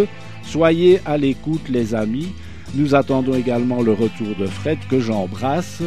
Soyez 0.46 1.00
à 1.06 1.18
l'écoute 1.18 1.70
les 1.70 1.96
amis. 1.96 2.34
Nous 2.74 2.96
attendons 2.96 3.36
également 3.36 3.82
le 3.82 3.94
retour 3.94 4.36
de 4.40 4.48
Fred 4.48 4.80
que 4.90 5.00
j'embrasse. 5.00 5.82